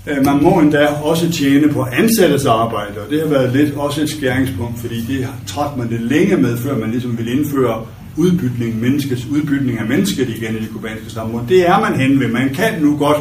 Øh, 0.09 0.25
man 0.25 0.43
må 0.43 0.61
endda 0.61 0.87
også 0.87 1.33
tjene 1.33 1.69
på 1.73 1.87
ansattes 1.93 2.47
arbejde, 2.47 3.01
og 3.05 3.11
det 3.11 3.21
har 3.21 3.29
været 3.29 3.53
lidt 3.53 3.77
også 3.77 4.03
et 4.03 4.11
skæringspunkt, 4.11 4.79
fordi 4.81 5.01
det 5.01 5.29
trak 5.47 5.77
man 5.77 5.91
det 5.91 6.01
længe 6.01 6.37
med, 6.37 6.57
før 6.57 6.79
man 6.79 6.91
ligesom 6.91 7.19
ville 7.19 7.33
indføre 7.33 7.87
udbytning, 8.17 8.81
menneskets 8.81 9.27
udbytning 9.27 9.79
af 9.79 9.87
mennesket 9.87 10.29
igen 10.29 10.57
i 10.57 10.61
det 10.61 10.71
kubanske 10.73 11.11
samfund. 11.11 11.49
Det 11.49 11.69
er 11.69 11.81
man 11.81 12.01
hen 12.01 12.21
ved. 12.21 12.29
Man 12.29 12.55
kan 12.55 12.83
nu 12.83 12.97
godt 12.97 13.19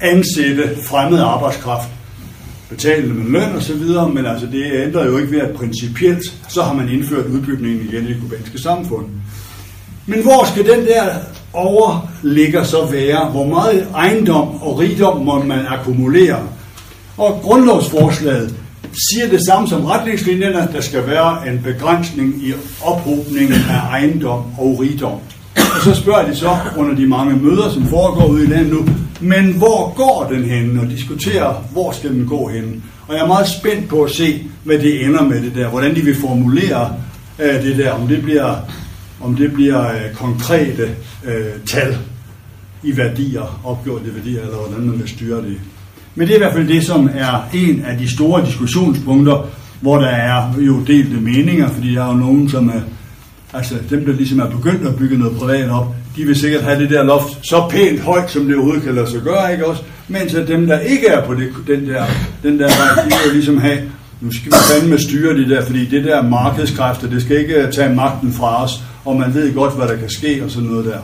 ansætte 0.00 0.62
fremmed 0.82 1.20
arbejdskraft, 1.20 1.88
betale 2.70 3.06
med 3.12 3.30
løn 3.30 3.56
og 3.56 3.62
så 3.62 3.74
videre, 3.74 4.08
men 4.08 4.26
altså 4.26 4.46
det 4.46 4.72
ændrer 4.72 5.06
jo 5.06 5.18
ikke 5.18 5.30
ved, 5.30 5.40
at 5.40 5.56
principielt 5.56 6.22
så 6.48 6.62
har 6.62 6.74
man 6.74 6.88
indført 6.88 7.26
udbytningen 7.26 7.88
igen 7.88 8.04
i 8.04 8.08
det 8.08 8.20
kubanske 8.20 8.58
samfund. 8.58 9.06
Men 10.06 10.22
hvor 10.22 10.46
skal 10.52 10.66
den 10.66 10.86
der 10.86 11.04
overligger 11.56 12.64
så 12.64 12.86
være? 12.90 13.30
Hvor 13.30 13.46
meget 13.46 13.88
ejendom 13.94 14.62
og 14.62 14.78
rigdom 14.78 15.24
må 15.24 15.42
man 15.42 15.66
akkumulere? 15.68 16.38
Og 17.16 17.40
grundlovsforslaget 17.42 18.54
siger 19.10 19.28
det 19.28 19.46
samme 19.46 19.68
som 19.68 19.84
retningslinjerne, 19.84 20.68
der 20.72 20.80
skal 20.80 21.06
være 21.06 21.48
en 21.48 21.60
begrænsning 21.64 22.34
i 22.42 22.52
ophobningen 22.82 23.54
af 23.70 23.90
ejendom 23.90 24.42
og 24.58 24.80
rigdom. 24.80 25.18
Og 25.56 25.82
så 25.84 25.94
spørger 25.94 26.28
de 26.28 26.36
så 26.36 26.56
under 26.76 26.94
de 26.94 27.06
mange 27.06 27.36
møder, 27.36 27.70
som 27.70 27.86
foregår 27.86 28.26
ude 28.26 28.44
i 28.44 28.46
landet 28.46 28.72
nu, 28.72 28.86
men 29.20 29.52
hvor 29.52 29.94
går 29.94 30.28
den 30.32 30.44
hen? 30.44 30.78
Og 30.78 30.90
diskuterer, 30.90 31.64
hvor 31.72 31.92
skal 31.92 32.10
den 32.10 32.26
gå 32.26 32.48
hen? 32.48 32.82
Og 33.08 33.14
jeg 33.14 33.22
er 33.22 33.26
meget 33.26 33.48
spændt 33.48 33.88
på 33.88 34.02
at 34.02 34.10
se, 34.10 34.42
hvad 34.64 34.78
det 34.78 35.04
ender 35.04 35.22
med 35.22 35.42
det 35.42 35.54
der. 35.54 35.68
Hvordan 35.68 35.94
de 35.94 36.00
vil 36.00 36.20
formulere 36.20 36.94
øh, 37.38 37.62
det 37.62 37.78
der. 37.78 37.92
Om 37.92 38.08
det 38.08 38.22
bliver, 38.22 38.54
om 39.20 39.34
det 39.36 39.52
bliver 39.52 39.90
øh, 39.90 40.14
konkrete 40.14 40.90
øh, 41.24 41.44
tal 41.66 41.96
i 42.82 42.96
værdier, 42.96 43.60
opgjorte 43.64 44.14
værdier, 44.14 44.40
eller 44.40 44.56
hvordan 44.56 44.86
man 44.86 44.98
vil 44.98 45.08
styre 45.08 45.42
det. 45.42 45.60
Men 46.14 46.28
det 46.28 46.34
er 46.34 46.38
i 46.38 46.40
hvert 46.40 46.52
fald 46.52 46.68
det, 46.68 46.84
som 46.84 47.10
er 47.14 47.48
en 47.54 47.84
af 47.86 47.98
de 47.98 48.14
store 48.14 48.46
diskussionspunkter, 48.46 49.48
hvor 49.80 49.98
der 49.98 50.08
er 50.08 50.52
jo 50.58 50.80
delte 50.80 51.16
meninger, 51.20 51.68
fordi 51.68 51.94
der 51.94 52.04
er 52.04 52.08
jo 52.08 52.16
nogen, 52.16 52.48
som 52.48 52.68
er, 52.68 52.80
altså 53.52 53.74
dem, 53.90 54.04
der 54.04 54.12
ligesom 54.12 54.38
er 54.38 54.50
begyndt 54.50 54.86
at 54.86 54.96
bygge 54.96 55.18
noget 55.18 55.36
privat 55.38 55.70
op, 55.70 55.94
de 56.16 56.24
vil 56.24 56.36
sikkert 56.36 56.62
have 56.62 56.80
det 56.80 56.90
der 56.90 57.04
loft 57.04 57.46
så 57.46 57.68
pænt 57.70 58.00
højt, 58.00 58.30
som 58.30 58.46
det 58.46 58.54
overhovedet 58.54 58.82
kan 58.82 58.94
lade 58.94 59.10
sig 59.10 59.20
gøre, 59.20 59.52
ikke 59.52 59.66
også? 59.66 59.82
Mens 60.08 60.34
at 60.34 60.48
dem, 60.48 60.66
der 60.66 60.78
ikke 60.78 61.06
er 61.06 61.26
på 61.26 61.34
det, 61.34 61.48
den 61.66 61.86
der, 61.88 62.04
den 62.42 62.58
der 62.58 62.66
vej, 62.66 63.04
de 63.04 63.10
vil 63.24 63.34
ligesom 63.34 63.58
have 63.58 63.78
nu 64.20 64.32
skal 64.32 64.52
vi 64.52 64.56
fandme 64.72 64.98
styre 64.98 65.36
det 65.36 65.48
der, 65.48 65.64
fordi 65.64 65.86
det 65.86 66.04
der 66.04 66.22
markedskræfter, 66.22 67.08
det 67.08 67.22
skal 67.22 67.38
ikke 67.38 67.54
øh, 67.54 67.72
tage 67.72 67.94
magten 67.94 68.32
fra 68.32 68.64
os, 68.64 68.82
og 69.06 69.16
man 69.16 69.34
ved 69.34 69.54
godt, 69.54 69.76
hvad 69.76 69.88
der 69.88 69.96
kan 69.96 70.10
ske 70.10 70.44
og 70.44 70.50
sådan 70.50 70.68
noget 70.68 70.84
der. 70.84 70.98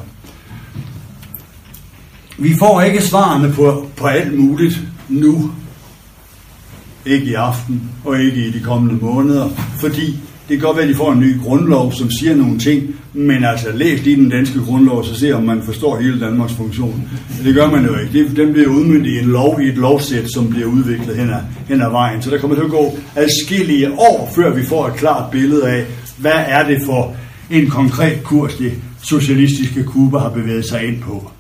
Vi 2.39 2.55
får 2.59 2.83
ikke 2.83 3.03
svarene 3.03 3.53
på, 3.53 3.87
på 3.97 4.07
alt 4.07 4.39
muligt 4.39 4.81
nu. 5.09 5.51
Ikke 7.07 7.27
i 7.27 7.35
aften, 7.35 7.83
og 8.05 8.21
ikke 8.21 8.47
i 8.47 8.51
de 8.51 8.61
kommende 8.61 9.05
måneder, 9.05 9.49
fordi 9.81 10.19
det 10.49 10.59
kan 10.59 10.67
godt 10.67 10.77
være, 10.77 10.87
at 10.87 10.93
de 10.93 10.95
får 10.95 11.13
en 11.13 11.21
ny 11.21 11.41
grundlov, 11.41 11.93
som 11.93 12.11
siger 12.11 12.37
nogle 12.37 12.59
ting, 12.59 12.95
men 13.13 13.45
altså 13.45 13.73
læs 13.75 14.05
lige 14.05 14.17
den 14.17 14.31
danske 14.31 14.61
grundlov, 14.61 15.05
så 15.05 15.15
se 15.15 15.33
om 15.33 15.43
man 15.43 15.63
forstår 15.63 16.01
hele 16.01 16.21
Danmarks 16.21 16.53
funktion. 16.53 17.09
Det 17.45 17.55
gør 17.55 17.71
man 17.71 17.85
jo 17.85 17.99
ikke. 17.99 18.13
Det, 18.13 18.37
den 18.37 18.53
bliver 18.53 18.69
udmyndt 18.69 19.07
i 19.07 19.19
en 19.19 19.25
lov, 19.25 19.61
i 19.61 19.69
et 19.69 19.79
lovsæt, 19.79 20.33
som 20.35 20.51
bliver 20.51 20.67
udviklet 20.67 21.17
hen 21.17 21.31
ad, 21.31 21.41
hen 21.69 21.83
ad 21.83 21.91
vejen. 21.91 22.23
Så 22.23 22.31
der 22.31 22.39
kommer 22.39 22.57
til 22.57 22.65
at 22.65 22.71
gå 22.71 22.99
adskillige 23.17 23.93
år, 23.93 24.33
før 24.35 24.55
vi 24.55 24.65
får 24.65 24.87
et 24.87 24.95
klart 24.95 25.31
billede 25.31 25.69
af, 25.69 25.85
hvad 26.19 26.45
er 26.47 26.69
det 26.69 26.79
for 26.87 27.17
en 27.53 27.71
konkret 27.71 28.23
kurs, 28.23 28.55
det 28.55 28.73
socialistiske 29.03 29.85
Kuba 29.85 30.19
har 30.19 30.31
bevæget 30.31 30.69
sig 30.69 30.87
ind 30.87 31.03
på. 31.03 31.31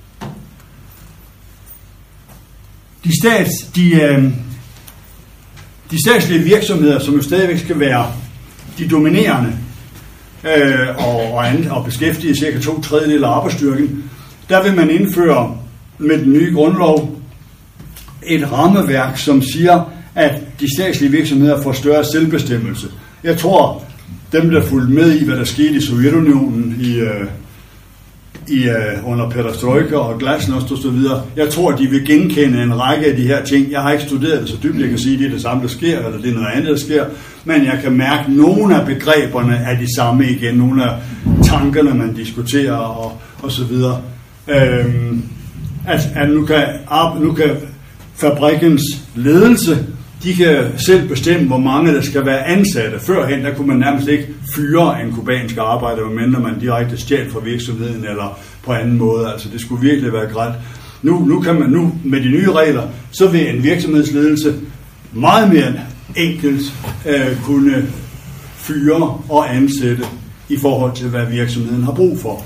De, 3.05 3.21
stats, 3.23 3.51
de, 3.75 4.03
øh, 4.03 4.25
de 5.91 5.99
statslige 6.07 6.43
virksomheder, 6.43 6.99
som 6.99 7.15
jo 7.15 7.23
stadigvæk 7.23 7.59
skal 7.59 7.81
være 7.81 8.13
de 8.79 8.89
dominerende 8.89 9.53
øh, 10.45 10.89
og, 10.99 11.33
og, 11.33 11.45
og 11.71 11.85
beskæftige 11.85 12.37
cirka 12.37 12.61
to 12.61 12.81
tredjedel 12.81 13.25
af 13.25 13.29
arbejdsstyrken, 13.29 14.11
der 14.49 14.63
vil 14.63 14.77
man 14.77 14.91
indføre 14.91 15.57
med 15.99 16.19
den 16.19 16.33
nye 16.33 16.55
grundlov 16.55 17.21
et 18.27 18.53
rammeværk, 18.53 19.19
som 19.19 19.43
siger, 19.43 19.93
at 20.15 20.61
de 20.61 20.77
statslige 20.77 21.11
virksomheder 21.11 21.63
får 21.63 21.73
større 21.73 22.05
selvbestemmelse. 22.05 22.87
Jeg 23.25 23.39
tror, 23.39 23.85
dem 24.33 24.51
der 24.51 24.63
fulgte 24.63 24.95
med 24.95 25.13
i, 25.13 25.25
hvad 25.25 25.37
der 25.37 25.45
skete 25.45 25.75
i 25.75 25.81
Sovjetunionen 25.81 26.77
i, 26.81 26.99
øh, 26.99 27.25
i, 28.49 28.69
uh, 28.69 29.11
under 29.11 29.31
perestroika 29.31 29.97
og 29.97 30.19
glasnost 30.19 30.73
og 30.73 30.79
så 30.79 30.91
videre. 30.91 31.23
Jeg 31.37 31.49
tror, 31.49 31.73
de 31.73 31.87
vil 31.87 32.07
genkende 32.07 32.63
en 32.63 32.81
række 32.81 33.07
af 33.07 33.17
de 33.17 33.23
her 33.23 33.45
ting. 33.45 33.71
Jeg 33.71 33.81
har 33.81 33.93
ikke 33.93 34.05
studeret 34.05 34.41
det 34.41 34.49
så 34.49 34.57
dybt, 34.63 34.81
jeg 34.81 34.89
kan 34.89 34.99
sige, 34.99 35.15
at 35.15 35.21
det 35.21 35.27
er 35.27 35.31
det 35.31 35.43
samme, 35.43 35.63
der 35.63 35.69
sker, 35.69 35.99
eller 35.99 36.21
det 36.21 36.31
er 36.31 36.35
noget 36.35 36.49
andet, 36.55 36.71
der 36.71 36.77
sker. 36.77 37.05
Men 37.45 37.65
jeg 37.65 37.79
kan 37.83 37.93
mærke, 37.93 38.25
at 38.27 38.33
nogle 38.33 38.81
af 38.81 38.87
begreberne 38.87 39.55
er 39.57 39.79
de 39.81 39.97
samme 39.97 40.31
igen. 40.31 40.55
Nogle 40.55 40.85
af 40.85 40.97
tankerne, 41.43 41.95
man 41.95 42.15
diskuterer 42.15 42.73
og, 42.73 43.21
og 43.43 43.53
så 43.53 43.65
videre. 43.65 44.01
Øhm, 44.49 45.23
at, 45.87 46.01
at 46.15 46.31
nu, 46.31 46.45
kan, 46.45 46.65
nu 47.21 47.33
kan 47.33 47.51
fabrikkens 48.15 48.83
ledelse 49.15 49.87
de 50.23 50.35
kan 50.35 50.79
selv 50.79 51.09
bestemme, 51.09 51.47
hvor 51.47 51.59
mange 51.59 51.95
der 51.95 52.01
skal 52.01 52.27
være 52.27 52.47
ansatte. 52.47 53.01
Førhen, 53.01 53.45
der 53.45 53.55
kunne 53.55 53.67
man 53.67 53.77
nærmest 53.77 54.09
ikke 54.09 54.29
fyre 54.55 55.03
en 55.03 55.13
kubansk 55.13 55.57
arbejder, 55.57 56.05
medmindre 56.05 56.41
man 56.41 56.61
direkte 56.61 56.97
stjal 56.97 57.31
fra 57.31 57.41
virksomheden 57.41 58.05
eller 58.05 58.39
på 58.65 58.73
anden 58.73 58.99
måde. 58.99 59.33
Altså, 59.33 59.49
det 59.53 59.61
skulle 59.61 59.81
virkelig 59.81 60.13
være 60.13 60.27
grædt. 60.27 60.55
Nu, 61.03 61.25
nu 61.25 61.41
kan 61.41 61.61
man 61.61 61.71
nu 61.71 61.93
med 62.05 62.21
de 62.21 62.29
nye 62.29 62.53
regler, 62.53 62.83
så 63.11 63.29
vil 63.29 63.57
en 63.57 63.63
virksomhedsledelse 63.63 64.55
meget 65.13 65.53
mere 65.53 65.73
enkelt 66.17 66.63
øh, 67.09 67.43
kunne 67.45 67.87
fyre 68.57 69.19
og 69.29 69.57
ansætte 69.57 70.05
i 70.49 70.57
forhold 70.57 70.97
til, 70.97 71.09
hvad 71.09 71.27
virksomheden 71.27 71.83
har 71.83 71.93
brug 71.93 72.19
for. 72.19 72.45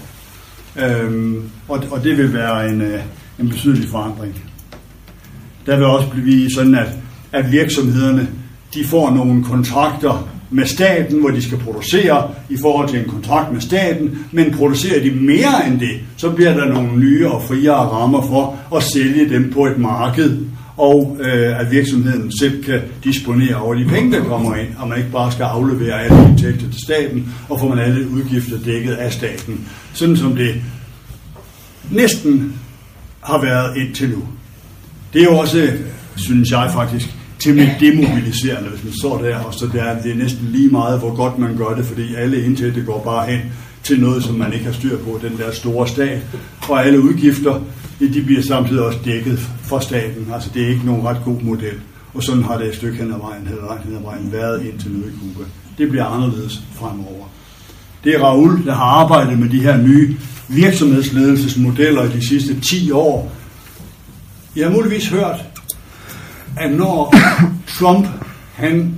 Øhm, 0.77 1.43
og, 1.69 1.85
og 1.91 2.05
det 2.05 2.19
vil 2.19 2.35
være 2.35 2.69
en, 2.69 2.81
øh, 2.81 3.01
en 3.39 3.49
betydelig 3.49 3.89
forandring. 3.89 4.43
Der 5.67 5.77
vil 5.77 5.85
også 5.85 6.09
blive 6.09 6.51
sådan, 6.51 6.75
at 6.75 6.89
at 7.37 7.53
virksomhederne 7.53 8.29
de 8.75 8.85
får 8.85 9.11
nogle 9.11 9.45
kontrakter 9.45 10.29
med 10.51 10.67
staten, 10.67 11.21
hvor 11.21 11.31
de 11.31 11.43
skal 11.43 11.59
producere 11.59 12.31
i 12.49 12.57
forhold 12.61 12.89
til 12.89 12.99
en 12.99 13.09
kontrakt 13.09 13.53
med 13.53 13.61
staten, 13.61 14.19
men 14.33 14.55
producerer 14.55 15.03
de 15.03 15.11
mere 15.11 15.67
end 15.67 15.81
det, 15.81 16.01
så 16.17 16.31
bliver 16.31 16.55
der 16.55 16.65
nogle 16.65 16.99
nye 16.99 17.29
og 17.29 17.43
friere 17.43 17.75
rammer 17.75 18.23
for 18.23 18.77
at 18.77 18.83
sælge 18.83 19.29
dem 19.29 19.53
på 19.53 19.67
et 19.67 19.79
marked, 19.79 20.39
og 20.77 21.17
øh, 21.21 21.61
at 21.61 21.71
virksomheden 21.71 22.33
selv 22.39 22.65
kan 22.65 22.81
disponere 23.05 23.57
over 23.57 23.75
de 23.75 23.85
penge, 23.85 24.17
der 24.17 24.25
kommer 24.25 24.57
ind, 24.57 24.69
og 24.79 24.89
man 24.89 24.99
ikke 24.99 25.11
bare 25.11 25.33
skal 25.33 25.45
aflevere 25.45 26.03
alle 26.03 26.29
indtægter 26.29 26.71
til 26.71 26.83
staten, 26.85 27.35
og 27.49 27.61
får 27.61 27.69
man 27.69 27.79
alle 27.79 28.11
udgifter 28.11 28.59
dækket 28.65 28.93
af 28.93 29.13
staten, 29.13 29.69
sådan 29.93 30.17
som 30.17 30.37
det 30.37 30.55
næsten 31.91 32.53
har 33.21 33.41
været 33.41 33.77
indtil 33.77 34.11
nu. 34.11 34.23
Det 35.13 35.21
er 35.23 35.25
jo 35.25 35.39
også, 35.39 35.73
synes 36.17 36.51
jeg 36.51 36.71
faktisk, 36.73 37.17
temmelig 37.39 37.77
demobiliserende, 37.81 38.71
hvis 38.71 38.85
man 38.85 38.93
står 39.01 39.19
der, 39.19 39.39
og 39.39 39.55
så 39.55 39.67
der, 39.73 40.03
det 40.03 40.13
er 40.13 40.17
næsten 40.17 40.49
lige 40.53 40.69
meget, 40.69 40.99
hvor 40.99 41.17
godt 41.17 41.39
man 41.39 41.57
gør 41.57 41.75
det, 41.75 41.85
fordi 41.85 42.15
alle 42.15 42.45
indtægter 42.45 42.83
går 42.83 43.03
bare 43.05 43.27
hen 43.27 43.41
til 43.83 44.01
noget, 44.01 44.25
som 44.25 44.35
man 44.35 44.53
ikke 44.53 44.65
har 44.65 44.73
styr 44.73 44.99
på, 44.99 45.21
den 45.23 45.39
der 45.39 45.53
store 45.53 45.89
stat, 45.89 46.23
og 46.69 46.87
alle 46.87 47.01
udgifter, 47.01 47.61
de 48.01 48.23
bliver 48.27 48.43
samtidig 48.43 48.83
også 48.83 48.99
dækket 49.05 49.39
for 49.63 49.79
staten. 49.79 50.27
Altså 50.35 50.51
det 50.55 50.63
er 50.63 50.69
ikke 50.69 50.87
nogen 50.87 51.07
ret 51.07 51.19
god 51.25 51.41
model. 51.41 51.75
Og 52.15 52.23
sådan 52.23 52.43
har 52.43 52.59
det 52.59 52.69
et 52.69 52.75
stykke 52.75 52.99
hen 52.99 53.13
ad 53.13 53.19
vejen, 53.19 53.47
hen 53.85 53.97
ad 53.97 54.03
vejen 54.03 54.33
været 54.33 54.67
indtil 54.67 54.91
nu 54.91 54.99
i 54.99 55.11
Cuba. 55.11 55.45
Det 55.79 55.89
bliver 55.91 56.05
anderledes 56.05 56.63
fremover. 56.75 57.27
Det 58.05 58.15
er 58.15 58.19
Raul, 58.19 58.67
der 58.67 58.75
har 58.75 58.85
arbejdet 58.85 59.39
med 59.39 59.49
de 59.49 59.61
her 59.61 59.77
nye 59.77 60.17
virksomhedsledelsesmodeller 60.49 62.03
i 62.05 62.09
de 62.09 62.29
sidste 62.29 62.61
10 62.61 62.91
år. 62.91 63.33
Jeg 64.57 64.67
har 64.67 64.73
muligvis 64.73 65.09
hørt, 65.09 65.45
at 66.57 66.73
når 66.73 67.15
Trump 67.79 68.07
han 68.55 68.95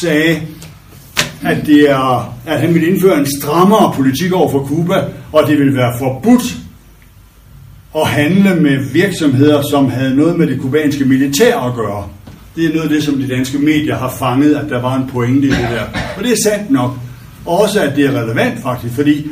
sagde, 0.00 0.40
at, 1.42 1.66
det 1.66 1.90
er, 1.90 2.34
at 2.46 2.60
han 2.60 2.74
ville 2.74 2.88
indføre 2.88 3.18
en 3.18 3.26
strammere 3.40 3.92
politik 3.96 4.32
over 4.32 4.50
for 4.50 4.66
Cuba, 4.66 5.04
og 5.32 5.46
det 5.48 5.58
ville 5.58 5.76
være 5.76 5.98
forbudt 5.98 6.56
at 7.96 8.06
handle 8.06 8.54
med 8.54 8.92
virksomheder, 8.92 9.62
som 9.70 9.90
havde 9.90 10.16
noget 10.16 10.38
med 10.38 10.46
det 10.46 10.60
kubanske 10.60 11.04
militær 11.04 11.58
at 11.58 11.74
gøre. 11.74 12.08
Det 12.56 12.64
er 12.64 12.68
noget 12.68 12.82
af 12.82 12.88
det, 12.88 13.02
som 13.02 13.14
de 13.14 13.28
danske 13.28 13.58
medier 13.58 13.96
har 13.96 14.14
fanget, 14.18 14.54
at 14.54 14.70
der 14.70 14.80
var 14.80 14.96
en 14.96 15.10
pointe 15.12 15.46
i 15.46 15.50
det 15.50 15.68
der. 15.70 15.84
Og 16.16 16.24
det 16.24 16.32
er 16.32 16.36
sandt 16.44 16.70
nok. 16.70 16.90
Også 17.46 17.82
at 17.82 17.96
det 17.96 18.04
er 18.04 18.22
relevant 18.22 18.62
faktisk, 18.62 18.94
fordi 18.94 19.26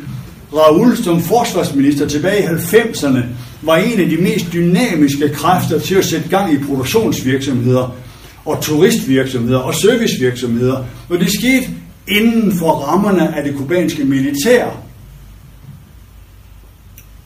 Raul 0.53 0.97
som 0.97 1.20
forsvarsminister 1.20 2.09
tilbage 2.09 2.43
i 2.43 2.47
90'erne 2.47 3.18
var 3.62 3.76
en 3.76 4.00
af 4.00 4.08
de 4.08 4.16
mest 4.16 4.52
dynamiske 4.52 5.28
kræfter 5.28 5.78
til 5.78 5.94
at 5.94 6.04
sætte 6.04 6.28
gang 6.28 6.52
i 6.52 6.58
produktionsvirksomheder 6.58 7.96
og 8.44 8.61
turistvirksomheder 8.62 9.58
og 9.58 9.74
servicevirksomheder, 9.74 10.84
og 11.08 11.18
det 11.18 11.32
skete 11.32 11.66
inden 12.08 12.58
for 12.58 12.70
rammerne 12.70 13.36
af 13.36 13.44
det 13.44 13.56
kubanske 13.56 14.04
militær. 14.04 14.66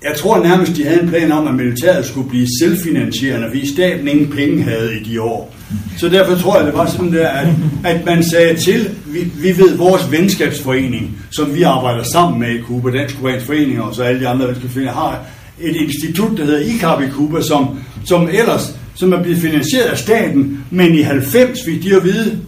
Jeg 0.03 0.15
tror 0.17 0.43
nærmest, 0.43 0.77
de 0.77 0.85
havde 0.85 1.03
en 1.03 1.09
plan 1.09 1.33
om, 1.33 1.47
at 1.47 1.55
militæret 1.55 2.07
skulle 2.07 2.29
blive 2.29 2.47
selvfinansierende, 2.61 3.49
fordi 3.49 3.73
staten 3.73 4.09
ingen 4.09 4.31
penge 4.31 4.63
havde 4.63 5.01
i 5.01 5.05
de 5.05 5.21
år. 5.23 5.55
Så 5.99 6.09
derfor 6.09 6.37
tror 6.37 6.57
jeg, 6.57 6.67
det 6.67 6.75
var 6.75 6.87
sådan 6.87 7.13
der, 7.13 7.29
at, 7.29 7.49
at 7.85 8.05
man 8.05 8.25
sagde 8.25 8.57
til, 8.57 8.91
vi, 9.07 9.21
vi 9.21 9.59
ved, 9.59 9.77
vores 9.77 10.11
venskabsforening, 10.11 11.19
som 11.31 11.55
vi 11.55 11.63
arbejder 11.63 12.03
sammen 12.03 12.41
med 12.41 12.49
i 12.49 12.61
Kuba, 12.61 12.91
Dansk 12.91 13.17
Kubansk 13.17 13.47
Forening 13.47 13.83
og 13.83 13.95
så 13.95 14.03
alle 14.03 14.21
de 14.21 14.29
andre 14.29 14.47
venskabsforeninger, 14.47 14.95
har 14.95 15.25
et 15.61 15.77
institut, 15.77 16.39
der 16.39 16.45
hedder 16.45 16.61
ICAP 16.61 17.03
i 17.03 17.11
Cuba, 17.11 17.43
som, 17.43 17.79
som 18.05 18.29
ellers 18.33 18.75
som 18.95 19.13
er 19.13 19.23
blevet 19.23 19.39
finansieret 19.39 19.85
af 19.85 19.99
staten, 19.99 20.65
men 20.71 20.95
i 20.95 21.01
90 21.01 21.59
fik 21.65 21.83
de 21.83 21.97
at 21.97 22.05
vide, 22.05 22.39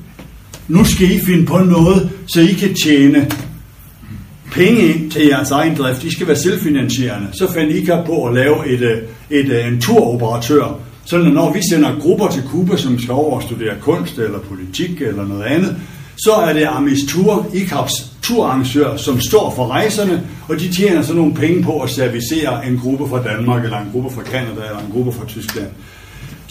nu 0.68 0.84
skal 0.84 1.10
I 1.10 1.20
finde 1.20 1.46
på 1.46 1.58
noget, 1.58 2.10
så 2.26 2.40
I 2.40 2.52
kan 2.52 2.74
tjene 2.84 3.30
penge 4.52 4.80
ind 4.80 5.10
til 5.10 5.26
jeres 5.26 5.50
egen 5.50 5.76
drift. 5.76 6.04
I 6.04 6.12
skal 6.12 6.26
være 6.26 6.36
selvfinansierende. 6.36 7.28
Så 7.32 7.52
fandt 7.52 7.76
ICAP 7.76 8.06
på 8.06 8.24
at 8.24 8.34
lave 8.34 8.68
et, 8.68 8.82
et, 8.82 9.04
et, 9.30 9.66
en 9.66 9.80
turoperatør, 9.80 10.80
sådan 11.04 11.26
at 11.26 11.32
når 11.32 11.52
vi 11.52 11.60
sender 11.70 11.98
grupper 12.00 12.28
til 12.28 12.42
Kuba, 12.42 12.76
som 12.76 12.98
skal 12.98 13.12
over 13.12 13.36
og 13.36 13.42
studere 13.42 13.74
kunst 13.80 14.18
eller 14.18 14.38
politik 14.38 15.02
eller 15.02 15.26
noget 15.26 15.44
andet, 15.44 15.76
så 16.24 16.32
er 16.32 16.52
det 16.52 16.68
Amis 16.70 16.98
Tour, 17.08 17.50
ICAPs 17.54 17.92
turarrangør, 18.22 18.96
som 18.96 19.20
står 19.20 19.52
for 19.56 19.68
rejserne, 19.68 20.22
og 20.48 20.60
de 20.60 20.72
tjener 20.72 21.02
så 21.02 21.14
nogle 21.14 21.34
penge 21.34 21.62
på 21.62 21.80
at 21.80 21.90
servicere 21.90 22.66
en 22.66 22.80
gruppe 22.82 23.08
fra 23.08 23.22
Danmark, 23.22 23.64
eller 23.64 23.78
en 23.78 23.88
gruppe 23.92 24.10
fra 24.14 24.22
Kanada, 24.22 24.60
eller 24.60 24.78
en 24.86 24.92
gruppe 24.92 25.12
fra 25.12 25.26
Tyskland. 25.26 25.68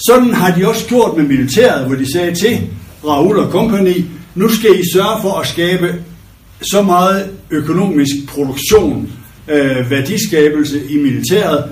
Sådan 0.07 0.33
har 0.33 0.55
de 0.55 0.67
også 0.67 0.87
gjort 0.87 1.17
med 1.17 1.25
militæret, 1.25 1.87
hvor 1.87 1.95
de 1.95 2.13
sagde 2.13 2.35
til 2.35 2.61
Raoul 3.05 3.39
og 3.39 3.51
company, 3.51 4.05
nu 4.35 4.49
skal 4.49 4.79
I 4.79 4.83
sørge 4.93 5.21
for 5.21 5.39
at 5.39 5.47
skabe 5.47 5.95
så 6.61 6.81
meget 6.81 7.29
økonomisk 7.49 8.15
produktion, 8.27 9.09
øh, 9.47 9.91
værdiskabelse 9.91 10.81
i 10.89 10.97
militæret, 10.97 11.63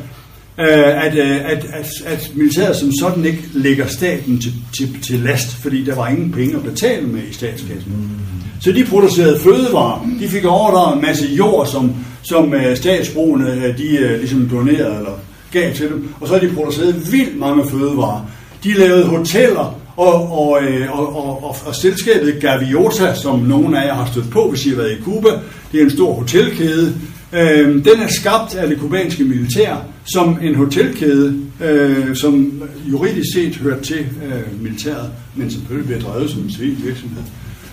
at, 0.57 1.17
øh, 1.17 1.51
at, 1.51 1.65
at, 1.73 1.87
at 2.05 2.31
militæret 2.35 2.75
som 2.75 2.91
sådan 2.99 3.25
ikke 3.25 3.43
lægger 3.53 3.87
staten 3.87 4.41
til, 4.41 4.53
til, 4.77 5.01
til 5.01 5.19
last, 5.19 5.55
fordi 5.55 5.83
der 5.83 5.95
var 5.95 6.07
ingen 6.07 6.31
penge 6.31 6.55
at 6.55 6.63
betale 6.63 7.07
med 7.07 7.21
i 7.29 7.33
statskassen. 7.33 8.19
Så 8.61 8.71
de 8.71 8.85
producerede 8.85 9.39
fødevarer. 9.39 10.07
De 10.19 10.27
fik 10.27 10.45
overdraget 10.45 10.95
en 10.95 11.01
masse 11.01 11.25
jord, 11.27 11.67
som, 11.67 11.95
som 12.21 12.53
uh, 12.53 12.75
statsbrugene 12.75 13.75
de 13.77 14.17
ligesom 14.17 14.49
donerede 14.49 14.97
eller 14.97 15.19
gav 15.51 15.73
til 15.73 15.89
dem. 15.89 16.13
Og 16.21 16.27
så 16.27 16.33
har 16.33 16.41
de 16.41 16.53
produceret 16.53 17.11
vildt 17.11 17.39
mange 17.39 17.69
fødevarer. 17.69 18.25
De 18.63 18.73
lavede 18.73 19.05
hoteller, 19.05 19.79
og, 19.97 20.31
og, 20.31 20.63
øh, 20.63 20.99
og, 20.99 21.15
og, 21.15 21.43
og, 21.43 21.55
og 21.65 21.75
selskabet 21.75 22.41
Gaviota, 22.41 23.15
som 23.15 23.39
nogen 23.39 23.75
af 23.75 23.87
jer 23.87 23.93
har 23.93 24.11
stødt 24.11 24.29
på, 24.31 24.49
hvis 24.49 24.65
I 24.65 24.69
har 24.69 24.75
været 24.75 24.91
i 24.91 25.01
Cuba, 25.03 25.29
det 25.71 25.79
er 25.79 25.83
en 25.83 25.91
stor 25.91 26.13
hotelkæde. 26.13 26.95
Øh, 27.33 27.73
den 27.73 28.01
er 28.01 28.07
skabt 28.07 28.55
af 28.55 28.67
det 28.67 28.79
kubanske 28.79 29.23
militær 29.23 29.75
som 30.13 30.39
en 30.41 30.55
hotelkæde, 30.55 31.39
øh, 31.61 32.15
som 32.15 32.61
juridisk 32.85 33.33
set 33.33 33.55
hører 33.55 33.81
til 33.81 33.99
øh, 33.99 34.61
militæret, 34.61 35.11
men 35.35 35.51
selvfølgelig 35.51 35.87
bliver 35.87 36.01
drevet 36.01 36.29
som 36.29 36.41
en 36.41 36.51
civil 36.51 36.77
virksomhed. 36.85 37.23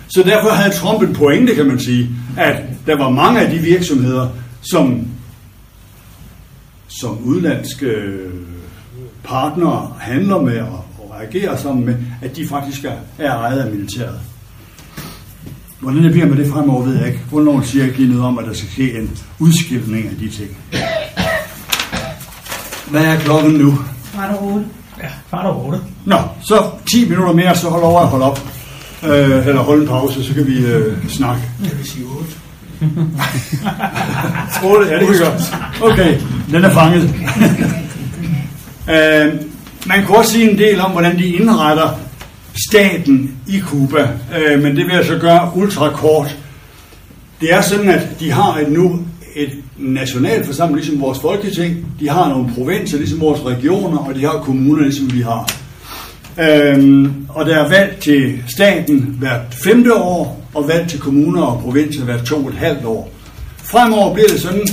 Så 0.07 0.23
derfor 0.23 0.49
havde 0.49 0.73
Trump 0.73 1.01
en 1.01 1.13
pointe, 1.13 1.55
kan 1.55 1.65
man 1.65 1.79
sige, 1.79 2.09
at 2.37 2.63
der 2.85 2.97
var 2.97 3.09
mange 3.09 3.41
af 3.41 3.51
de 3.51 3.57
virksomheder, 3.57 4.27
som, 4.71 5.07
som 6.87 7.23
udlandske 7.23 7.85
øh, 7.85 8.31
partnere 9.23 9.93
handler 9.99 10.41
med 10.41 10.59
og, 10.59 10.85
og 10.97 11.23
agerer 11.23 11.57
sammen 11.57 11.85
med, 11.85 11.95
at 12.21 12.35
de 12.35 12.47
faktisk 12.47 12.85
er, 12.85 12.97
er 13.19 13.31
ejet 13.31 13.59
af 13.59 13.71
militæret. 13.71 14.19
Hvordan 15.81 16.03
det 16.03 16.11
bliver 16.11 16.27
med 16.27 16.37
det 16.37 16.51
fremover, 16.51 16.83
ved 16.83 16.97
jeg 16.97 17.07
ikke. 17.07 17.19
Hvornår 17.29 17.61
siger 17.61 17.85
jeg 17.85 18.07
noget 18.07 18.23
om, 18.23 18.37
at 18.39 18.45
der 18.45 18.53
skal 18.53 18.69
ske 18.69 18.99
en 18.99 19.17
udskilning 19.39 20.05
af 20.05 20.15
de 20.19 20.29
ting. 20.29 20.57
Hvad 22.89 23.05
er 23.05 23.19
klokken 23.19 23.51
nu? 23.51 23.79
Var 24.15 24.37
du 24.39 24.45
8? 24.45 24.65
Ja, 25.03 25.07
kvart 25.29 25.45
over 25.45 25.65
otte. 25.65 25.79
Nå, 26.05 26.17
så 26.41 26.63
10 26.91 27.09
minutter 27.09 27.33
mere, 27.33 27.55
så 27.55 27.69
hold 27.69 27.83
over 27.83 28.01
at 28.01 28.07
holde 28.07 28.25
op. 28.25 28.39
Øh, 29.03 29.47
eller 29.47 29.61
holde 29.61 29.81
en 29.81 29.87
pause, 29.87 30.23
så 30.23 30.33
kan 30.33 30.47
vi 30.47 30.65
øh, 30.65 31.07
snakke. 31.09 31.41
Jeg 31.63 31.71
vil 31.77 31.89
sige 31.89 32.05
8. 32.05 32.25
8, 34.65 34.87
ja, 34.91 34.99
det 34.99 35.07
kan 35.07 35.17
godt. 35.17 35.55
Okay, 35.81 36.19
den 36.51 36.63
er 36.63 36.69
fanget. 36.73 37.03
øh, 38.93 39.33
man 39.85 40.05
kunne 40.05 40.17
også 40.17 40.31
sige 40.31 40.51
en 40.51 40.57
del 40.57 40.79
om, 40.79 40.91
hvordan 40.91 41.17
de 41.17 41.25
indretter 41.25 41.99
staten 42.69 43.35
i 43.47 43.59
Cuba, 43.59 44.09
øh, 44.37 44.63
men 44.63 44.75
det 44.75 44.85
vil 44.85 44.95
jeg 44.95 45.05
så 45.05 45.17
gøre 45.17 45.51
ultrakort. 45.55 46.37
Det 47.41 47.53
er 47.53 47.61
sådan, 47.61 47.89
at 47.89 48.07
de 48.19 48.31
har 48.31 48.57
et 48.57 48.71
nu 48.71 48.99
et 49.35 49.51
nationalforsamling, 49.77 50.75
ligesom 50.75 51.01
vores 51.01 51.19
folketing. 51.19 51.85
De 51.99 52.09
har 52.09 52.29
nogle 52.29 52.53
provinser, 52.55 52.97
ligesom 52.97 53.21
vores 53.21 53.45
regioner, 53.45 53.97
og 53.97 54.15
de 54.15 54.25
har 54.25 54.41
kommuner, 54.43 54.83
ligesom 54.83 55.13
vi 55.13 55.21
har. 55.21 55.51
Øhm, 56.39 57.25
og 57.29 57.45
der 57.45 57.57
er 57.57 57.69
valg 57.69 57.97
til 57.99 58.43
staten 58.47 59.15
hvert 59.19 59.41
femte 59.63 59.95
år, 59.95 60.47
og 60.53 60.67
valg 60.67 60.89
til 60.89 60.99
kommuner 60.99 61.41
og 61.41 61.61
provinser 61.61 62.05
hvert 62.05 62.23
to 62.25 62.35
og 62.35 62.49
et 62.49 62.55
halvt 62.55 62.85
år. 62.85 63.11
Fremover 63.57 64.13
bliver 64.13 64.27
det 64.27 64.39
sådan, 64.39 64.67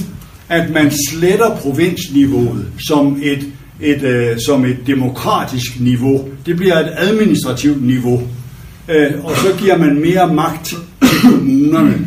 at 0.48 0.70
man 0.70 0.92
sletter 1.08 1.56
provinsniveauet 1.56 2.66
som 2.88 3.18
et, 3.22 3.46
et, 3.80 4.02
øh, 4.02 4.36
som 4.46 4.64
et 4.64 4.76
demokratisk 4.86 5.80
niveau. 5.80 6.28
Det 6.46 6.56
bliver 6.56 6.78
et 6.78 6.92
administrativt 6.96 7.86
niveau. 7.86 8.22
Øh, 8.88 9.24
og 9.24 9.36
så 9.36 9.48
giver 9.58 9.78
man 9.78 10.00
mere 10.00 10.34
magt 10.34 10.64
til 10.64 10.76
kommunerne. 11.22 12.06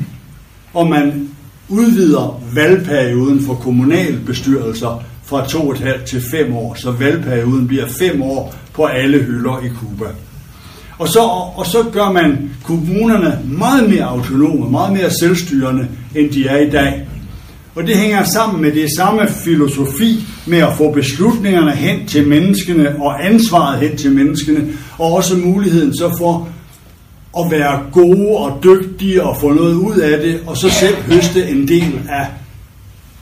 Og 0.73 0.89
man 0.89 1.29
udvider 1.69 2.41
valgperioden 2.53 3.41
for 3.41 3.53
kommunalbestyrelser 3.53 5.03
fra 5.25 5.47
to 5.47 5.67
og 5.67 5.71
et 5.71 5.79
halvt 5.79 6.05
til 6.05 6.21
fem 6.31 6.53
år, 6.53 6.75
så 6.75 6.91
valgperioden 6.91 7.67
bliver 7.67 7.87
fem 7.87 8.21
år 8.21 8.55
på 8.73 8.85
alle 8.85 9.17
hylder 9.17 9.61
i 9.65 9.69
Cuba. 9.69 10.05
Og 10.97 11.07
så, 11.07 11.19
og 11.55 11.65
så 11.65 11.85
gør 11.91 12.11
man 12.11 12.49
kommunerne 12.63 13.39
meget 13.45 13.89
mere 13.89 14.03
autonome, 14.03 14.71
meget 14.71 14.93
mere 14.93 15.09
selvstyrende, 15.09 15.87
end 16.15 16.29
de 16.31 16.47
er 16.47 16.57
i 16.57 16.69
dag. 16.69 17.07
Og 17.75 17.83
det 17.87 17.97
hænger 17.97 18.23
sammen 18.23 18.61
med 18.61 18.71
det 18.71 18.89
samme 18.97 19.27
filosofi 19.43 20.23
med 20.45 20.57
at 20.57 20.77
få 20.77 20.91
beslutningerne 20.91 21.71
hen 21.71 22.07
til 22.07 22.27
menneskene 22.27 23.01
og 23.01 23.25
ansvaret 23.25 23.79
hen 23.79 23.97
til 23.97 24.11
menneskene, 24.11 24.67
og 24.97 25.13
også 25.13 25.37
muligheden 25.37 25.97
så 25.97 26.15
for 26.17 26.49
at 27.39 27.51
være 27.51 27.81
gode 27.91 28.37
og 28.37 28.63
dygtige 28.63 29.23
og 29.23 29.37
få 29.41 29.53
noget 29.53 29.75
ud 29.75 29.97
af 29.97 30.19
det, 30.19 30.39
og 30.47 30.57
så 30.57 30.69
selv 30.69 30.95
høste 30.95 31.49
en 31.49 31.67
del 31.67 31.99
af, 32.09 32.27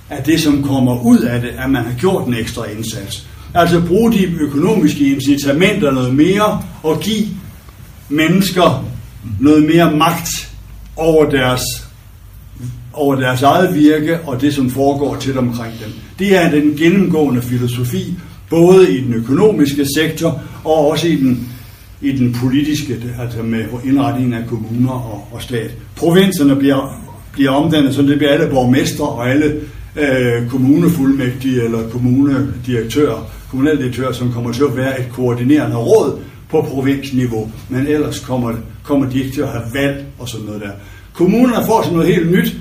af 0.10 0.24
det, 0.24 0.42
som 0.42 0.64
kommer 0.64 1.04
ud 1.04 1.20
af 1.20 1.42
det, 1.42 1.50
at 1.58 1.70
man 1.70 1.84
har 1.84 1.94
gjort 2.00 2.28
en 2.28 2.34
ekstra 2.34 2.66
indsats. 2.78 3.28
Altså 3.54 3.82
bruge 3.88 4.12
de 4.12 4.26
økonomiske 4.26 5.12
incitamenter 5.12 5.92
noget 5.92 6.16
mere 6.16 6.64
og 6.84 7.00
give 7.00 7.28
mennesker 8.10 8.86
noget 9.40 9.64
mere 9.64 9.96
magt 9.96 10.30
over 10.96 11.30
deres, 11.30 11.62
over 12.94 13.16
deres 13.16 13.42
eget 13.42 13.76
virke 13.76 14.20
og 14.20 14.42
det, 14.42 14.54
som 14.54 14.70
foregår 14.70 15.16
tæt 15.16 15.38
omkring 15.38 15.74
dem. 15.86 15.92
Det 16.20 16.36
er 16.36 16.52
den 16.52 16.76
gennemgående 16.78 17.42
filosofi, 17.42 18.16
både 18.50 18.98
i 18.98 19.02
den 19.02 19.14
økonomiske 19.14 19.86
sektor 19.96 20.42
og 20.64 20.90
også 20.90 21.08
i 21.08 21.16
den, 21.16 21.50
i 22.02 22.12
den 22.12 22.36
politiske, 22.44 22.98
altså 23.20 23.44
med 23.44 23.66
indretningen 23.86 24.34
af 24.34 24.48
kommuner 24.48 24.92
og, 24.92 25.28
og 25.32 25.42
stat. 25.42 25.72
Provinserne 25.96 26.56
bliver, 26.56 27.02
bliver 27.32 27.52
omdannet, 27.52 27.96
så 27.96 28.02
det 28.02 28.18
bliver 28.18 28.32
alle 28.32 28.50
borgmestre 28.50 29.06
og 29.06 29.30
alle 29.30 29.62
øh, 29.96 30.50
kommunefuldmægtige 30.50 31.64
eller 31.64 31.90
kommunedirektører, 31.90 33.32
kommunaldirektører, 33.50 34.12
som 34.12 34.32
kommer 34.34 34.52
til 34.52 34.64
at 34.64 34.78
være 34.78 35.00
et 35.00 35.10
koordinerende 35.14 35.78
råd 35.78 36.20
på 36.50 36.62
provinsniveau, 36.62 37.52
men 37.70 37.88
ellers 37.88 38.20
kommer, 38.20 38.54
kommer 38.84 39.10
de 39.10 39.20
ikke 39.20 39.32
til 39.32 39.42
at 39.42 39.48
have 39.48 39.64
valg 39.74 40.06
og 40.20 40.30
sådan 40.30 40.46
noget 40.46 40.62
der. 40.62 40.72
Kommunerne 41.14 41.66
får 41.66 41.82
sådan 41.82 41.98
noget 41.98 42.14
helt 42.16 42.32
nyt, 42.32 42.56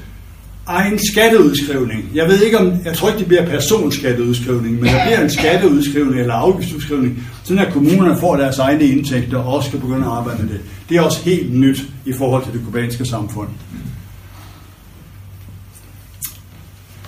egen 0.68 0.98
skatteudskrivning. 1.12 2.10
Jeg 2.14 2.28
ved 2.28 2.42
ikke 2.42 2.58
om, 2.58 2.72
jeg 2.84 2.96
tror 2.96 3.08
ikke 3.08 3.18
det 3.18 3.26
bliver 3.26 3.46
personskatteudskrivning, 3.46 4.80
men 4.80 4.84
der 4.84 5.04
bliver 5.06 5.20
en 5.20 5.30
skatteudskrivning 5.38 6.20
eller 6.20 6.34
afgiftsudskrivning, 6.34 7.24
sådan 7.44 7.66
at 7.66 7.72
kommunerne 7.72 8.20
får 8.20 8.36
deres 8.36 8.58
egne 8.58 8.84
indtægter 8.84 9.38
og 9.38 9.54
også 9.54 9.70
kan 9.70 9.80
begynde 9.80 10.06
at 10.06 10.12
arbejde 10.12 10.42
med 10.42 10.48
det. 10.52 10.60
Det 10.88 10.96
er 10.96 11.00
også 11.00 11.22
helt 11.22 11.54
nyt 11.54 11.82
i 12.04 12.12
forhold 12.12 12.44
til 12.44 12.52
det 12.52 12.60
kubanske 12.64 13.04
samfund. 13.04 13.48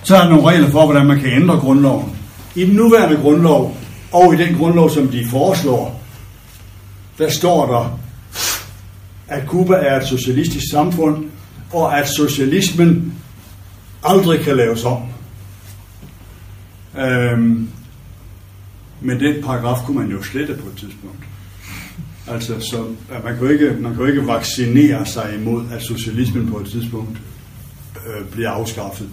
Så 0.03 0.15
er 0.15 0.21
der 0.21 0.29
nogle 0.29 0.47
regler 0.47 0.69
for, 0.69 0.85
hvordan 0.85 1.07
man 1.07 1.19
kan 1.19 1.41
ændre 1.41 1.55
grundloven. 1.55 2.15
I 2.55 2.65
den 2.65 2.75
nuværende 2.75 3.17
grundlov, 3.17 3.77
og 4.11 4.33
i 4.33 4.37
den 4.37 4.55
grundlov, 4.55 4.89
som 4.89 5.07
de 5.07 5.25
foreslår, 5.29 6.01
der 7.17 7.29
står 7.29 7.65
der, 7.65 7.99
at 9.27 9.47
Kuba 9.47 9.73
er 9.73 9.99
et 9.99 10.07
socialistisk 10.07 10.65
samfund, 10.71 11.25
og 11.73 11.99
at 11.99 12.09
socialismen 12.09 13.13
aldrig 14.03 14.39
kan 14.39 14.57
laves 14.57 14.85
om. 14.85 15.01
Øhm, 16.97 17.69
men 19.01 19.19
den 19.19 19.43
paragraf 19.43 19.85
kunne 19.85 19.99
man 19.99 20.11
jo 20.11 20.23
slette 20.23 20.53
på 20.53 20.69
et 20.69 20.75
tidspunkt. 20.77 21.25
Altså, 22.27 22.59
så, 22.59 22.85
at 23.11 23.23
man, 23.23 23.33
kan 23.33 23.43
jo 23.43 23.49
ikke, 23.49 23.75
man 23.79 23.91
kan 23.91 24.01
jo 24.01 24.07
ikke 24.07 24.27
vaccinere 24.27 25.05
sig 25.05 25.33
imod, 25.41 25.63
at 25.71 25.81
socialismen 25.81 26.47
på 26.51 26.59
et 26.59 26.67
tidspunkt 26.67 27.17
øh, 28.07 28.25
bliver 28.31 28.49
afskaffet. 28.49 29.09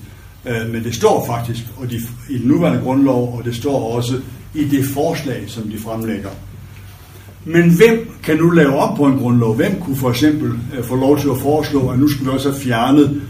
Øh, 0.47 0.71
men 0.73 0.85
det 0.85 0.95
står 0.95 1.27
faktisk 1.27 1.63
og 1.77 1.91
de, 1.91 2.01
i 2.31 2.39
den 2.39 2.49
nuværende 2.49 2.81
grundlov, 2.81 3.39
og 3.39 3.45
det 3.45 3.57
står 3.57 3.95
også 3.95 4.21
i 4.55 4.65
det 4.65 4.85
forslag, 4.85 5.45
som 5.47 5.63
de 5.69 5.79
fremlægger. 5.79 6.31
Men 7.45 7.77
hvem 7.77 8.11
kan 8.23 8.37
nu 8.37 8.51
lave 8.51 8.75
op 8.75 8.97
på 8.97 9.07
en 9.07 9.19
grundlov? 9.19 9.57
Hvem 9.57 9.81
kunne 9.81 9.97
for 9.97 10.11
eksempel 10.11 10.53
øh, 10.77 10.85
få 10.85 10.97
lov 10.97 11.19
til 11.19 11.29
at 11.29 11.39
foreslå, 11.39 11.89
at 11.89 11.99
nu 11.99 12.09
skal 12.09 12.27
vi 12.27 12.31
også 12.31 12.51
have 12.51 12.61
fjernet 12.61 13.23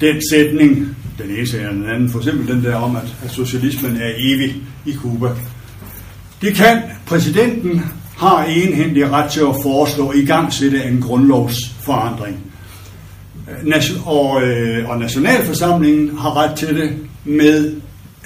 den 0.00 0.22
sætning, 0.30 0.96
den 1.18 1.30
ene 1.30 1.38
eller 1.38 1.72
den 1.72 1.90
anden, 1.90 2.10
for 2.10 2.18
eksempel 2.18 2.54
den 2.54 2.64
der 2.64 2.74
om, 2.74 2.96
at, 2.96 3.16
at 3.24 3.30
socialismen 3.30 3.96
er 3.96 4.10
evig 4.18 4.56
i 4.86 4.92
Kuba. 4.92 5.28
Det 6.42 6.54
kan 6.54 6.82
præsidenten 7.06 7.82
har 8.16 8.44
enhændig 8.44 9.10
ret 9.10 9.30
til 9.30 9.40
at 9.40 9.54
foreslå 9.62 10.12
i 10.12 10.24
gang 10.24 10.52
sætte 10.52 10.84
en 10.84 11.00
grundlovsforandring. 11.00 12.38
Og, 14.04 14.42
øh, 14.42 14.88
og 14.88 14.98
Nationalforsamlingen 14.98 16.18
har 16.18 16.36
ret 16.36 16.58
til 16.58 16.68
det 16.68 16.96
med 17.24 17.74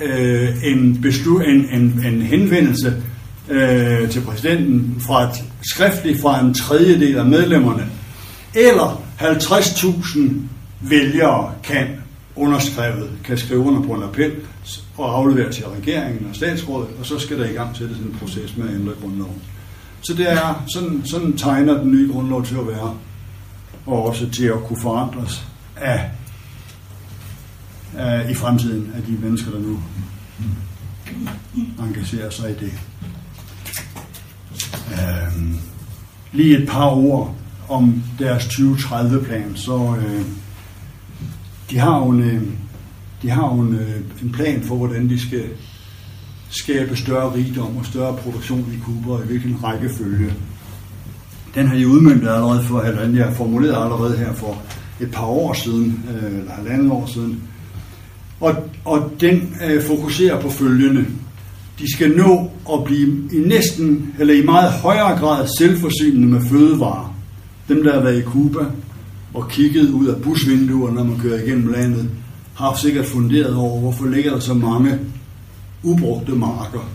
øh, 0.02 0.48
en, 0.64 0.98
beslut, 1.02 1.42
en, 1.42 1.68
en, 1.72 2.04
en 2.06 2.22
henvendelse 2.22 3.02
øh, 3.50 4.10
til 4.10 4.20
præsidenten 4.20 4.96
fra 5.06 5.22
et 5.22 5.44
skriftligt 5.62 6.20
fra 6.20 6.40
en 6.40 6.54
tredjedel 6.54 7.16
af 7.16 7.24
medlemmerne, 7.24 7.86
eller 8.54 9.02
50.000 9.20 10.20
vælgere 10.88 11.52
kan 11.62 11.86
underskrevet, 12.36 13.10
kan 13.24 13.38
skrive 13.38 13.60
under 13.60 13.82
på 13.82 13.92
en 13.92 14.02
appel 14.02 14.32
og 14.96 15.16
aflevere 15.18 15.52
til 15.52 15.64
regeringen 15.66 16.26
og 16.30 16.36
statsrådet, 16.36 16.88
og 16.98 17.06
så 17.06 17.18
skal 17.18 17.38
der 17.38 17.44
i 17.44 17.52
gang 17.52 17.76
sættes 17.76 17.98
en 17.98 18.16
proces 18.20 18.56
med 18.56 18.68
at 18.68 18.74
ændre 18.74 18.92
grundloven. 19.00 19.42
Så 20.00 20.14
det 20.14 20.32
er, 20.32 20.64
sådan, 20.74 21.02
sådan 21.04 21.36
tegner 21.36 21.78
den 21.78 21.90
nye 21.90 22.12
grundlov 22.12 22.44
til 22.44 22.54
at 22.54 22.66
være, 22.66 22.94
og 23.86 24.06
også 24.06 24.30
til 24.30 24.44
at 24.44 24.64
kunne 24.66 24.80
forandres 24.80 25.46
af, 25.76 26.10
af 27.96 28.30
i 28.30 28.34
fremtiden 28.34 28.92
af 28.96 29.02
de 29.02 29.12
mennesker, 29.12 29.50
der 29.50 29.58
nu 29.58 29.80
engagerer 31.78 32.30
sig 32.30 32.50
i 32.50 32.54
det. 32.54 32.72
Øhm, 34.92 35.58
lige 36.32 36.58
et 36.58 36.68
par 36.68 36.90
ord 36.90 37.34
om 37.68 38.02
deres 38.18 38.44
2030-plan, 38.44 39.56
så 39.56 39.96
øh, 39.98 40.24
de 41.70 41.78
har 41.78 41.98
jo 41.98 42.08
en, 42.08 42.22
øh, 42.22 42.42
de 43.22 43.30
har 43.30 43.54
jo 43.54 43.60
en, 43.60 43.74
øh, 43.74 44.22
en 44.22 44.32
plan 44.32 44.62
for, 44.62 44.76
hvordan 44.76 45.08
de 45.08 45.20
skal 45.20 45.44
skabe 46.50 46.96
større 46.96 47.34
rigdom 47.34 47.76
og 47.76 47.86
større 47.86 48.16
produktion 48.16 48.74
i 48.78 48.80
Cuba, 48.84 49.12
og 49.12 49.24
i 49.24 49.26
hvilken 49.26 49.64
rækkefølge. 49.64 50.34
Den 51.54 51.66
har 51.66 51.76
de 51.76 51.88
udmyndtet 51.88 52.28
allerede 52.28 52.62
for, 52.64 52.80
eller 52.80 53.06
den 53.06 53.16
har 53.16 53.30
formuleret 53.30 53.84
allerede 53.84 54.16
her 54.16 54.32
for 54.32 54.62
et 55.00 55.10
par 55.10 55.26
år 55.26 55.52
siden, 55.52 56.04
øh, 56.10 56.38
eller 56.38 56.52
halvandet 56.52 56.90
år 56.90 57.06
siden. 57.06 57.42
Og, 58.40 58.54
og 58.84 59.12
den 59.20 59.56
øh, 59.64 59.82
fokuserer 59.82 60.40
på 60.40 60.50
følgende. 60.50 61.04
De 61.78 61.92
skal 61.92 62.16
nå 62.16 62.50
at 62.72 62.84
blive 62.84 63.30
i 63.32 63.38
næsten, 63.46 64.14
eller 64.18 64.34
i 64.34 64.42
meget 64.42 64.72
højere 64.72 65.18
grad 65.18 65.48
selvforsynende 65.58 66.26
med 66.26 66.40
fødevarer. 66.50 67.14
Dem, 67.68 67.82
der 67.82 67.92
har 67.92 68.00
været 68.00 68.18
i 68.18 68.22
Cuba, 68.22 68.64
og 69.34 69.48
kigget 69.48 69.90
ud 69.90 70.06
af 70.06 70.22
busvinduer, 70.22 70.92
når 70.92 71.04
man 71.04 71.18
kører 71.18 71.42
igennem 71.42 71.72
landet, 71.72 72.10
har 72.54 72.76
sikkert 72.76 73.06
funderet 73.06 73.56
over, 73.56 73.80
hvorfor 73.80 74.06
ligger 74.06 74.30
der 74.30 74.40
så 74.40 74.54
mange 74.54 74.98
ubrugte 75.82 76.32
marker. 76.32 76.90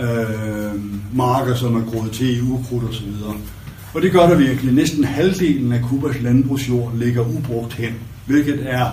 Øh, 0.00 0.80
marker, 1.14 1.54
som 1.54 1.76
er 1.76 1.84
groet 1.84 2.10
til 2.12 2.38
i 2.38 2.40
ukrudt 2.40 2.84
osv. 2.84 3.08
Og, 3.26 3.34
og 3.94 4.02
det 4.02 4.12
gør 4.12 4.28
der 4.28 4.36
virkelig. 4.36 4.74
Næsten 4.74 5.04
halvdelen 5.04 5.72
af 5.72 5.82
Kubas 5.82 6.22
landbrugsjord 6.22 6.96
ligger 6.96 7.36
ubrugt 7.36 7.72
hen, 7.72 7.92
hvilket 8.26 8.58
er 8.62 8.86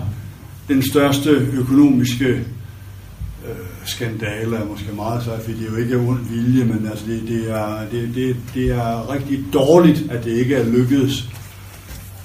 den 0.67 0.81
største 0.89 1.29
økonomiske 1.53 2.27
øh, 2.27 3.65
skandale, 3.85 4.57
er 4.57 4.65
måske 4.65 4.91
meget 4.95 5.23
så, 5.23 5.31
fordi 5.43 5.57
det 5.57 5.67
er 5.67 5.71
jo 5.71 5.77
ikke 5.77 5.97
ond 5.97 6.19
vilje, 6.29 6.63
men 6.63 6.87
altså 6.91 7.05
det, 7.07 7.21
det, 7.27 7.51
er, 7.51 7.79
det, 7.91 8.15
det, 8.15 8.35
det 8.53 8.71
er 8.71 9.13
rigtig 9.13 9.45
dårligt, 9.53 10.05
at 10.09 10.23
det 10.23 10.31
ikke 10.31 10.55
er 10.55 10.65
lykkedes 10.65 11.29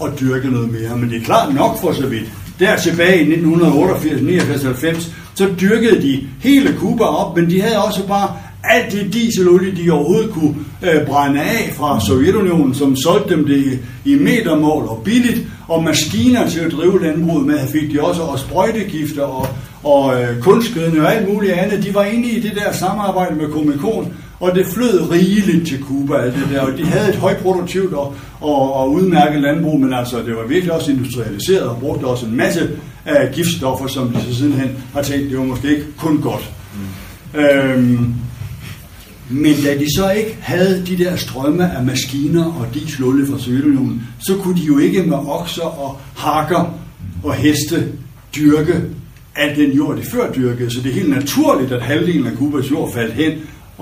at 0.05 0.20
dyrke 0.20 0.50
noget 0.50 0.72
mere. 0.72 0.96
Men 0.96 1.11
det 1.11 1.16
er 1.20 1.24
klart 1.24 1.55
nok 1.55 1.80
for 1.80 1.92
så 1.92 2.07
vidt. 2.07 2.32
Der 2.59 2.76
tilbage 2.76 3.16
i 3.16 3.32
1988, 3.32 4.22
89, 4.22 4.62
90, 4.62 5.12
så 5.34 5.48
dyrkede 5.61 6.03
de 6.03 6.28
hele 6.40 6.76
Kuba 6.78 7.05
op, 7.05 7.36
men 7.36 7.50
de 7.50 7.61
havde 7.61 7.84
også 7.84 8.07
bare 8.07 8.28
alt 8.64 8.92
det 8.92 9.12
dieselolie, 9.12 9.76
de 9.76 9.90
overhovedet 9.90 10.30
kunne 10.30 10.55
øh, 10.82 11.07
brænde 11.07 11.40
af 11.40 11.72
fra 11.74 12.00
Sovjetunionen, 12.00 12.74
som 12.74 12.96
solgte 12.96 13.34
dem 13.34 13.46
det 13.46 13.80
i 14.05 14.14
metermål 14.14 14.84
og 14.84 15.03
billigt, 15.05 15.46
og 15.68 15.84
maskiner 15.84 16.48
til 16.48 16.61
at 16.61 16.72
drive 16.72 17.03
landbruget 17.03 17.46
med, 17.46 17.68
fik 17.68 17.92
de 17.92 18.00
også, 18.00 18.22
og 18.22 18.38
sprøjtegifter 18.38 19.22
og, 19.22 19.48
og 19.82 20.22
øh, 20.22 20.40
kunstgødende 20.40 21.00
og 21.00 21.14
alt 21.14 21.28
muligt 21.34 21.53
andet. 21.53 21.84
De 21.84 21.94
var 21.94 22.05
inde 22.05 22.28
i 22.28 22.40
det 22.40 22.53
der 22.55 22.72
samarbejde 22.72 23.34
med 23.34 23.48
Komikon, 23.48 24.14
og 24.43 24.55
det 24.55 24.66
flød 24.66 25.11
rigeligt 25.11 25.68
til 25.68 25.82
Cuba, 25.82 26.16
alt 26.16 26.34
det 26.34 26.49
der, 26.51 26.61
og 26.61 26.78
de 26.78 26.84
havde 26.84 27.09
et 27.09 27.16
højproduktivt 27.16 27.95
og, 27.95 28.14
og, 28.40 28.74
og 28.74 28.93
udmærket 28.93 29.40
landbrug, 29.40 29.80
men 29.80 29.93
altså 29.93 30.18
det 30.18 30.36
var 30.36 30.47
virkelig 30.47 30.72
også 30.72 30.90
industrialiseret 30.90 31.62
og 31.62 31.76
brugte 31.80 32.05
også 32.05 32.26
en 32.26 32.36
masse 32.36 32.70
af 33.05 33.32
giftstoffer, 33.32 33.86
som 33.86 34.09
de 34.09 34.22
så 34.22 34.34
sidenhen 34.34 34.70
har 34.95 35.03
tænkt, 35.03 35.30
det 35.30 35.38
var 35.38 35.45
måske 35.45 35.70
ikke 35.70 35.86
kun 35.97 36.20
godt. 36.20 36.51
Mm. 36.74 37.40
Øhm, 37.40 38.14
men 39.30 39.55
da 39.64 39.78
de 39.78 39.95
så 39.97 40.11
ikke 40.11 40.38
havde 40.40 40.84
de 40.86 41.05
der 41.05 41.16
strømme 41.16 41.76
af 41.76 41.84
maskiner 41.84 42.45
og 42.45 42.66
dieselolie 42.74 43.26
fra 43.26 43.38
Sovjetunionen, 43.38 44.03
så 44.18 44.36
kunne 44.36 44.57
de 44.57 44.66
jo 44.66 44.78
ikke 44.78 45.03
med 45.03 45.16
okser 45.16 45.80
og 45.80 46.01
hakker 46.16 46.78
og 47.22 47.34
heste 47.34 47.88
dyrke 48.36 48.82
al 49.36 49.57
den 49.57 49.70
jord, 49.72 49.97
de 49.97 50.03
før 50.03 50.32
dyrkede. 50.32 50.70
Så 50.70 50.80
det 50.80 50.90
er 50.90 50.95
helt 50.95 51.11
naturligt, 51.11 51.72
at 51.72 51.82
halvdelen 51.82 52.26
af 52.26 52.36
Kubas 52.36 52.70
jord 52.70 52.93
faldt 52.93 53.14
hen 53.14 53.32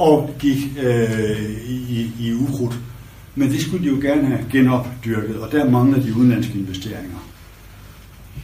og 0.01 0.35
gik 0.39 0.59
øh, 0.83 1.51
i, 1.69 2.11
i 2.21 2.33
ukrudt. 2.33 2.75
Men 3.35 3.53
det 3.53 3.61
skulle 3.61 3.85
de 3.85 3.89
jo 3.89 4.01
gerne 4.03 4.27
have 4.27 4.41
genopdyrket, 4.53 5.37
og 5.37 5.53
der 5.53 5.71
mangler 5.71 6.03
de 6.03 6.17
udenlandske 6.17 6.59
investeringer. 6.59 7.19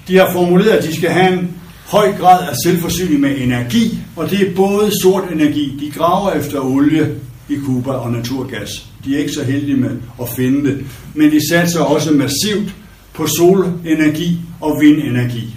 De 0.09 0.17
har 0.17 0.33
formuleret, 0.33 0.71
at 0.71 0.85
de 0.85 0.97
skal 0.97 1.11
have 1.11 1.33
en 1.33 1.51
høj 1.87 2.13
grad 2.13 2.49
af 2.49 2.55
selvforsyning 2.65 3.21
med 3.21 3.39
energi, 3.39 3.99
og 4.17 4.31
det 4.31 4.49
er 4.49 4.55
både 4.55 4.91
sort 5.03 5.25
energi. 5.33 5.77
De 5.81 5.91
graver 5.91 6.33
efter 6.33 6.61
olie 6.61 7.15
i 7.49 7.57
Cuba 7.65 7.91
og 7.91 8.13
naturgas. 8.13 8.87
De 9.05 9.15
er 9.15 9.19
ikke 9.19 9.33
så 9.33 9.45
heldige 9.45 9.77
med 9.77 9.91
at 10.21 10.29
finde 10.37 10.71
det, 10.71 10.87
men 11.15 11.31
de 11.31 11.49
satser 11.49 11.81
også 11.81 12.13
massivt 12.13 12.75
på 13.13 13.27
solenergi 13.27 14.41
og 14.61 14.81
vindenergi. 14.81 15.57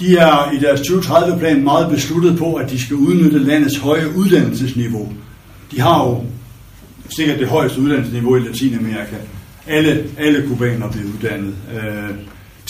De 0.00 0.16
er 0.16 0.52
i 0.52 0.58
deres 0.58 0.80
2030-plan 0.80 1.64
meget 1.64 1.90
besluttet 1.90 2.38
på, 2.38 2.54
at 2.54 2.70
de 2.70 2.80
skal 2.80 2.96
udnytte 2.96 3.38
landets 3.38 3.76
høje 3.76 4.16
uddannelsesniveau. 4.16 5.12
De 5.70 5.80
har 5.80 6.04
jo 6.04 6.24
sikkert 7.16 7.38
det 7.38 7.48
højeste 7.48 7.80
uddannelsesniveau 7.80 8.36
i 8.36 8.40
Latinamerika. 8.40 9.16
Alle, 9.66 10.04
alle 10.18 10.48
kubaner 10.48 10.90
bliver 10.90 11.06
uddannet 11.06 11.54
øh, 11.74 12.10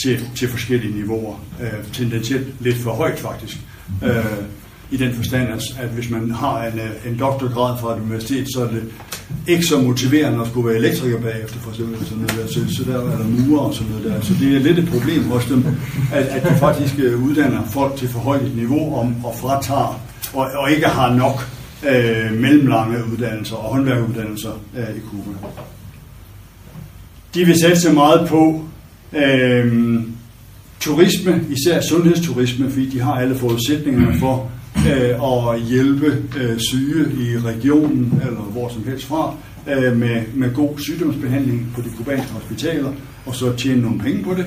til, 0.03 0.19
til 0.35 0.47
forskellige 0.47 0.95
niveauer. 0.95 1.35
Øh, 1.61 1.91
tendentielt 1.93 2.47
lidt 2.59 2.77
for 2.77 2.91
højt 2.91 3.19
faktisk. 3.19 3.57
Øh, 4.03 4.25
i 4.91 4.97
den 4.97 5.13
forstand, 5.13 5.47
at, 5.79 5.89
hvis 5.89 6.09
man 6.09 6.31
har 6.31 6.63
en, 6.63 6.79
øh, 6.79 7.11
en 7.11 7.19
doktorgrad 7.19 7.79
fra 7.81 7.95
et 7.95 8.01
universitet, 8.01 8.47
så 8.53 8.63
er 8.63 8.67
det 8.67 8.83
ikke 9.47 9.65
så 9.65 9.81
motiverende 9.81 10.41
at 10.41 10.47
skulle 10.47 10.67
være 10.67 10.77
elektriker 10.77 11.21
bagefter, 11.21 11.59
for 11.59 11.71
eksempel. 11.71 12.05
Sådan 12.05 12.17
noget 12.17 12.35
der. 12.37 12.47
Så, 12.47 12.75
så 12.75 12.83
der 12.83 12.97
er 12.97 13.17
der 13.17 13.27
murer 13.27 13.59
og 13.59 13.73
sådan 13.73 13.91
noget 13.91 14.05
der. 14.05 14.21
Så 14.21 14.33
det 14.39 14.55
er 14.55 14.59
lidt 14.59 14.79
et 14.79 14.89
problem 14.89 15.23
hos 15.23 15.45
dem, 15.45 15.65
at, 16.13 16.25
at 16.25 16.43
de 16.43 16.55
faktisk 16.59 16.93
øh, 16.99 17.23
uddanner 17.23 17.65
folk 17.65 17.95
til 17.95 18.09
for 18.09 18.19
højt 18.19 18.41
et 18.41 18.55
niveau 18.55 18.99
om, 18.99 19.25
og 19.25 19.35
fratager, 19.35 20.01
og, 20.33 20.47
og 20.55 20.71
ikke 20.71 20.87
har 20.87 21.15
nok 21.15 21.47
øh, 21.89 22.41
mellemlange 22.41 22.97
uddannelser 23.11 23.55
og 23.55 23.75
håndværkuddannelser 23.75 24.51
øh, 24.77 24.97
i 24.97 24.99
Kuba. 24.99 25.47
De 27.33 27.45
vil 27.45 27.59
satse 27.59 27.93
meget 27.93 28.29
på 28.29 28.65
øh, 29.13 30.03
turisme, 30.79 31.41
især 31.49 31.81
sundhedsturisme, 31.81 32.69
fordi 32.69 32.89
de 32.89 32.99
har 32.99 33.13
alle 33.13 33.35
forudsætningerne 33.35 34.19
for 34.19 34.51
øh, 34.77 35.23
og 35.23 35.57
hjælpe 35.57 36.23
øh, 36.37 36.59
syge 36.59 37.05
i 37.23 37.37
regionen 37.37 38.21
eller 38.27 38.39
hvor 38.39 38.69
som 38.69 38.83
helst 38.83 39.05
fra 39.05 39.35
øh, 39.67 39.97
med, 39.97 40.21
med 40.33 40.53
god 40.53 40.79
sygdomsbehandling 40.79 41.71
på 41.75 41.81
de 41.81 41.89
kubanske 41.97 42.33
hospitaler, 42.33 42.91
og 43.25 43.35
så 43.35 43.55
tjene 43.55 43.81
nogle 43.81 43.99
penge 43.99 44.23
på 44.23 44.33
det. 44.33 44.45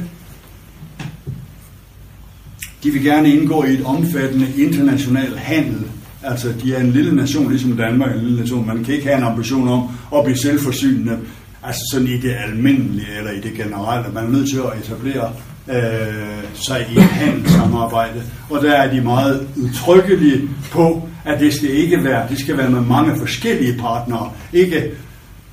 De 2.82 2.90
vil 2.90 3.02
gerne 3.02 3.30
indgå 3.30 3.64
i 3.64 3.72
et 3.72 3.84
omfattende 3.84 4.46
international 4.56 5.36
handel. 5.36 5.82
Altså, 6.22 6.48
de 6.62 6.74
er 6.74 6.80
en 6.80 6.90
lille 6.90 7.16
nation, 7.16 7.50
ligesom 7.50 7.76
Danmark 7.76 8.10
er 8.10 8.14
en 8.14 8.24
lille 8.24 8.40
nation. 8.40 8.66
Man 8.66 8.84
kan 8.84 8.94
ikke 8.94 9.06
have 9.06 9.18
en 9.18 9.24
ambition 9.24 9.68
om 9.68 9.88
at 10.16 10.24
blive 10.24 10.38
selvforsynende 10.38 11.18
altså 11.62 11.82
sådan 11.92 12.08
i 12.08 12.16
det 12.16 12.34
almindelige 12.46 13.18
eller 13.18 13.30
i 13.30 13.40
det 13.40 13.54
generelle. 13.54 14.14
Man 14.14 14.24
er 14.24 14.30
nødt 14.30 14.50
til 14.50 14.58
at 14.58 14.78
etablere 14.84 15.32
øh, 15.68 16.44
sig 16.54 16.86
i 16.92 16.98
et 16.98 17.02
handelssamarbejde, 17.02 18.22
og 18.50 18.62
der 18.62 18.72
er 18.72 18.92
de 18.92 19.00
meget 19.00 19.48
udtrykkelige 19.56 20.48
på, 20.72 21.08
at 21.24 21.40
det 21.40 21.54
skal 21.54 21.70
ikke 21.70 22.04
være, 22.04 22.28
det 22.30 22.38
skal 22.40 22.58
være 22.58 22.70
med 22.70 22.80
mange 22.80 23.18
forskellige 23.18 23.78
partnere. 23.78 24.30
Ikke, 24.52 24.90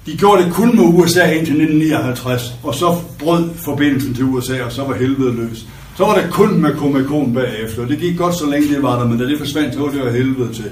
de 0.06 0.18
gjorde 0.18 0.44
det 0.44 0.54
kun 0.54 0.76
med 0.76 0.84
USA 0.84 1.24
indtil 1.24 1.62
1959, 1.62 2.54
og 2.64 2.76
så 2.76 2.96
brød 3.20 3.50
forbindelsen 3.56 4.14
til 4.14 4.24
USA, 4.24 4.64
og 4.64 4.72
så 4.72 4.84
var 4.84 4.94
helvede 4.94 5.36
løs. 5.36 5.66
Så 5.98 6.06
var 6.06 6.16
det 6.16 6.32
kun 6.32 6.62
med 6.62 6.76
Komikon 6.76 7.34
bagefter. 7.34 7.86
Det 7.86 8.00
gik 8.00 8.18
godt 8.18 8.36
så 8.36 8.50
længe 8.50 8.76
det 8.76 8.84
var 8.84 9.00
der, 9.00 9.08
men 9.08 9.20
da 9.20 9.26
det 9.26 9.38
forsvandt, 9.38 9.74
så 9.74 9.80
var 9.80 9.90
det 9.90 10.00
jo 10.00 10.10
helvede 10.10 10.54
til. 10.54 10.70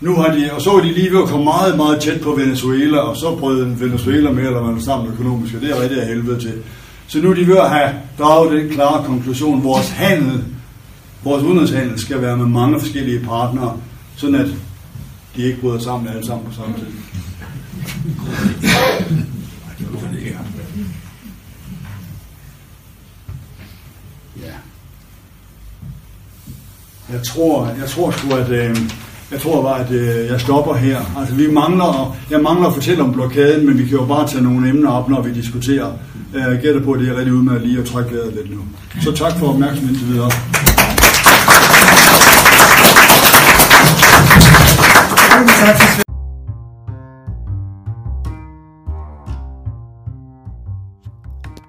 Nu 0.00 0.14
har 0.14 0.34
de, 0.34 0.50
og 0.52 0.60
så 0.62 0.70
er 0.70 0.80
de 0.80 0.92
lige 0.92 1.12
ved 1.12 1.22
at 1.22 1.28
komme 1.28 1.44
meget, 1.44 1.76
meget 1.76 2.00
tæt 2.00 2.20
på 2.20 2.30
Venezuela, 2.30 2.98
og 2.98 3.16
så 3.16 3.36
brød 3.36 3.64
Venezuela 3.64 4.30
mere 4.30 4.46
eller 4.46 4.62
mindre 4.62 4.82
sammen 4.82 5.12
økonomisk, 5.12 5.54
og 5.54 5.60
det 5.60 5.70
er 5.70 5.82
rigtig 5.82 6.00
af 6.00 6.06
helvede 6.06 6.40
til. 6.40 6.52
Så 7.06 7.18
nu 7.18 7.30
er 7.30 7.34
de 7.34 7.46
ved 7.46 7.56
at 7.56 7.70
have 7.70 7.94
draget 8.18 8.52
den 8.52 8.70
klare 8.70 9.04
konklusion, 9.04 9.64
vores 9.64 9.90
handel, 9.90 10.44
vores 11.24 11.42
udenrigshandel 11.42 11.98
skal 11.98 12.22
være 12.22 12.36
med 12.36 12.46
mange 12.46 12.80
forskellige 12.80 13.20
partnere, 13.20 13.78
sådan 14.16 14.34
at 14.34 14.48
de 15.36 15.42
ikke 15.42 15.60
bryder 15.60 15.78
sammen 15.78 16.08
alle 16.08 16.26
sammen 16.26 16.46
på 16.46 16.52
samme 16.52 16.74
tid. 16.78 16.86
Ja. 24.42 24.52
Jeg 27.12 27.22
tror, 27.22 27.66
jeg 27.66 27.88
tror 27.88 28.10
sgu, 28.10 28.34
at 28.34 28.48
øh, 28.48 28.76
jeg 29.34 29.42
tror 29.42 29.62
bare, 29.62 29.80
at 29.84 29.90
øh, 29.90 30.26
jeg 30.30 30.40
stopper 30.40 30.74
her. 30.74 30.98
Altså, 31.18 31.34
vi 31.34 31.50
mangler, 31.50 32.16
jeg 32.30 32.40
mangler 32.40 32.66
at 32.68 32.74
fortælle 32.74 33.02
om 33.02 33.12
blokaden, 33.12 33.66
men 33.66 33.78
vi 33.78 33.84
kan 33.84 33.98
jo 33.98 34.04
bare 34.04 34.28
tage 34.28 34.44
nogle 34.44 34.68
emner 34.68 34.90
op, 34.90 35.08
når 35.08 35.22
vi 35.22 35.34
diskuterer. 35.34 35.92
Øh, 36.34 36.40
jeg 36.40 36.58
gætter 36.62 36.82
på, 36.84 36.92
at 36.92 37.00
det 37.00 37.08
er 37.08 37.16
rigtig 37.16 37.34
udmærket 37.34 37.66
lige 37.66 37.80
at 37.80 37.86
trække 37.86 38.14
vejret 38.14 38.34
lidt 38.34 38.50
nu. 38.50 38.60
Så 39.00 39.12
tak 39.12 39.32
for 39.32 39.46
opmærksomheden 39.46 39.98
til 39.98 40.06
videre. 40.08 40.30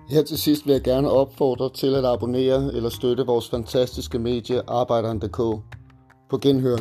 Her 0.10 0.24
til 0.24 0.38
sidst 0.38 0.66
vil 0.66 0.74
jeg 0.74 0.82
gerne 0.82 1.12
opfordre 1.12 1.70
til 1.74 1.96
at 1.96 2.06
abonnere 2.06 2.74
eller 2.74 2.90
støtte 2.90 3.26
vores 3.26 3.50
fantastiske 3.50 4.20
medie 4.20 4.62
Arbejderen.dk. 4.68 5.38
På 6.30 6.38
genhør. 6.42 6.78